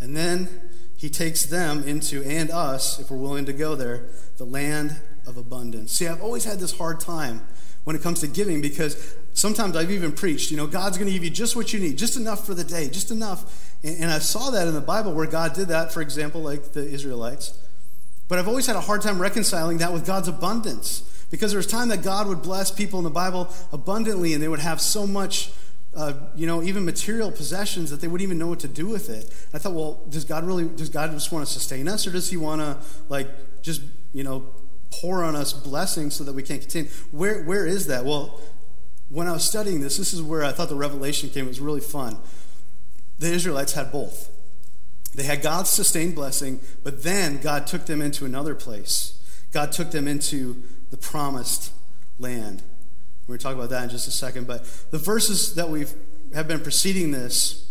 and 0.00 0.16
then 0.16 0.48
he 0.96 1.10
takes 1.10 1.44
them 1.44 1.82
into, 1.86 2.22
and 2.22 2.50
us, 2.50 2.98
if 2.98 3.10
we're 3.10 3.18
willing 3.18 3.44
to 3.46 3.52
go 3.52 3.74
there, 3.74 4.04
the 4.38 4.46
land 4.46 4.98
of 5.26 5.36
abundance. 5.36 5.92
See, 5.92 6.06
I've 6.06 6.22
always 6.22 6.44
had 6.44 6.58
this 6.58 6.78
hard 6.78 7.00
time 7.00 7.42
when 7.86 7.94
it 7.94 8.02
comes 8.02 8.18
to 8.18 8.26
giving 8.26 8.60
because 8.60 9.14
sometimes 9.32 9.76
I've 9.76 9.92
even 9.92 10.10
preached, 10.10 10.50
you 10.50 10.56
know, 10.56 10.66
God's 10.66 10.98
going 10.98 11.06
to 11.06 11.12
give 11.12 11.22
you 11.22 11.30
just 11.30 11.54
what 11.54 11.72
you 11.72 11.78
need, 11.78 11.96
just 11.96 12.16
enough 12.16 12.44
for 12.44 12.52
the 12.52 12.64
day, 12.64 12.88
just 12.88 13.12
enough. 13.12 13.72
And, 13.84 14.02
and 14.02 14.10
I 14.10 14.18
saw 14.18 14.50
that 14.50 14.66
in 14.66 14.74
the 14.74 14.80
Bible 14.80 15.14
where 15.14 15.28
God 15.28 15.54
did 15.54 15.68
that, 15.68 15.92
for 15.92 16.02
example, 16.02 16.42
like 16.42 16.72
the 16.72 16.84
Israelites. 16.84 17.56
But 18.26 18.40
I've 18.40 18.48
always 18.48 18.66
had 18.66 18.74
a 18.74 18.80
hard 18.80 19.02
time 19.02 19.22
reconciling 19.22 19.78
that 19.78 19.92
with 19.92 20.04
God's 20.04 20.26
abundance 20.26 21.26
because 21.30 21.52
there 21.52 21.58
was 21.58 21.68
time 21.68 21.86
that 21.90 22.02
God 22.02 22.26
would 22.26 22.42
bless 22.42 22.72
people 22.72 22.98
in 22.98 23.04
the 23.04 23.10
Bible 23.10 23.48
abundantly 23.72 24.34
and 24.34 24.42
they 24.42 24.48
would 24.48 24.58
have 24.58 24.80
so 24.80 25.06
much. 25.06 25.52
Uh, 25.94 26.12
you 26.34 26.46
know, 26.46 26.62
even 26.62 26.84
material 26.84 27.32
possessions 27.32 27.90
that 27.90 28.02
they 28.02 28.06
wouldn't 28.06 28.26
even 28.26 28.36
know 28.36 28.48
what 28.48 28.60
to 28.60 28.68
do 28.68 28.86
with 28.86 29.08
it. 29.08 29.32
I 29.54 29.58
thought, 29.58 29.72
well, 29.72 30.02
does 30.10 30.26
God 30.26 30.44
really, 30.44 30.64
does 30.64 30.90
God 30.90 31.10
just 31.12 31.32
want 31.32 31.46
to 31.46 31.50
sustain 31.50 31.88
us 31.88 32.06
or 32.06 32.10
does 32.10 32.28
he 32.28 32.36
want 32.36 32.60
to, 32.60 32.76
like, 33.08 33.62
just, 33.62 33.80
you 34.12 34.22
know, 34.22 34.44
pour 35.00 35.22
on 35.22 35.36
us 35.36 35.52
blessings 35.52 36.14
so 36.14 36.24
that 36.24 36.32
we 36.32 36.42
can 36.42 36.58
continue. 36.58 36.90
Where, 37.10 37.42
where 37.44 37.66
is 37.66 37.86
that? 37.86 38.04
Well, 38.04 38.40
when 39.08 39.28
I 39.28 39.32
was 39.32 39.44
studying 39.44 39.80
this, 39.80 39.96
this 39.96 40.12
is 40.12 40.22
where 40.22 40.42
I 40.44 40.52
thought 40.52 40.68
the 40.68 40.74
revelation 40.74 41.30
came. 41.30 41.44
It 41.44 41.48
was 41.48 41.60
really 41.60 41.80
fun. 41.80 42.18
The 43.18 43.32
Israelites 43.32 43.72
had 43.72 43.92
both. 43.92 44.30
They 45.14 45.22
had 45.22 45.42
God's 45.42 45.70
sustained 45.70 46.14
blessing, 46.14 46.60
but 46.82 47.02
then 47.02 47.38
God 47.38 47.66
took 47.66 47.86
them 47.86 48.02
into 48.02 48.24
another 48.24 48.54
place. 48.54 49.18
God 49.52 49.72
took 49.72 49.90
them 49.90 50.06
into 50.06 50.62
the 50.90 50.96
promised 50.96 51.72
land. 52.18 52.62
We're 53.26 53.32
going 53.32 53.38
to 53.38 53.42
talk 53.42 53.54
about 53.54 53.70
that 53.70 53.84
in 53.84 53.90
just 53.90 54.06
a 54.08 54.10
second. 54.10 54.46
But 54.46 54.64
the 54.90 54.98
verses 54.98 55.54
that 55.54 55.70
we 55.70 55.86
have 56.34 56.46
been 56.46 56.60
preceding 56.60 57.12
this 57.12 57.70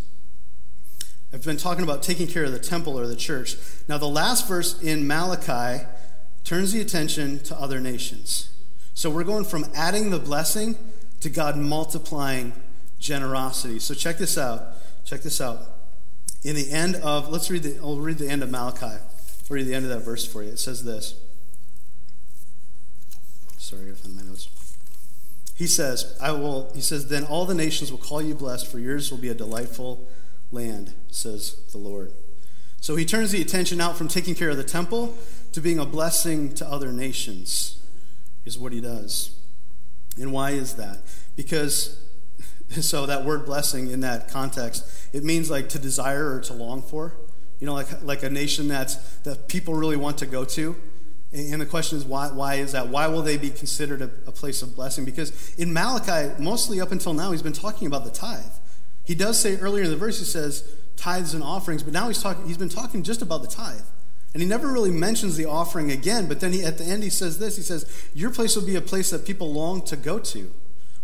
have 1.31 1.43
been 1.43 1.57
talking 1.57 1.83
about 1.83 2.01
taking 2.01 2.27
care 2.27 2.45
of 2.45 2.51
the 2.51 2.59
temple 2.59 2.97
or 2.97 3.07
the 3.07 3.15
church. 3.15 3.57
Now, 3.87 3.97
the 3.97 4.07
last 4.07 4.47
verse 4.47 4.81
in 4.81 5.05
Malachi 5.05 5.85
turns 6.45 6.71
the 6.71 6.79
attention 6.79 7.39
to 7.39 7.59
other 7.59 7.81
nations. 7.81 8.49
So 8.93 9.09
we're 9.09 9.25
going 9.25 9.43
from 9.43 9.65
adding 9.75 10.11
the 10.11 10.19
blessing 10.19 10.77
to 11.19 11.29
God 11.29 11.57
multiplying 11.57 12.53
generosity. 12.99 13.79
So 13.79 13.93
check 13.93 14.17
this 14.17 14.37
out. 14.37 14.63
Check 15.03 15.21
this 15.21 15.41
out. 15.41 15.59
In 16.43 16.55
the 16.55 16.71
end 16.71 16.95
of, 16.97 17.29
let's 17.29 17.49
read 17.49 17.63
the, 17.63 17.77
I'll 17.79 17.97
read 17.97 18.19
the 18.19 18.29
end 18.29 18.43
of 18.43 18.51
Malachi. 18.51 18.85
I'll 18.85 18.99
read 19.49 19.65
the 19.65 19.73
end 19.73 19.85
of 19.85 19.91
that 19.91 20.01
verse 20.01 20.25
for 20.25 20.43
you. 20.43 20.49
It 20.49 20.59
says 20.59 20.83
this. 20.83 21.15
Sorry, 23.57 23.91
I 23.91 23.95
found 23.95 24.15
my 24.15 24.21
notes. 24.21 24.47
He 25.55 25.67
says, 25.67 26.15
I 26.21 26.31
will, 26.31 26.71
he 26.75 26.81
says, 26.81 27.07
then 27.07 27.23
all 27.23 27.45
the 27.45 27.55
nations 27.55 27.91
will 27.91 27.97
call 27.97 28.21
you 28.21 28.35
blessed, 28.35 28.67
for 28.67 28.77
yours 28.77 29.09
will 29.09 29.17
be 29.17 29.29
a 29.29 29.33
delightful 29.33 30.07
land, 30.51 30.93
says 31.09 31.55
the 31.71 31.77
Lord. 31.77 32.11
So 32.81 32.95
he 32.95 33.05
turns 33.05 33.31
the 33.31 33.41
attention 33.41 33.81
out 33.81 33.97
from 33.97 34.07
taking 34.07 34.35
care 34.35 34.49
of 34.49 34.57
the 34.57 34.63
temple 34.63 35.17
to 35.55 35.61
being 35.61 35.79
a 35.79 35.85
blessing 35.85 36.53
to 36.53 36.67
other 36.67 36.91
nations, 36.91 37.81
is 38.43 38.59
what 38.59 38.73
he 38.73 38.81
does. 38.81 39.39
And 40.19 40.33
why 40.33 40.51
is 40.51 40.73
that? 40.73 40.97
Because, 41.37 41.97
so 42.81 43.05
that 43.05 43.23
word 43.23 43.45
blessing 43.45 43.89
in 43.89 44.01
that 44.01 44.29
context, 44.29 44.85
it 45.13 45.23
means 45.23 45.49
like 45.49 45.69
to 45.69 45.79
desire 45.79 46.35
or 46.35 46.41
to 46.41 46.53
long 46.53 46.81
for. 46.81 47.15
You 47.61 47.67
know, 47.67 47.73
like, 47.73 48.03
like 48.03 48.21
a 48.21 48.29
nation 48.29 48.67
that's, 48.67 48.95
that 49.19 49.47
people 49.47 49.75
really 49.75 49.95
want 49.95 50.17
to 50.17 50.25
go 50.25 50.43
to. 50.43 50.75
And 51.31 51.61
the 51.61 51.65
question 51.65 51.97
is, 51.99 52.03
why, 52.03 52.27
why 52.33 52.55
is 52.55 52.73
that? 52.73 52.89
Why 52.89 53.07
will 53.07 53.21
they 53.21 53.37
be 53.37 53.49
considered 53.49 54.01
a, 54.01 54.11
a 54.27 54.33
place 54.33 54.61
of 54.61 54.75
blessing? 54.75 55.05
Because 55.05 55.55
in 55.55 55.71
Malachi, 55.71 56.33
mostly 56.37 56.81
up 56.81 56.91
until 56.91 57.13
now, 57.13 57.31
he's 57.31 57.41
been 57.41 57.53
talking 57.53 57.87
about 57.87 58.03
the 58.03 58.11
tithe. 58.11 58.43
He 59.05 59.15
does 59.15 59.39
say 59.39 59.55
earlier 59.59 59.85
in 59.85 59.89
the 59.89 59.95
verse, 59.95 60.19
he 60.19 60.25
says, 60.25 60.69
tithes 60.97 61.33
and 61.33 61.41
offerings, 61.41 61.81
but 61.81 61.93
now 61.93 62.09
he's 62.09 62.21
talking 62.21 62.45
he's 62.45 62.57
been 62.57 62.67
talking 62.67 63.03
just 63.03 63.21
about 63.21 63.41
the 63.41 63.47
tithe. 63.47 63.85
And 64.35 64.41
he 64.41 64.49
never 64.49 64.67
really 64.67 64.91
mentions 64.91 65.37
the 65.37 65.45
offering 65.45 65.91
again, 65.91 66.27
but 66.27 66.41
then 66.41 66.51
he, 66.51 66.61
at 66.61 66.77
the 66.77 66.83
end 66.83 67.03
he 67.03 67.09
says 67.09 67.39
this, 67.39 67.55
he 67.55 67.63
says, 67.63 67.85
"Your 68.13 68.29
place 68.29 68.53
will 68.57 68.65
be 68.65 68.75
a 68.75 68.81
place 68.81 69.11
that 69.11 69.25
people 69.25 69.53
long 69.53 69.81
to 69.83 69.95
go 69.95 70.19
to." 70.19 70.51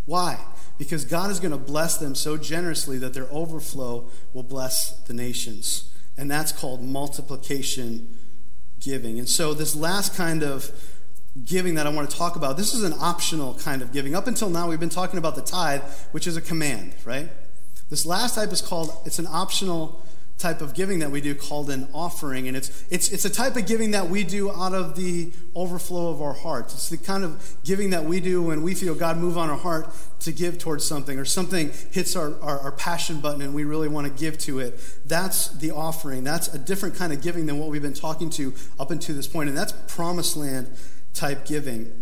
Why? 0.04 0.38
Because 0.76 1.06
God 1.06 1.30
is 1.30 1.40
going 1.40 1.52
to 1.52 1.56
bless 1.56 1.96
them 1.96 2.14
so 2.14 2.36
generously 2.36 2.98
that 2.98 3.14
their 3.14 3.26
overflow 3.30 4.10
will 4.34 4.42
bless 4.42 4.90
the 5.06 5.14
nations. 5.14 5.84
And 6.18 6.30
that's 6.30 6.52
called 6.52 6.82
multiplication 6.82 8.18
giving. 8.80 9.18
And 9.18 9.26
so 9.26 9.54
this 9.54 9.74
last 9.74 10.14
kind 10.14 10.42
of 10.42 10.70
giving 11.42 11.76
that 11.76 11.86
I 11.86 11.88
want 11.88 12.10
to 12.10 12.14
talk 12.14 12.36
about, 12.36 12.58
this 12.58 12.74
is 12.74 12.82
an 12.82 12.92
optional 13.00 13.54
kind 13.54 13.80
of 13.80 13.94
giving. 13.94 14.14
Up 14.14 14.26
until 14.26 14.50
now, 14.50 14.68
we've 14.68 14.78
been 14.78 14.90
talking 14.90 15.16
about 15.16 15.36
the 15.36 15.42
tithe, 15.42 15.80
which 16.10 16.26
is 16.26 16.36
a 16.36 16.42
command, 16.42 16.92
right? 17.06 17.30
This 17.88 18.04
last 18.04 18.34
type 18.34 18.52
is 18.52 18.60
called, 18.60 18.94
it's 19.06 19.18
an 19.18 19.26
optional 19.26 20.04
type 20.42 20.60
of 20.60 20.74
giving 20.74 20.98
that 20.98 21.10
we 21.10 21.20
do 21.20 21.34
called 21.36 21.70
an 21.70 21.86
offering. 21.94 22.48
And 22.48 22.56
it's, 22.56 22.84
it's, 22.90 23.12
it's 23.12 23.24
a 23.24 23.30
type 23.30 23.54
of 23.56 23.64
giving 23.64 23.92
that 23.92 24.10
we 24.10 24.24
do 24.24 24.50
out 24.50 24.74
of 24.74 24.96
the 24.96 25.32
overflow 25.54 26.10
of 26.10 26.20
our 26.20 26.32
hearts. 26.32 26.74
It's 26.74 26.88
the 26.88 26.96
kind 26.98 27.22
of 27.22 27.56
giving 27.64 27.90
that 27.90 28.04
we 28.04 28.18
do 28.18 28.42
when 28.42 28.62
we 28.62 28.74
feel 28.74 28.94
God 28.96 29.16
move 29.18 29.38
on 29.38 29.48
our 29.48 29.56
heart 29.56 29.88
to 30.20 30.32
give 30.32 30.58
towards 30.58 30.84
something 30.84 31.18
or 31.18 31.24
something 31.24 31.72
hits 31.92 32.16
our, 32.16 32.38
our, 32.40 32.58
our 32.58 32.72
passion 32.72 33.20
button 33.20 33.40
and 33.40 33.54
we 33.54 33.62
really 33.62 33.86
want 33.86 34.08
to 34.08 34.12
give 34.12 34.36
to 34.38 34.58
it. 34.58 34.80
That's 35.06 35.48
the 35.48 35.70
offering. 35.70 36.24
That's 36.24 36.52
a 36.52 36.58
different 36.58 36.96
kind 36.96 37.12
of 37.12 37.22
giving 37.22 37.46
than 37.46 37.58
what 37.58 37.68
we've 37.68 37.80
been 37.80 37.94
talking 37.94 38.28
to 38.30 38.52
up 38.80 38.90
until 38.90 39.14
this. 39.14 39.32
And 39.32 39.56
that's 39.56 39.72
promised 39.86 40.36
land 40.36 40.70
type 41.14 41.46
giving. 41.46 41.92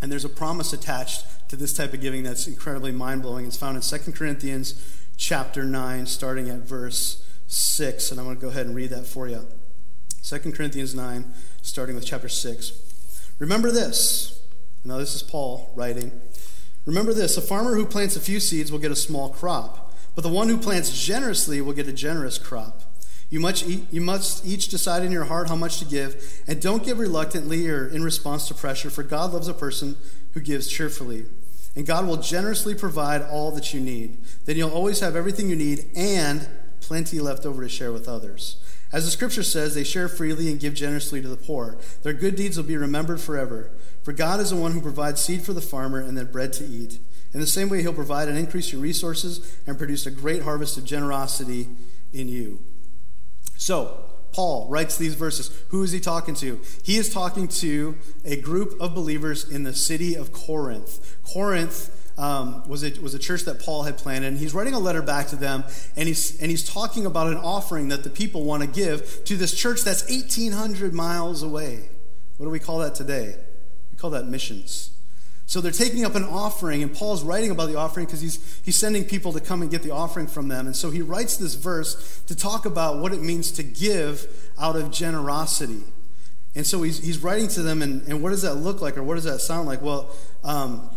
And 0.00 0.10
there's 0.10 0.24
a 0.24 0.30
promise 0.30 0.72
attached 0.72 1.26
to 1.50 1.56
this 1.56 1.74
type 1.74 1.92
of 1.92 2.00
giving 2.00 2.22
that's 2.22 2.46
incredibly 2.46 2.92
mind 2.92 3.20
blowing. 3.22 3.46
It's 3.46 3.56
found 3.58 3.76
in 3.76 3.82
2 3.82 4.12
Corinthians 4.12 5.02
chapter 5.16 5.64
9, 5.64 6.06
starting 6.06 6.48
at 6.48 6.60
verse 6.60 7.23
6, 7.54 8.10
and 8.10 8.20
I'm 8.20 8.26
going 8.26 8.36
to 8.36 8.42
go 8.42 8.48
ahead 8.48 8.66
and 8.66 8.74
read 8.74 8.90
that 8.90 9.06
for 9.06 9.28
you. 9.28 9.46
2 10.22 10.38
Corinthians 10.52 10.94
9, 10.94 11.32
starting 11.62 11.94
with 11.94 12.04
chapter 12.04 12.28
6. 12.28 13.34
Remember 13.38 13.70
this. 13.70 14.40
Now, 14.84 14.98
this 14.98 15.14
is 15.14 15.22
Paul 15.22 15.72
writing. 15.74 16.20
Remember 16.84 17.14
this 17.14 17.36
a 17.36 17.42
farmer 17.42 17.74
who 17.74 17.86
plants 17.86 18.16
a 18.16 18.20
few 18.20 18.40
seeds 18.40 18.70
will 18.70 18.78
get 18.78 18.90
a 18.90 18.96
small 18.96 19.30
crop, 19.30 19.94
but 20.14 20.22
the 20.22 20.28
one 20.28 20.48
who 20.48 20.58
plants 20.58 21.04
generously 21.04 21.60
will 21.60 21.72
get 21.72 21.88
a 21.88 21.92
generous 21.92 22.38
crop. 22.38 22.82
You 23.30 23.40
must, 23.40 23.66
you 23.66 24.00
must 24.00 24.46
each 24.46 24.68
decide 24.68 25.02
in 25.02 25.10
your 25.10 25.24
heart 25.24 25.48
how 25.48 25.56
much 25.56 25.78
to 25.78 25.84
give, 25.84 26.42
and 26.46 26.60
don't 26.60 26.84
give 26.84 26.98
reluctantly 26.98 27.68
or 27.68 27.88
in 27.88 28.02
response 28.02 28.46
to 28.48 28.54
pressure, 28.54 28.90
for 28.90 29.02
God 29.02 29.32
loves 29.32 29.48
a 29.48 29.54
person 29.54 29.96
who 30.32 30.40
gives 30.40 30.68
cheerfully. 30.68 31.26
And 31.74 31.86
God 31.86 32.06
will 32.06 32.18
generously 32.18 32.74
provide 32.74 33.22
all 33.22 33.50
that 33.52 33.74
you 33.74 33.80
need. 33.80 34.18
Then 34.44 34.56
you'll 34.56 34.70
always 34.70 35.00
have 35.00 35.16
everything 35.16 35.48
you 35.48 35.56
need 35.56 35.86
and 35.96 36.46
plenty 36.86 37.20
left 37.20 37.46
over 37.46 37.62
to 37.62 37.68
share 37.68 37.92
with 37.92 38.08
others. 38.08 38.56
As 38.92 39.04
the 39.04 39.10
scripture 39.10 39.42
says, 39.42 39.74
they 39.74 39.82
share 39.82 40.08
freely 40.08 40.50
and 40.50 40.60
give 40.60 40.74
generously 40.74 41.20
to 41.20 41.28
the 41.28 41.36
poor. 41.36 41.78
Their 42.02 42.12
good 42.12 42.36
deeds 42.36 42.56
will 42.56 42.64
be 42.64 42.76
remembered 42.76 43.20
forever. 43.20 43.72
For 44.04 44.12
God 44.12 44.38
is 44.38 44.50
the 44.50 44.56
one 44.56 44.72
who 44.72 44.80
provides 44.80 45.20
seed 45.20 45.42
for 45.42 45.52
the 45.52 45.60
farmer 45.60 45.98
and 45.98 46.16
then 46.16 46.30
bread 46.30 46.52
to 46.54 46.64
eat. 46.64 46.98
In 47.32 47.40
the 47.40 47.46
same 47.46 47.68
way, 47.68 47.82
he'll 47.82 47.92
provide 47.92 48.28
and 48.28 48.38
increase 48.38 48.72
your 48.72 48.80
resources 48.80 49.56
and 49.66 49.76
produce 49.76 50.06
a 50.06 50.10
great 50.12 50.42
harvest 50.42 50.78
of 50.78 50.84
generosity 50.84 51.68
in 52.12 52.28
you. 52.28 52.60
So, 53.56 54.04
Paul 54.32 54.68
writes 54.68 54.96
these 54.96 55.14
verses. 55.14 55.50
Who 55.68 55.82
is 55.82 55.92
he 55.92 56.00
talking 56.00 56.34
to? 56.36 56.60
He 56.82 56.96
is 56.96 57.12
talking 57.12 57.48
to 57.48 57.96
a 58.24 58.36
group 58.40 58.80
of 58.80 58.94
believers 58.94 59.48
in 59.48 59.62
the 59.62 59.74
city 59.74 60.14
of 60.14 60.32
Corinth. 60.32 61.16
Corinth 61.24 62.03
um, 62.16 62.66
was, 62.68 62.84
a, 62.84 62.90
was 63.00 63.14
a 63.14 63.18
church 63.18 63.42
that 63.42 63.60
Paul 63.60 63.82
had 63.82 63.98
planted. 63.98 64.28
And 64.28 64.38
he's 64.38 64.54
writing 64.54 64.74
a 64.74 64.78
letter 64.78 65.02
back 65.02 65.28
to 65.28 65.36
them, 65.36 65.64
and 65.96 66.08
he's, 66.08 66.40
and 66.40 66.50
he's 66.50 66.68
talking 66.68 67.06
about 67.06 67.28
an 67.28 67.36
offering 67.36 67.88
that 67.88 68.04
the 68.04 68.10
people 68.10 68.44
want 68.44 68.62
to 68.62 68.68
give 68.68 69.24
to 69.24 69.36
this 69.36 69.54
church 69.54 69.82
that's 69.82 70.08
1,800 70.08 70.92
miles 70.92 71.42
away. 71.42 71.88
What 72.36 72.46
do 72.46 72.50
we 72.50 72.60
call 72.60 72.78
that 72.78 72.94
today? 72.94 73.36
We 73.92 73.98
call 73.98 74.10
that 74.10 74.26
missions. 74.26 74.90
So 75.46 75.60
they're 75.60 75.72
taking 75.72 76.04
up 76.04 76.14
an 76.14 76.24
offering, 76.24 76.82
and 76.82 76.94
Paul's 76.94 77.22
writing 77.22 77.50
about 77.50 77.68
the 77.68 77.76
offering 77.76 78.06
because 78.06 78.20
he's, 78.20 78.60
he's 78.64 78.76
sending 78.76 79.04
people 79.04 79.32
to 79.34 79.40
come 79.40 79.60
and 79.60 79.70
get 79.70 79.82
the 79.82 79.90
offering 79.90 80.26
from 80.26 80.48
them. 80.48 80.66
And 80.66 80.74
so 80.74 80.90
he 80.90 81.02
writes 81.02 81.36
this 81.36 81.54
verse 81.54 82.22
to 82.26 82.34
talk 82.34 82.64
about 82.64 82.98
what 82.98 83.12
it 83.12 83.20
means 83.20 83.52
to 83.52 83.62
give 83.62 84.26
out 84.58 84.74
of 84.76 84.90
generosity. 84.90 85.82
And 86.54 86.66
so 86.66 86.82
he's, 86.82 87.04
he's 87.04 87.18
writing 87.18 87.48
to 87.48 87.62
them, 87.62 87.82
and, 87.82 88.06
and 88.08 88.22
what 88.22 88.30
does 88.30 88.42
that 88.42 88.54
look 88.54 88.80
like, 88.80 88.96
or 88.96 89.02
what 89.02 89.16
does 89.16 89.24
that 89.24 89.40
sound 89.40 89.66
like? 89.66 89.82
Well, 89.82 90.10
um, 90.44 90.88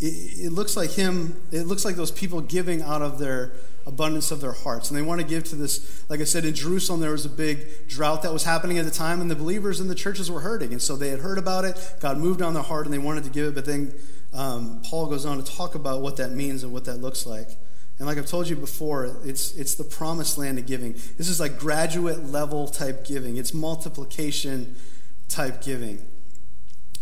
it, 0.00 0.46
it 0.46 0.52
looks 0.52 0.76
like 0.76 0.90
him, 0.90 1.40
it 1.50 1.62
looks 1.62 1.84
like 1.84 1.96
those 1.96 2.10
people 2.10 2.40
giving 2.40 2.82
out 2.82 3.02
of 3.02 3.18
their 3.18 3.52
abundance 3.86 4.30
of 4.30 4.40
their 4.40 4.52
hearts. 4.52 4.90
And 4.90 4.98
they 4.98 5.02
want 5.02 5.20
to 5.20 5.26
give 5.26 5.44
to 5.44 5.56
this, 5.56 6.04
like 6.10 6.20
I 6.20 6.24
said, 6.24 6.44
in 6.44 6.54
Jerusalem, 6.54 7.00
there 7.00 7.12
was 7.12 7.24
a 7.24 7.30
big 7.30 7.88
drought 7.88 8.22
that 8.22 8.32
was 8.32 8.44
happening 8.44 8.78
at 8.78 8.84
the 8.84 8.90
time, 8.90 9.20
and 9.20 9.30
the 9.30 9.36
believers 9.36 9.80
in 9.80 9.88
the 9.88 9.94
churches 9.94 10.30
were 10.30 10.40
hurting. 10.40 10.72
And 10.72 10.82
so 10.82 10.96
they 10.96 11.08
had 11.08 11.20
heard 11.20 11.38
about 11.38 11.64
it, 11.64 11.94
God 12.00 12.18
moved 12.18 12.42
on 12.42 12.52
their 12.52 12.64
heart, 12.64 12.86
and 12.86 12.92
they 12.92 12.98
wanted 12.98 13.24
to 13.24 13.30
give 13.30 13.46
it. 13.46 13.54
But 13.54 13.64
then 13.64 13.94
um, 14.34 14.82
Paul 14.84 15.06
goes 15.06 15.24
on 15.24 15.42
to 15.42 15.44
talk 15.44 15.74
about 15.74 16.02
what 16.02 16.16
that 16.16 16.32
means 16.32 16.62
and 16.62 16.72
what 16.72 16.84
that 16.86 16.96
looks 16.96 17.24
like. 17.24 17.48
And 17.98 18.06
like 18.06 18.18
I've 18.18 18.26
told 18.26 18.48
you 18.48 18.56
before, 18.56 19.16
it's, 19.24 19.54
it's 19.56 19.76
the 19.76 19.84
promised 19.84 20.36
land 20.36 20.58
of 20.58 20.66
giving. 20.66 20.92
This 21.16 21.28
is 21.28 21.40
like 21.40 21.58
graduate 21.58 22.26
level 22.26 22.68
type 22.68 23.06
giving, 23.06 23.36
it's 23.38 23.54
multiplication 23.54 24.76
type 25.28 25.62
giving. 25.62 26.06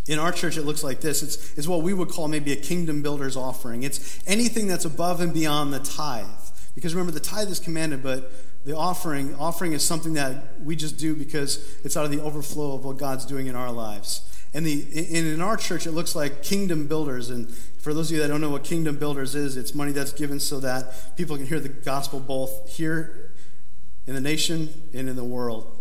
In 0.07 0.19
our 0.19 0.33
church, 0.33 0.57
it 0.57 0.63
looks 0.63 0.85
like 0.85 1.01
this 1.01 1.23
it's, 1.23 1.57
it's 1.57 1.67
what 1.67 1.83
we 1.83 1.95
would 1.95 2.09
call 2.09 2.29
maybe 2.29 2.53
a 2.53 2.57
kingdom 2.57 3.03
builder's 3.03 3.37
offering. 3.37 3.83
It's 3.83 4.21
anything 4.27 4.67
that's 4.67 4.85
above 4.85 5.21
and 5.21 5.33
beyond 5.33 5.73
the 5.73 5.81
tithe. 5.81 6.27
Because 6.75 6.95
remember, 6.95 7.13
the 7.13 7.21
tithe 7.21 7.49
is 7.49 7.59
commanded, 7.59 8.03
but 8.03 8.31
the 8.65 8.77
offering, 8.77 9.35
offering 9.37 9.73
is 9.73 9.85
something 9.85 10.15
that 10.15 10.61
we 10.63 10.75
just 10.75 10.99
do 10.99 11.15
because 11.15 11.77
it's 11.85 11.97
out 11.97 12.05
of 12.05 12.11
the 12.11 12.21
overflow 12.21 12.75
of 12.75 12.85
what 12.85 12.99
God's 12.99 13.25
doing 13.25 13.47
in 13.47 13.55
our 13.55 13.71
lives. 13.71 14.23
And 14.55 14.65
the, 14.65 14.83
in, 14.83 15.27
in 15.27 15.41
our 15.41 15.57
church, 15.57 15.87
it 15.87 15.93
looks 15.93 16.15
like 16.15 16.43
kingdom 16.43 16.87
builders. 16.87 17.31
And 17.31 17.51
for 17.79 17.93
those 17.93 18.11
of 18.11 18.17
you 18.17 18.23
that 18.23 18.29
don't 18.29 18.41
know 18.41 18.51
what 18.51 18.65
kingdom 18.65 18.97
builders 18.97 19.35
is, 19.35 19.57
it's 19.57 19.75
money 19.75 19.93
that's 19.93 20.13
given 20.13 20.39
so 20.39 20.61
that 20.61 21.17
people 21.17 21.37
can 21.37 21.47
hear 21.47 21.61
the 21.61 21.69
gospel 21.69 22.21
both 22.21 22.71
here 22.71 23.33
in 24.07 24.15
the 24.15 24.21
nation 24.21 24.69
and 24.95 25.09
in 25.09 25.17
the 25.17 25.25
world. 25.25 25.74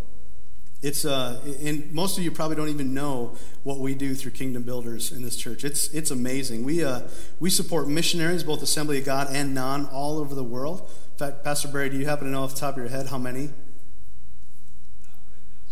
It's 0.83 1.05
uh, 1.05 1.39
and 1.63 1.91
most 1.93 2.17
of 2.17 2.25
you 2.25 2.29
probably 2.29 2.57
don't 2.57 2.67
even 2.67 2.93
know 2.93 3.37
what 3.63 3.79
we 3.79 3.95
do 3.95 4.13
through 4.13 4.31
Kingdom 4.31 4.63
Builders 4.63 5.13
in 5.13 5.23
this 5.23 5.37
church. 5.37 5.63
It's 5.63 5.87
it's 5.93 6.11
amazing. 6.11 6.65
We 6.65 6.83
uh, 6.83 7.03
we 7.39 7.49
support 7.49 7.87
missionaries, 7.87 8.43
both 8.43 8.61
Assembly 8.61 8.99
of 8.99 9.05
God 9.05 9.27
and 9.31 9.55
non, 9.55 9.85
all 9.85 10.19
over 10.19 10.35
the 10.35 10.43
world. 10.43 10.81
In 11.13 11.17
fact, 11.17 11.43
Pastor 11.45 11.69
Barry, 11.69 11.89
do 11.89 11.97
you 11.97 12.05
happen 12.05 12.25
to 12.25 12.31
know 12.31 12.43
off 12.43 12.55
the 12.55 12.59
top 12.59 12.73
of 12.73 12.79
your 12.79 12.89
head 12.89 13.07
how 13.07 13.17
many? 13.17 13.51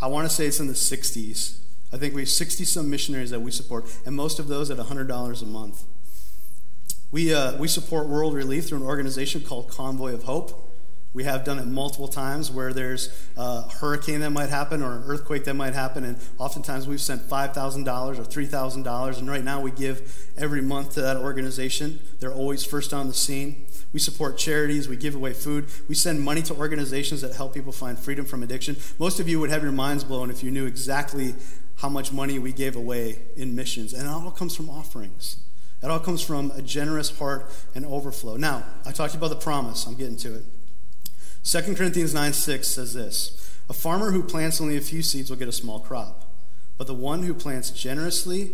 I 0.02 0.08
want 0.08 0.30
to 0.30 0.34
say 0.34 0.48
it's 0.48 0.62
in 0.62 0.68
the 0.68 0.74
60s. 0.74 1.60
I 1.94 1.98
think 1.98 2.16
we 2.16 2.22
have 2.22 2.30
60 2.30 2.64
some 2.64 2.90
missionaries 2.90 3.32
that 3.32 3.42
we 3.42 3.52
support, 3.52 3.86
and 4.06 4.16
most 4.16 4.40
of 4.40 4.48
those 4.48 4.72
at 4.72 4.78
$100 4.78 5.42
a 5.42 5.46
month. 5.46 5.84
We, 7.12 7.34
uh, 7.34 7.58
we 7.58 7.68
support 7.68 8.08
World 8.08 8.34
Relief 8.34 8.70
through 8.70 8.80
an 8.80 8.86
organization 8.86 9.42
called 9.42 9.70
Convoy 9.70 10.14
of 10.14 10.24
Hope. 10.24 10.71
We 11.14 11.26
have 11.26 11.44
done 11.44 11.60
it 11.60 11.66
multiple 11.66 12.08
times 12.08 12.50
where 12.50 12.72
there's 12.72 13.10
a 13.36 13.64
hurricane 13.64 14.22
that 14.22 14.30
might 14.30 14.50
happen 14.50 14.82
or 14.82 14.96
an 14.96 15.04
earthquake 15.06 15.44
that 15.44 15.56
might 15.56 15.74
happen, 15.74 16.06
and 16.06 16.18
oftentimes 16.38 16.88
we've 16.88 17.02
sent 17.02 17.24
$5,000 17.24 18.18
or 18.18 18.24
$3,000, 18.24 19.18
and 19.20 19.30
right 19.30 19.44
now 19.44 19.60
we 19.60 19.72
give 19.72 20.30
every 20.38 20.62
month 20.62 20.94
to 20.94 21.02
that 21.02 21.18
organization. 21.18 22.00
They're 22.20 22.34
always 22.34 22.64
first 22.64 22.94
on 22.94 23.08
the 23.08 23.14
scene. 23.14 23.66
We 23.92 24.00
support 24.00 24.38
charities, 24.38 24.88
we 24.88 24.96
give 24.96 25.16
away 25.16 25.34
food, 25.34 25.66
we 25.90 25.96
send 25.96 26.22
money 26.22 26.42
to 26.44 26.56
organizations 26.56 27.20
that 27.22 27.36
help 27.36 27.54
people 27.54 27.74
find 27.74 28.00
freedom 28.00 28.24
from 28.24 28.42
addiction. 28.42 28.78
Most 28.98 29.20
of 29.20 29.28
you 29.28 29.38
would 29.42 29.50
have 29.50 29.64
your 29.64 29.74
minds 29.74 30.06
blown 30.06 30.32
if 30.32 30.44
you 30.44 30.50
knew 30.50 30.66
exactly 30.66 31.36
how 31.80 31.90
much 31.90 32.14
money 32.14 32.40
we 32.40 32.54
gave 32.54 32.78
away 32.78 33.20
in 33.36 33.54
missions, 33.54 33.92
and 33.92 34.04
it 34.04 34.10
all 34.10 34.32
comes 34.32 34.56
from 34.56 34.70
offerings. 34.70 35.38
It 35.84 35.90
all 35.90 36.00
comes 36.00 36.22
from 36.22 36.52
a 36.52 36.62
generous 36.62 37.18
heart 37.18 37.52
and 37.76 37.86
overflow. 37.86 38.38
Now, 38.38 38.64
I 38.86 38.94
talked 38.94 39.16
about 39.16 39.30
the 39.30 39.36
promise, 39.36 39.86
I'm 39.86 39.96
getting 39.96 40.16
to 40.18 40.36
it. 40.36 40.46
2 41.44 41.76
Corinthians 41.76 42.14
9 42.14 42.34
6 42.34 42.68
says 42.68 42.94
this 42.94 43.58
A 43.70 43.74
farmer 43.74 44.12
who 44.12 44.24
plants 44.24 44.62
only 44.62 44.78
a 44.78 44.82
few 44.82 45.02
seeds 45.02 45.30
will 45.30 45.38
get 45.38 45.48
a 45.48 45.54
small 45.54 45.80
crop, 45.80 46.34
but 46.78 46.88
the 46.88 46.94
one 46.94 47.24
who 47.24 47.34
plants 47.34 47.72
generously 47.72 48.52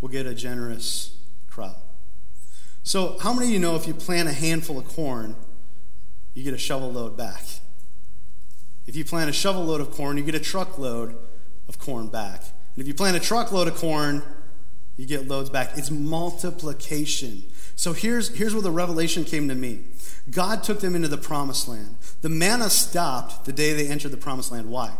will 0.00 0.08
get 0.08 0.26
a 0.26 0.34
generous 0.34 1.16
crop. 1.48 1.90
So, 2.82 3.18
how 3.18 3.32
many 3.32 3.46
of 3.46 3.52
you 3.52 3.58
know 3.58 3.76
if 3.76 3.86
you 3.86 3.94
plant 3.94 4.28
a 4.28 4.32
handful 4.32 4.78
of 4.78 4.88
corn, 4.88 5.36
you 6.34 6.42
get 6.42 6.54
a 6.54 6.58
shovel 6.58 6.90
load 6.92 7.16
back? 7.16 7.42
If 8.86 8.96
you 8.96 9.04
plant 9.04 9.28
a 9.28 9.32
shovel 9.32 9.64
load 9.64 9.80
of 9.80 9.90
corn, 9.90 10.16
you 10.16 10.22
get 10.22 10.34
a 10.34 10.40
truckload 10.40 11.16
of 11.68 11.78
corn 11.78 12.08
back. 12.08 12.42
And 12.74 12.82
if 12.82 12.88
you 12.88 12.94
plant 12.94 13.16
a 13.16 13.20
truckload 13.20 13.68
of 13.68 13.76
corn, 13.76 14.22
you 14.96 15.06
get 15.06 15.28
loads 15.28 15.50
back. 15.50 15.76
It's 15.76 15.90
multiplication. 15.90 17.44
So 17.80 17.94
here's, 17.94 18.28
here's 18.36 18.52
where 18.52 18.60
the 18.60 18.70
revelation 18.70 19.24
came 19.24 19.48
to 19.48 19.54
me. 19.54 19.80
God 20.30 20.62
took 20.62 20.80
them 20.80 20.94
into 20.94 21.08
the 21.08 21.16
promised 21.16 21.66
land. 21.66 21.96
The 22.20 22.28
manna 22.28 22.68
stopped 22.68 23.46
the 23.46 23.54
day 23.54 23.72
they 23.72 23.88
entered 23.88 24.10
the 24.10 24.18
promised 24.18 24.52
land. 24.52 24.68
Why? 24.68 24.92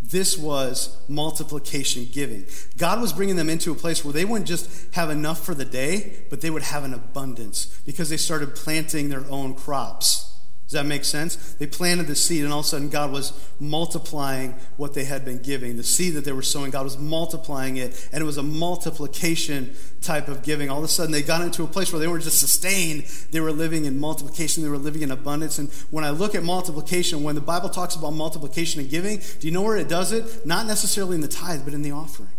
This 0.00 0.38
was 0.38 0.96
multiplication 1.08 2.06
giving. 2.12 2.46
God 2.78 3.00
was 3.00 3.12
bringing 3.12 3.34
them 3.34 3.50
into 3.50 3.72
a 3.72 3.74
place 3.74 4.04
where 4.04 4.12
they 4.12 4.24
wouldn't 4.24 4.46
just 4.46 4.94
have 4.94 5.10
enough 5.10 5.44
for 5.44 5.52
the 5.52 5.64
day, 5.64 6.12
but 6.30 6.42
they 6.42 6.50
would 6.50 6.62
have 6.62 6.84
an 6.84 6.94
abundance 6.94 7.66
because 7.84 8.08
they 8.08 8.16
started 8.16 8.54
planting 8.54 9.08
their 9.08 9.28
own 9.28 9.56
crops. 9.56 10.29
Does 10.70 10.78
that 10.78 10.86
make 10.86 11.04
sense? 11.04 11.54
They 11.54 11.66
planted 11.66 12.06
the 12.06 12.14
seed, 12.14 12.44
and 12.44 12.52
all 12.52 12.60
of 12.60 12.64
a 12.64 12.68
sudden, 12.68 12.90
God 12.90 13.10
was 13.10 13.32
multiplying 13.58 14.54
what 14.76 14.94
they 14.94 15.02
had 15.02 15.24
been 15.24 15.38
giving. 15.42 15.76
The 15.76 15.82
seed 15.82 16.14
that 16.14 16.24
they 16.24 16.30
were 16.30 16.42
sowing, 16.42 16.70
God 16.70 16.84
was 16.84 16.96
multiplying 16.96 17.76
it, 17.76 18.08
and 18.12 18.22
it 18.22 18.24
was 18.24 18.36
a 18.36 18.44
multiplication 18.44 19.74
type 20.00 20.28
of 20.28 20.44
giving. 20.44 20.70
All 20.70 20.78
of 20.78 20.84
a 20.84 20.88
sudden, 20.88 21.10
they 21.10 21.22
got 21.22 21.42
into 21.42 21.64
a 21.64 21.66
place 21.66 21.92
where 21.92 21.98
they 21.98 22.06
weren't 22.06 22.22
just 22.22 22.38
sustained, 22.38 23.02
they 23.32 23.40
were 23.40 23.50
living 23.50 23.84
in 23.84 23.98
multiplication, 23.98 24.62
they 24.62 24.68
were 24.68 24.78
living 24.78 25.02
in 25.02 25.10
abundance. 25.10 25.58
And 25.58 25.72
when 25.90 26.04
I 26.04 26.10
look 26.10 26.36
at 26.36 26.44
multiplication, 26.44 27.24
when 27.24 27.34
the 27.34 27.40
Bible 27.40 27.68
talks 27.68 27.96
about 27.96 28.12
multiplication 28.12 28.80
and 28.80 28.88
giving, 28.88 29.20
do 29.40 29.48
you 29.48 29.52
know 29.52 29.62
where 29.62 29.76
it 29.76 29.88
does 29.88 30.12
it? 30.12 30.46
Not 30.46 30.66
necessarily 30.66 31.16
in 31.16 31.20
the 31.20 31.26
tithe, 31.26 31.64
but 31.64 31.74
in 31.74 31.82
the 31.82 31.90
offering. 31.90 32.30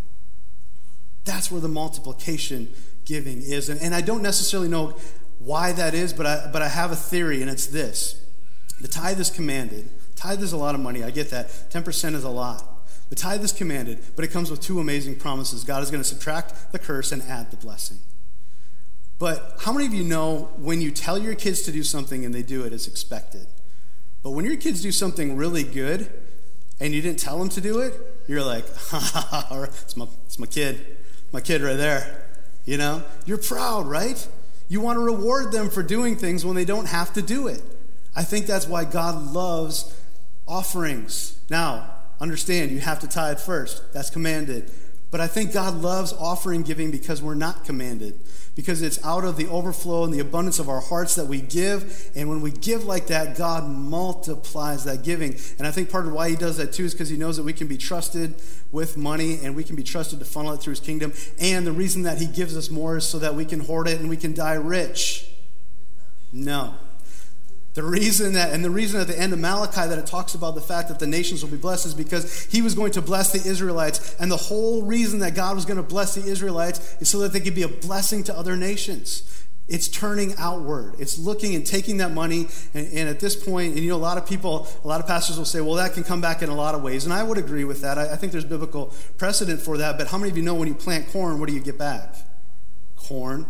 That's 1.26 1.52
where 1.52 1.60
the 1.60 1.68
multiplication 1.68 2.74
giving 3.04 3.42
is. 3.42 3.68
And, 3.68 3.82
and 3.82 3.94
I 3.94 4.00
don't 4.00 4.22
necessarily 4.22 4.70
know 4.70 4.96
why 5.40 5.74
that 5.74 5.94
is, 5.94 6.14
but 6.14 6.26
I, 6.26 6.50
but 6.50 6.62
I 6.62 6.70
have 6.70 6.94
a 6.94 6.96
theory, 6.96 7.42
and 7.42 7.52
it's 7.52 7.66
this. 7.66 8.21
The 8.82 8.88
tithe 8.88 9.20
is 9.20 9.30
commanded. 9.30 9.90
Tithe 10.16 10.42
is 10.44 10.54
a 10.54 10.58
lot 10.58 10.76
of 10.76 10.82
money. 10.82 11.04
I 11.04 11.12
get 11.12 11.30
that. 11.30 11.48
10% 11.72 12.16
is 12.16 12.24
a 12.24 12.30
lot. 12.30 12.66
The 13.10 13.16
tithe 13.16 13.44
is 13.44 13.52
commanded, 13.52 14.00
but 14.16 14.24
it 14.24 14.30
comes 14.30 14.50
with 14.50 14.62
two 14.62 14.80
amazing 14.80 15.18
promises. 15.18 15.64
God 15.64 15.84
is 15.84 15.92
going 15.92 16.02
to 16.02 16.08
subtract 16.08 16.72
the 16.72 16.80
curse 16.80 17.12
and 17.12 17.22
add 17.24 17.52
the 17.52 17.58
blessing. 17.58 17.98
But 19.20 19.58
how 19.60 19.74
many 19.74 19.86
of 19.86 19.94
you 19.94 20.04
know 20.04 20.50
when 20.58 20.82
you 20.82 20.92
tell 20.92 21.18
your 21.18 21.36
kids 21.36 21.62
to 21.64 21.72
do 21.72 21.84
something 21.84 22.26
and 22.26 22.34
they 22.34 22.42
do 22.42 22.64
it, 22.64 22.74
it's 22.74 22.88
expected? 22.88 23.48
But 24.24 24.32
when 24.32 24.46
your 24.46 24.56
kids 24.56 24.82
do 24.82 24.92
something 24.92 25.36
really 25.36 25.64
good 25.64 26.10
and 26.80 26.94
you 26.94 27.02
didn't 27.02 27.20
tell 27.20 27.38
them 27.38 27.50
to 27.50 27.62
do 27.62 27.80
it, 27.80 27.94
you're 28.28 28.44
like, 28.44 28.66
ha 28.76 29.00
ha 29.00 29.46
ha, 29.50 29.64
it's 29.64 29.98
my, 29.98 30.08
it's 30.26 30.40
my 30.40 30.48
kid, 30.48 30.98
my 31.32 31.42
kid 31.42 31.62
right 31.62 31.78
there. 31.78 32.30
You 32.66 32.78
know? 32.78 33.04
You're 33.26 33.38
proud, 33.38 33.88
right? 33.88 34.26
You 34.70 34.80
want 34.80 34.98
to 34.98 35.04
reward 35.04 35.52
them 35.52 35.70
for 35.70 35.84
doing 35.84 36.16
things 36.16 36.46
when 36.46 36.56
they 36.56 36.66
don't 36.66 36.88
have 36.88 37.14
to 37.14 37.22
do 37.22 37.48
it. 37.48 37.62
I 38.16 38.24
think 38.24 38.46
that's 38.46 38.68
why 38.68 38.86
God 38.86 39.34
loves 39.34 39.98
offerings. 40.48 41.40
Now, 41.50 41.90
understand, 42.20 42.72
you 42.72 42.80
have 42.80 43.00
to 43.00 43.08
tithe 43.08 43.40
first. 43.40 43.94
That's 43.94 44.10
commanded. 44.10 44.72
But 45.12 45.20
I 45.20 45.28
think 45.28 45.52
God 45.52 45.82
loves 45.82 46.14
offering 46.14 46.64
giving 46.64 46.90
because 46.90 47.22
we're 47.22 47.36
not 47.36 47.66
commanded. 47.66 48.18
Because 48.56 48.82
it's 48.82 49.04
out 49.06 49.26
of 49.26 49.36
the 49.36 49.48
overflow 49.48 50.06
and 50.06 50.14
the 50.14 50.20
abundance 50.20 50.58
of 50.58 50.70
our 50.70 50.80
hearts 50.80 51.16
that 51.16 51.26
we 51.26 51.42
give. 51.42 52.12
And 52.16 52.30
when 52.30 52.42
we 52.42 52.52
give 52.52 52.86
like 52.86 53.08
that, 53.08 53.38
God 53.38 53.70
multiplies 53.70 54.86
that 54.86 55.04
giving. 55.04 55.36
And 55.58 55.68
I 55.68 55.72
think 55.72 55.90
part 55.90 56.06
of 56.06 56.14
why 56.14 56.30
He 56.30 56.36
does 56.38 56.58
that 56.58 56.72
too 56.72 56.86
is 56.86 56.94
because 56.94 57.10
He 57.10 57.18
knows 57.18 57.38
that 57.38 57.44
we 57.44 57.54
can 57.54 57.68
be 57.68 57.78
trusted 57.78 58.36
with 58.72 58.96
money 58.96 59.40
and 59.44 59.54
we 59.54 59.66
can 59.66 59.76
be 59.76 59.84
trusted 59.84 60.20
to 60.20 60.26
funnel 60.26 60.54
it 60.54 60.62
through 60.62 60.72
His 60.72 60.80
kingdom. 60.80 61.14
And 61.40 61.68
the 61.68 61.74
reason 61.74 62.04
that 62.04 62.18
He 62.18 62.28
gives 62.28 62.56
us 62.56 62.70
more 62.70 62.98
is 62.98 63.06
so 63.06 63.20
that 63.20 63.36
we 63.36 63.44
can 63.44 63.62
hoard 63.62 63.90
it 63.90 64.00
and 64.00 64.10
we 64.10 64.18
can 64.18 64.34
die 64.34 64.54
rich. 64.54 65.30
No. 66.32 66.76
The 67.74 67.84
reason 67.84 68.34
that, 68.34 68.54
and 68.54 68.66
the 68.66 68.70
reason 68.70 69.00
at 69.00 69.08
the 69.08 69.18
end 69.18 69.32
of 69.32 69.40
Malachi 69.40 69.88
that 69.88 69.98
it 69.98 70.06
talks 70.06 70.36
about 70.36 70.56
the 70.56 70.62
fact 70.62 70.90
that 70.90 71.00
the 71.00 71.08
nations 71.08 71.42
will 71.42 71.52
be 71.52 71.58
blessed 71.58 71.86
is 71.86 71.94
because 71.94 72.44
he 72.46 72.62
was 72.62 72.76
going 72.76 72.92
to 72.94 73.02
bless 73.02 73.32
the 73.32 73.50
Israelites. 73.50 74.14
And 74.20 74.30
the 74.30 74.38
whole 74.38 74.84
reason 74.84 75.20
that 75.20 75.36
God 75.36 75.56
was 75.56 75.64
going 75.64 75.78
to 75.78 75.84
bless 75.84 76.16
the 76.16 76.30
Israelites 76.30 76.98
is 77.00 77.08
so 77.08 77.20
that 77.20 77.32
they 77.32 77.40
could 77.40 77.56
be 77.56 77.64
a 77.64 77.70
blessing 77.70 78.24
to 78.26 78.38
other 78.38 78.58
nations. 78.58 79.24
It's 79.70 79.88
turning 79.88 80.34
outward. 80.38 80.96
It's 81.00 81.18
looking 81.18 81.56
and 81.56 81.66
taking 81.66 81.98
that 81.98 82.12
money. 82.12 82.50
And, 82.74 82.88
and, 82.92 83.08
at 83.08 83.22
this 83.22 83.42
point, 83.42 83.76
and 83.76 83.80
you 83.80 83.90
know, 83.90 83.96
a 83.96 83.98
lot 83.98 84.18
of 84.18 84.28
people, 84.28 84.68
a 84.84 84.88
lot 84.88 85.00
of 85.00 85.08
pastors 85.08 85.38
will 85.38 85.46
say, 85.46 85.62
well, 85.62 85.76
that 85.76 85.94
can 85.94 86.04
come 86.04 86.20
back 86.20 86.42
in 86.42 86.50
a 86.50 86.56
lot 86.56 86.76
of 86.76 86.84
ways. 86.84 87.06
And 87.06 87.14
I 87.14 87.24
would 87.24 87.38
agree 87.38 87.64
with 87.64 87.80
that. 87.82 87.98
I, 87.98 88.12
I 88.12 88.16
think 88.18 88.34
there's 88.34 88.44
biblical 88.44 88.94
precedent 89.18 89.62
for 89.62 89.78
that. 89.78 89.98
But 89.98 90.08
how 90.08 90.18
many 90.18 90.30
of 90.30 90.36
you 90.36 90.44
know 90.44 90.56
when 90.56 90.68
you 90.68 90.74
plant 90.74 91.08
corn, 91.10 91.40
what 91.40 91.48
do 91.48 91.56
you 91.56 91.62
get 91.62 91.78
back? 91.78 92.16
Corn. 92.98 93.46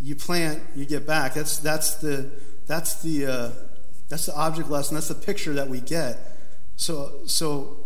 You 0.00 0.14
plant, 0.14 0.62
you 0.74 0.86
get 0.86 1.06
back. 1.06 1.34
That's, 1.34 1.58
that's 1.58 1.96
the 1.96 2.30
that's 2.66 3.02
the, 3.02 3.26
uh, 3.26 3.50
that's 4.08 4.26
the 4.26 4.34
object 4.34 4.70
lesson. 4.70 4.94
That's 4.94 5.08
the 5.08 5.14
picture 5.14 5.54
that 5.54 5.68
we 5.68 5.80
get. 5.80 6.18
So, 6.76 7.20
so 7.26 7.84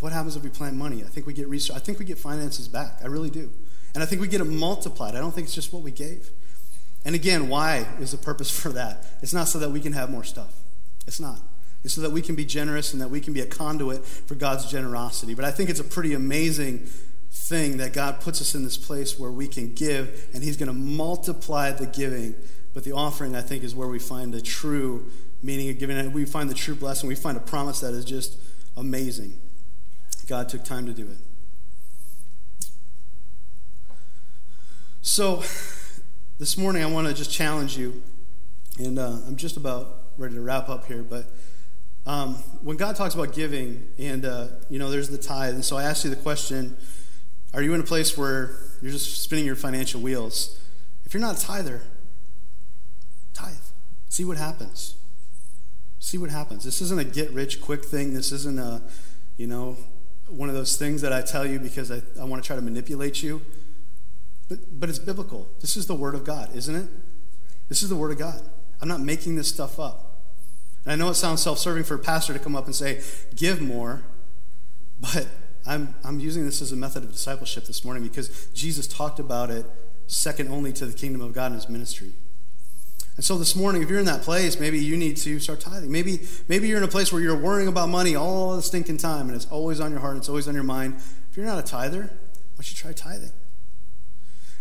what 0.00 0.12
happens 0.12 0.36
if 0.36 0.42
we 0.42 0.50
plant 0.50 0.76
money? 0.76 1.02
I 1.02 1.06
think 1.06 1.26
we 1.26 1.32
get 1.32 1.48
research. 1.48 1.76
I 1.76 1.78
think 1.78 1.98
we 1.98 2.04
get 2.04 2.18
finances 2.18 2.68
back. 2.68 2.98
I 3.02 3.06
really 3.06 3.30
do. 3.30 3.50
And 3.94 4.02
I 4.02 4.06
think 4.06 4.20
we 4.20 4.28
get 4.28 4.40
it 4.40 4.44
multiplied. 4.44 5.14
I 5.14 5.20
don't 5.20 5.32
think 5.32 5.46
it's 5.46 5.54
just 5.54 5.72
what 5.72 5.82
we 5.82 5.90
gave. 5.90 6.30
And 7.04 7.14
again, 7.14 7.48
why 7.48 7.86
is 8.00 8.12
the 8.12 8.18
purpose 8.18 8.50
for 8.50 8.70
that? 8.70 9.06
It's 9.22 9.34
not 9.34 9.48
so 9.48 9.58
that 9.60 9.70
we 9.70 9.80
can 9.80 9.92
have 9.92 10.10
more 10.10 10.24
stuff. 10.24 10.52
It's 11.06 11.20
not. 11.20 11.38
It's 11.84 11.94
so 11.94 12.00
that 12.00 12.12
we 12.12 12.22
can 12.22 12.34
be 12.34 12.46
generous 12.46 12.92
and 12.92 13.02
that 13.02 13.08
we 13.08 13.20
can 13.20 13.34
be 13.34 13.40
a 13.40 13.46
conduit 13.46 14.04
for 14.04 14.34
God's 14.34 14.70
generosity. 14.70 15.34
But 15.34 15.44
I 15.44 15.50
think 15.50 15.68
it's 15.68 15.80
a 15.80 15.84
pretty 15.84 16.14
amazing 16.14 16.88
thing 17.30 17.76
that 17.76 17.92
God 17.92 18.20
puts 18.20 18.40
us 18.40 18.54
in 18.54 18.64
this 18.64 18.78
place 18.78 19.18
where 19.18 19.30
we 19.30 19.46
can 19.48 19.74
give, 19.74 20.28
and 20.32 20.42
He's 20.42 20.56
going 20.56 20.68
to 20.68 20.72
multiply 20.72 21.72
the 21.72 21.86
giving 21.86 22.34
but 22.74 22.82
the 22.82 22.92
offering, 22.92 23.36
I 23.36 23.40
think, 23.40 23.62
is 23.62 23.74
where 23.74 23.86
we 23.86 24.00
find 24.00 24.34
the 24.34 24.42
true 24.42 25.10
meaning 25.42 25.70
of 25.70 25.78
giving. 25.78 25.96
And 25.96 26.12
we 26.12 26.24
find 26.24 26.50
the 26.50 26.54
true 26.54 26.74
blessing. 26.74 27.08
We 27.08 27.14
find 27.14 27.36
a 27.36 27.40
promise 27.40 27.80
that 27.80 27.94
is 27.94 28.04
just 28.04 28.36
amazing. 28.76 29.38
God 30.26 30.48
took 30.48 30.64
time 30.64 30.84
to 30.86 30.92
do 30.92 31.02
it. 31.02 31.18
So, 35.02 35.44
this 36.38 36.58
morning 36.58 36.82
I 36.82 36.86
want 36.86 37.06
to 37.06 37.14
just 37.14 37.30
challenge 37.30 37.78
you, 37.78 38.02
and 38.78 38.98
uh, 38.98 39.18
I'm 39.26 39.36
just 39.36 39.56
about 39.56 39.98
ready 40.16 40.34
to 40.34 40.40
wrap 40.40 40.68
up 40.68 40.86
here. 40.86 41.02
But 41.02 41.26
um, 42.06 42.34
when 42.62 42.76
God 42.76 42.96
talks 42.96 43.14
about 43.14 43.34
giving, 43.34 43.86
and 43.98 44.24
uh, 44.24 44.48
you 44.68 44.78
know, 44.78 44.90
there's 44.90 45.10
the 45.10 45.18
tithe, 45.18 45.54
and 45.54 45.64
so 45.64 45.76
I 45.76 45.84
asked 45.84 46.04
you 46.04 46.10
the 46.10 46.16
question: 46.16 46.76
Are 47.52 47.62
you 47.62 47.74
in 47.74 47.80
a 47.80 47.84
place 47.84 48.16
where 48.16 48.56
you're 48.80 48.92
just 48.92 49.22
spinning 49.22 49.44
your 49.44 49.56
financial 49.56 50.00
wheels? 50.00 50.58
If 51.04 51.12
you're 51.12 51.20
not 51.20 51.36
a 51.36 51.40
tither, 51.40 51.82
Tithe. 51.82 51.93
See 54.14 54.24
what 54.24 54.36
happens. 54.36 54.94
See 55.98 56.18
what 56.18 56.30
happens. 56.30 56.62
This 56.62 56.80
isn't 56.80 57.00
a 57.00 57.04
get 57.04 57.32
rich 57.32 57.60
quick 57.60 57.84
thing. 57.84 58.14
This 58.14 58.30
isn't 58.30 58.60
a, 58.60 58.80
you 59.36 59.48
know, 59.48 59.76
one 60.28 60.48
of 60.48 60.54
those 60.54 60.76
things 60.76 61.00
that 61.00 61.12
I 61.12 61.20
tell 61.20 61.44
you 61.44 61.58
because 61.58 61.90
I, 61.90 62.00
I 62.20 62.22
want 62.22 62.40
to 62.40 62.46
try 62.46 62.54
to 62.54 62.62
manipulate 62.62 63.24
you. 63.24 63.42
But, 64.48 64.78
but 64.78 64.88
it's 64.88 65.00
biblical. 65.00 65.48
This 65.60 65.76
is 65.76 65.88
the 65.88 65.96
Word 65.96 66.14
of 66.14 66.22
God, 66.22 66.54
isn't 66.54 66.76
it? 66.76 66.88
This 67.68 67.82
is 67.82 67.88
the 67.88 67.96
Word 67.96 68.12
of 68.12 68.18
God. 68.18 68.40
I'm 68.80 68.86
not 68.86 69.00
making 69.00 69.34
this 69.34 69.48
stuff 69.48 69.80
up. 69.80 70.22
And 70.84 70.92
I 70.92 70.94
know 70.94 71.10
it 71.10 71.14
sounds 71.14 71.42
self 71.42 71.58
serving 71.58 71.82
for 71.82 71.96
a 71.96 71.98
pastor 71.98 72.32
to 72.34 72.38
come 72.38 72.54
up 72.54 72.66
and 72.66 72.74
say, 72.76 73.02
give 73.34 73.60
more, 73.60 74.04
but 75.00 75.26
I'm, 75.66 75.92
I'm 76.04 76.20
using 76.20 76.44
this 76.44 76.62
as 76.62 76.70
a 76.70 76.76
method 76.76 77.02
of 77.02 77.10
discipleship 77.10 77.64
this 77.64 77.84
morning 77.84 78.04
because 78.04 78.46
Jesus 78.54 78.86
talked 78.86 79.18
about 79.18 79.50
it 79.50 79.66
second 80.06 80.50
only 80.50 80.72
to 80.74 80.86
the 80.86 80.92
kingdom 80.92 81.20
of 81.20 81.32
God 81.32 81.50
in 81.50 81.54
his 81.54 81.68
ministry. 81.68 82.12
And 83.16 83.24
so 83.24 83.38
this 83.38 83.54
morning, 83.54 83.82
if 83.82 83.88
you're 83.88 84.00
in 84.00 84.06
that 84.06 84.22
place, 84.22 84.58
maybe 84.58 84.78
you 84.78 84.96
need 84.96 85.16
to 85.18 85.38
start 85.38 85.60
tithing. 85.60 85.90
Maybe, 85.90 86.20
maybe 86.48 86.66
you're 86.66 86.78
in 86.78 86.84
a 86.84 86.88
place 86.88 87.12
where 87.12 87.22
you're 87.22 87.38
worrying 87.38 87.68
about 87.68 87.88
money 87.88 88.16
all 88.16 88.56
the 88.56 88.62
stinking 88.62 88.96
time 88.96 89.28
and 89.28 89.36
it's 89.36 89.46
always 89.46 89.78
on 89.78 89.92
your 89.92 90.00
heart, 90.00 90.14
and 90.14 90.20
it's 90.20 90.28
always 90.28 90.48
on 90.48 90.54
your 90.54 90.64
mind. 90.64 90.96
If 91.30 91.36
you're 91.36 91.46
not 91.46 91.58
a 91.58 91.62
tither, 91.62 92.02
why 92.02 92.08
don't 92.56 92.70
you 92.70 92.76
try 92.76 92.92
tithing? 92.92 93.30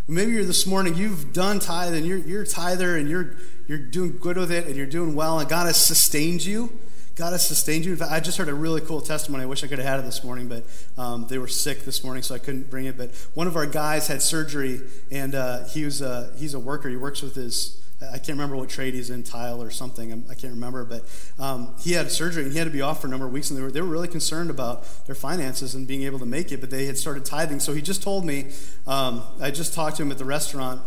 Maybe 0.07 0.33
you're 0.33 0.43
this 0.43 0.67
morning, 0.67 0.95
you've 0.95 1.33
done 1.33 1.59
tithe 1.59 1.95
and 1.95 2.05
you're, 2.05 2.17
you're 2.17 2.41
a 2.41 2.47
tither 2.47 2.97
and 2.97 3.09
you're, 3.09 3.37
you're 3.67 3.77
doing 3.77 4.17
good 4.17 4.37
with 4.37 4.51
it 4.51 4.67
and 4.67 4.75
you're 4.75 4.85
doing 4.85 5.15
well 5.15 5.39
and 5.39 5.47
God 5.47 5.65
has 5.65 5.77
sustained 5.77 6.45
you. 6.45 6.77
God 7.15 7.31
has 7.31 7.45
sustained 7.47 7.85
you. 7.85 7.91
In 7.91 7.97
fact, 7.97 8.11
I 8.11 8.19
just 8.19 8.37
heard 8.37 8.49
a 8.49 8.53
really 8.53 8.81
cool 8.81 8.99
testimony. 8.99 9.43
I 9.43 9.45
wish 9.45 9.63
I 9.63 9.67
could 9.67 9.77
have 9.77 9.87
had 9.87 9.99
it 9.99 10.03
this 10.03 10.23
morning, 10.23 10.47
but 10.47 10.63
um, 10.97 11.27
they 11.29 11.37
were 11.37 11.47
sick 11.47 11.85
this 11.85 12.03
morning, 12.03 12.23
so 12.23 12.33
I 12.33 12.39
couldn't 12.39 12.69
bring 12.69 12.85
it. 12.85 12.97
But 12.97 13.11
one 13.35 13.45
of 13.45 13.55
our 13.55 13.67
guys 13.67 14.07
had 14.07 14.21
surgery, 14.23 14.81
and 15.11 15.35
uh, 15.35 15.65
he 15.65 15.85
was 15.85 16.01
uh, 16.01 16.33
he's 16.37 16.55
a 16.55 16.59
worker. 16.59 16.89
He 16.89 16.95
works 16.95 17.21
with 17.21 17.35
his 17.35 17.82
I 18.11 18.17
can't 18.17 18.29
remember 18.29 18.55
what 18.55 18.69
trade 18.69 18.93
he's 18.93 19.09
in, 19.09 19.23
tile 19.23 19.61
or 19.61 19.69
something. 19.69 20.11
I 20.29 20.33
can't 20.33 20.53
remember, 20.53 20.83
but 20.83 21.03
um, 21.39 21.75
he 21.79 21.93
had 21.93 22.11
surgery 22.11 22.43
and 22.43 22.51
he 22.51 22.57
had 22.57 22.65
to 22.65 22.71
be 22.71 22.81
off 22.81 23.01
for 23.01 23.07
a 23.07 23.09
number 23.09 23.25
of 23.25 23.31
weeks, 23.31 23.49
and 23.49 23.57
they 23.57 23.63
were, 23.63 23.71
they 23.71 23.81
were 23.81 23.87
really 23.87 24.07
concerned 24.07 24.49
about 24.49 25.05
their 25.05 25.15
finances 25.15 25.75
and 25.75 25.87
being 25.87 26.03
able 26.03 26.19
to 26.19 26.25
make 26.25 26.51
it, 26.51 26.59
but 26.59 26.69
they 26.69 26.85
had 26.85 26.97
started 26.97 27.25
tithing. 27.25 27.59
So 27.59 27.73
he 27.73 27.81
just 27.81 28.03
told 28.03 28.25
me, 28.25 28.47
um, 28.87 29.23
I 29.39 29.51
just 29.51 29.73
talked 29.73 29.97
to 29.97 30.03
him 30.03 30.11
at 30.11 30.17
the 30.17 30.25
restaurant 30.25 30.81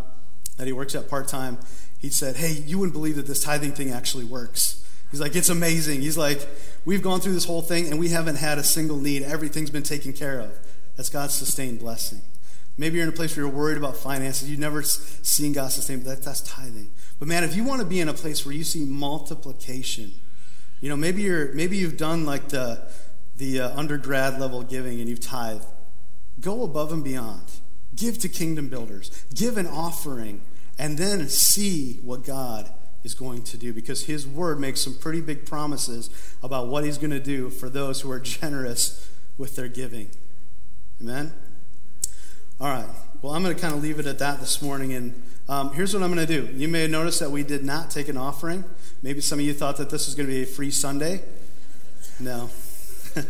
that 0.57 0.67
he 0.67 0.73
works 0.73 0.95
at 0.95 1.09
part 1.09 1.29
time. 1.29 1.59
He 1.99 2.11
said, 2.11 2.37
Hey, 2.37 2.53
you 2.53 2.79
wouldn't 2.79 2.95
believe 2.95 3.17
that 3.17 3.27
this 3.27 3.43
tithing 3.43 3.73
thing 3.73 3.91
actually 3.91 4.25
works. 4.25 4.85
He's 5.11 5.21
like, 5.21 5.37
It's 5.37 5.49
amazing. 5.49 6.03
He's 6.03 6.19
like, 6.19 6.47
We've 6.85 7.03
gone 7.03 7.21
through 7.21 7.35
this 7.35 7.47
whole 7.47 7.63
thing 7.63 7.89
and 7.89 7.99
we 7.99 8.09
haven't 8.09 8.37
had 8.37 8.59
a 8.59 8.65
single 8.65 8.99
need. 8.99 9.23
Everything's 9.23 9.71
been 9.71 9.83
taken 9.83 10.13
care 10.13 10.39
of. 10.39 10.53
That's 10.97 11.09
God's 11.09 11.35
sustained 11.35 11.81
blessing. 11.81 12.21
Maybe 12.79 12.97
you're 12.97 13.05
in 13.05 13.13
a 13.13 13.17
place 13.17 13.35
where 13.37 13.47
you're 13.47 13.55
worried 13.55 13.79
about 13.79 13.97
finances. 13.97 14.51
You've 14.51 14.61
never 14.61 14.83
seen 14.83 15.53
God 15.53 15.73
sustain, 15.73 16.01
but 16.01 16.07
that, 16.07 16.23
that's 16.23 16.43
tithing. 16.43 16.91
But 17.19 17.29
man, 17.29 17.45
if 17.45 17.57
you 17.57 17.65
want 17.65 17.81
to 17.81 17.87
be 17.87 18.01
in 18.01 18.09
a 18.09 18.15
place 18.15 18.45
where 18.45 18.55
you 18.55 18.65
see 18.65 18.85
multiplication, 18.85 20.13
you 20.81 20.89
know, 20.89 20.97
maybe 20.97 21.23
you're 21.23 21.53
maybe 21.53 21.77
you've 21.77 21.97
done 21.97 22.27
like 22.27 22.49
the 22.49 22.89
the 23.37 23.61
uh, 23.61 23.79
undergrad 23.79 24.39
level 24.39 24.63
giving 24.63 25.01
and 25.01 25.09
you've 25.09 25.21
tithed. 25.21 25.67
Go 26.41 26.63
above 26.63 26.93
and 26.93 27.03
beyond. 27.03 27.45
Give 27.95 28.19
to 28.19 28.29
kingdom 28.29 28.69
builders. 28.69 29.25
Give 29.35 29.57
an 29.57 29.67
offering, 29.67 30.43
and 30.79 30.99
then 30.99 31.29
see 31.29 31.95
what 32.03 32.25
God 32.25 32.71
is 33.05 33.15
going 33.15 33.43
to 33.45 33.57
do 33.57 33.73
because 33.73 34.05
His 34.05 34.27
Word 34.27 34.61
makes 34.61 34.81
some 34.81 34.95
pretty 34.95 35.23
big 35.23 35.47
promises 35.47 36.11
about 36.43 36.67
what 36.67 36.85
He's 36.85 36.99
going 36.99 37.11
to 37.13 37.21
do 37.21 37.49
for 37.49 37.71
those 37.71 38.03
who 38.03 38.11
are 38.11 38.21
generous 38.21 39.09
with 39.39 39.57
their 39.57 39.69
giving. 39.69 40.11
Amen. 41.01 41.33
All 42.61 42.69
right. 42.69 42.89
Well, 43.27 43.35
I'm 43.35 43.43
going 43.43 43.57
to 43.57 43.61
kind 43.61 43.75
of 43.75 43.83
leave 43.83 43.99
it 43.99 44.07
at 44.07 44.21
that 44.21 44.39
this 44.39 44.63
morning. 44.63 44.93
And 44.93 45.21
um, 45.49 45.73
here's 45.73 45.93
what 45.93 46.01
I'm 46.01 46.15
going 46.15 46.25
to 46.25 46.33
do. 46.33 46.49
You 46.57 46.69
may 46.69 46.83
have 46.83 46.93
noticed 46.93 47.19
that 47.19 47.33
we 47.33 47.43
did 47.43 47.65
not 47.65 47.91
take 47.91 48.09
an 48.09 48.17
offering. 48.17 48.63
Maybe 49.03 49.21
some 49.21 49.41
of 49.41 49.45
you 49.45 49.53
thought 49.53 49.79
that 49.79 49.91
this 49.91 50.07
was 50.07 50.15
going 50.15 50.29
to 50.29 50.33
be 50.33 50.43
a 50.43 50.47
free 50.47 50.71
Sunday. 50.71 51.23
No. 52.21 52.51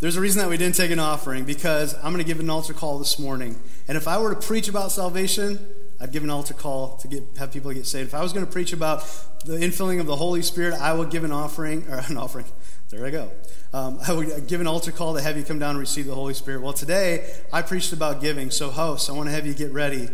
There's 0.00 0.16
a 0.16 0.20
reason 0.20 0.40
that 0.40 0.48
we 0.48 0.56
didn't 0.56 0.74
take 0.74 0.90
an 0.90 0.98
offering 0.98 1.44
because 1.44 1.94
I'm 1.94 2.12
going 2.12 2.18
to 2.18 2.24
give 2.24 2.40
an 2.40 2.50
altar 2.50 2.72
call 2.72 2.98
this 2.98 3.20
morning. 3.20 3.54
And 3.86 3.96
if 3.96 4.08
I 4.08 4.18
were 4.18 4.34
to 4.34 4.40
preach 4.40 4.66
about 4.66 4.90
salvation, 4.90 5.64
I'd 6.00 6.10
give 6.10 6.24
an 6.24 6.30
altar 6.30 6.54
call 6.54 6.96
to 6.96 7.06
get 7.06 7.22
have 7.38 7.52
people 7.52 7.72
get 7.72 7.86
saved. 7.86 8.08
If 8.08 8.14
I 8.14 8.22
was 8.24 8.32
going 8.32 8.44
to 8.44 8.50
preach 8.50 8.72
about 8.72 9.04
the 9.44 9.58
infilling 9.58 10.00
of 10.00 10.06
the 10.06 10.16
Holy 10.16 10.42
Spirit, 10.42 10.74
I 10.74 10.92
would 10.92 11.10
give 11.10 11.22
an 11.22 11.30
offering 11.30 11.86
or 11.88 12.02
an 12.08 12.16
offering. 12.16 12.46
There 12.92 13.06
I 13.06 13.10
go. 13.10 13.30
Um, 13.72 13.98
I 14.06 14.12
would 14.12 14.46
give 14.48 14.60
an 14.60 14.66
altar 14.66 14.92
call 14.92 15.14
to 15.14 15.22
have 15.22 15.38
you 15.38 15.44
come 15.44 15.58
down 15.58 15.70
and 15.70 15.78
receive 15.78 16.04
the 16.04 16.14
Holy 16.14 16.34
Spirit. 16.34 16.60
Well, 16.60 16.74
today 16.74 17.26
I 17.50 17.62
preached 17.62 17.94
about 17.94 18.20
giving. 18.20 18.50
So, 18.50 18.68
hosts, 18.68 19.08
I 19.08 19.14
want 19.14 19.30
to 19.30 19.34
have 19.34 19.46
you 19.46 19.54
get 19.54 19.72
ready. 19.72 20.10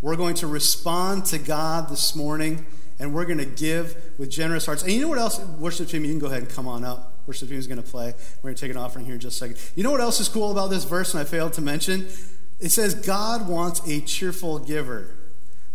We're 0.00 0.16
going 0.16 0.36
to 0.36 0.46
respond 0.46 1.26
to 1.26 1.38
God 1.38 1.90
this 1.90 2.16
morning, 2.16 2.64
and 2.98 3.12
we're 3.12 3.26
going 3.26 3.36
to 3.36 3.44
give 3.44 4.12
with 4.16 4.30
generous 4.30 4.64
hearts. 4.64 4.82
And 4.82 4.92
you 4.92 5.02
know 5.02 5.08
what 5.08 5.18
else? 5.18 5.40
Worship 5.40 5.88
team, 5.88 6.06
you 6.06 6.10
can 6.10 6.18
go 6.18 6.28
ahead 6.28 6.40
and 6.40 6.48
come 6.48 6.66
on 6.66 6.84
up. 6.84 7.18
Worship 7.26 7.50
team 7.50 7.58
is 7.58 7.66
going 7.66 7.82
to 7.82 7.88
play. 7.88 8.14
We're 8.38 8.48
going 8.48 8.54
to 8.54 8.60
take 8.62 8.70
an 8.70 8.78
offering 8.78 9.04
here 9.04 9.14
in 9.14 9.20
just 9.20 9.36
a 9.36 9.38
second. 9.38 9.58
You 9.76 9.82
know 9.82 9.90
what 9.90 10.00
else 10.00 10.18
is 10.18 10.30
cool 10.30 10.50
about 10.50 10.70
this 10.70 10.84
verse, 10.84 11.12
and 11.12 11.20
I 11.20 11.24
failed 11.24 11.52
to 11.54 11.60
mention? 11.60 12.08
It 12.60 12.70
says 12.70 12.94
God 12.94 13.46
wants 13.46 13.86
a 13.86 14.00
cheerful 14.00 14.58
giver. 14.58 15.14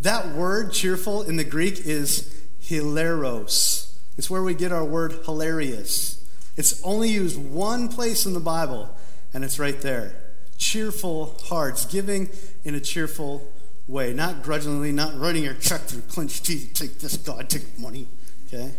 That 0.02 0.30
word, 0.30 0.74
cheerful, 0.74 1.22
in 1.22 1.36
the 1.36 1.44
Greek 1.44 1.86
is 1.86 2.36
hilaros. 2.64 3.96
It's 4.18 4.28
where 4.28 4.42
we 4.42 4.56
get 4.56 4.72
our 4.72 4.84
word 4.84 5.20
hilarious. 5.26 6.17
It's 6.58 6.84
only 6.84 7.10
used 7.10 7.38
one 7.38 7.88
place 7.88 8.26
in 8.26 8.34
the 8.34 8.40
Bible, 8.40 8.90
and 9.34 9.44
it's 9.44 9.60
right 9.60 9.80
there. 9.80 10.16
Cheerful 10.58 11.38
hearts, 11.46 11.86
giving 11.86 12.30
in 12.64 12.74
a 12.74 12.80
cheerful 12.80 13.48
way, 13.88 14.12
not 14.12 14.44
grudgingly, 14.44 14.92
not 14.92 15.18
writing 15.20 15.44
your 15.44 15.54
check 15.54 15.82
through 15.82 16.02
clenched 16.02 16.46
teeth, 16.46 16.72
take 16.74 17.00
this, 17.00 17.16
God, 17.16 17.50
take 17.50 17.78
money. 17.80 18.08
Okay? 18.48 18.72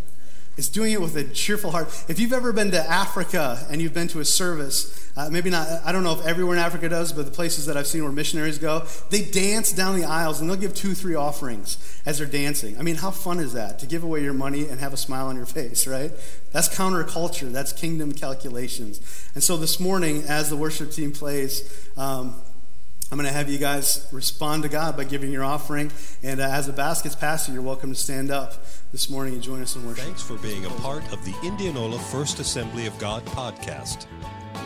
It's 0.59 0.69
doing 0.69 0.93
it 0.93 1.01
with 1.01 1.17
a 1.17 1.23
cheerful 1.23 1.71
heart. 1.71 1.87
If 2.09 2.19
you've 2.19 2.33
ever 2.33 2.53
been 2.53 2.73
to 2.73 2.81
Africa 2.81 3.65
and 3.71 3.81
you've 3.81 3.95
been 3.95 4.09
to 4.09 4.19
a 4.19 4.25
service, 4.25 5.09
uh, 5.17 5.31
maybe 5.31 5.51
not, 5.51 5.69
I 5.85 5.93
don't 5.93 6.03
know 6.03 6.19
if 6.19 6.27
everywhere 6.27 6.57
in 6.57 6.61
Africa 6.61 6.89
does, 6.89 7.13
but 7.13 7.27
the 7.27 7.31
places 7.31 7.67
that 7.67 7.77
I've 7.77 7.87
seen 7.87 8.03
where 8.03 8.11
missionaries 8.11 8.59
go, 8.59 8.85
they 9.11 9.23
dance 9.23 9.71
down 9.73 9.97
the 9.97 10.05
aisles 10.05 10.41
and 10.41 10.51
they'll 10.51 10.57
give 10.57 10.75
two, 10.75 10.95
three 10.95 11.15
offerings 11.15 11.79
as 12.05 12.19
they're 12.19 12.27
dancing. 12.27 12.77
I 12.77 12.83
mean, 12.83 12.97
how 12.97 13.13
fun 13.13 13.39
is 13.39 13.53
that 13.53 13.79
to 13.79 13.87
give 13.87 14.03
away 14.03 14.25
your 14.25 14.35
money 14.35 14.69
and 14.69 14.81
have 14.81 14.93
a 14.93 14.97
smile 14.97 15.29
on 15.29 15.37
your 15.37 15.47
face, 15.59 15.87
right? 15.87 16.11
That's 16.51 16.69
counterculture, 16.69 17.53
that's 17.53 17.73
kingdom 17.73 18.11
calculations. 18.11 19.01
And 19.35 19.45
so 19.45 19.57
this 19.57 19.79
morning, 19.79 20.25
as 20.25 20.51
the 20.51 20.57
worship 20.57 20.91
team 20.91 21.13
plays, 21.13 21.89
um, 21.97 22.35
I'm 23.11 23.17
going 23.17 23.27
to 23.27 23.33
have 23.33 23.49
you 23.49 23.59
guys 23.59 24.07
respond 24.13 24.65
to 24.65 24.69
God 24.69 24.97
by 24.97 25.05
giving 25.05 25.33
your 25.33 25.43
offering. 25.43 25.91
And 26.23 26.41
uh, 26.41 26.45
as 26.45 26.69
a 26.69 26.73
baskets 26.73 27.15
pastor, 27.15 27.53
you're 27.53 27.63
welcome 27.63 27.93
to 27.93 27.99
stand 27.99 28.31
up 28.31 28.63
this 28.93 29.09
morning 29.09 29.35
and 29.35 29.43
join 29.43 29.63
us 29.63 29.77
in 29.77 29.87
worship. 29.87 30.05
Thanks 30.05 30.23
for 30.23 30.37
being 30.39 30.67
a 30.67 30.71
part 30.71 31.03
of 31.13 31.25
the 31.25 31.35
Indianola 31.43 31.99
First 31.99 32.39
Assembly 32.39 32.87
of 32.87 32.99
God 32.99 33.25
podcast. 33.25 34.07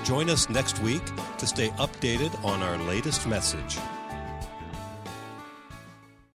Join 0.04 0.28
us 0.28 0.48
next 0.48 0.80
week 0.80 1.02
to 1.38 1.46
stay 1.46 1.68
updated 1.70 2.32
on 2.44 2.62
our 2.62 2.78
latest 2.78 3.28
message. 3.28 3.78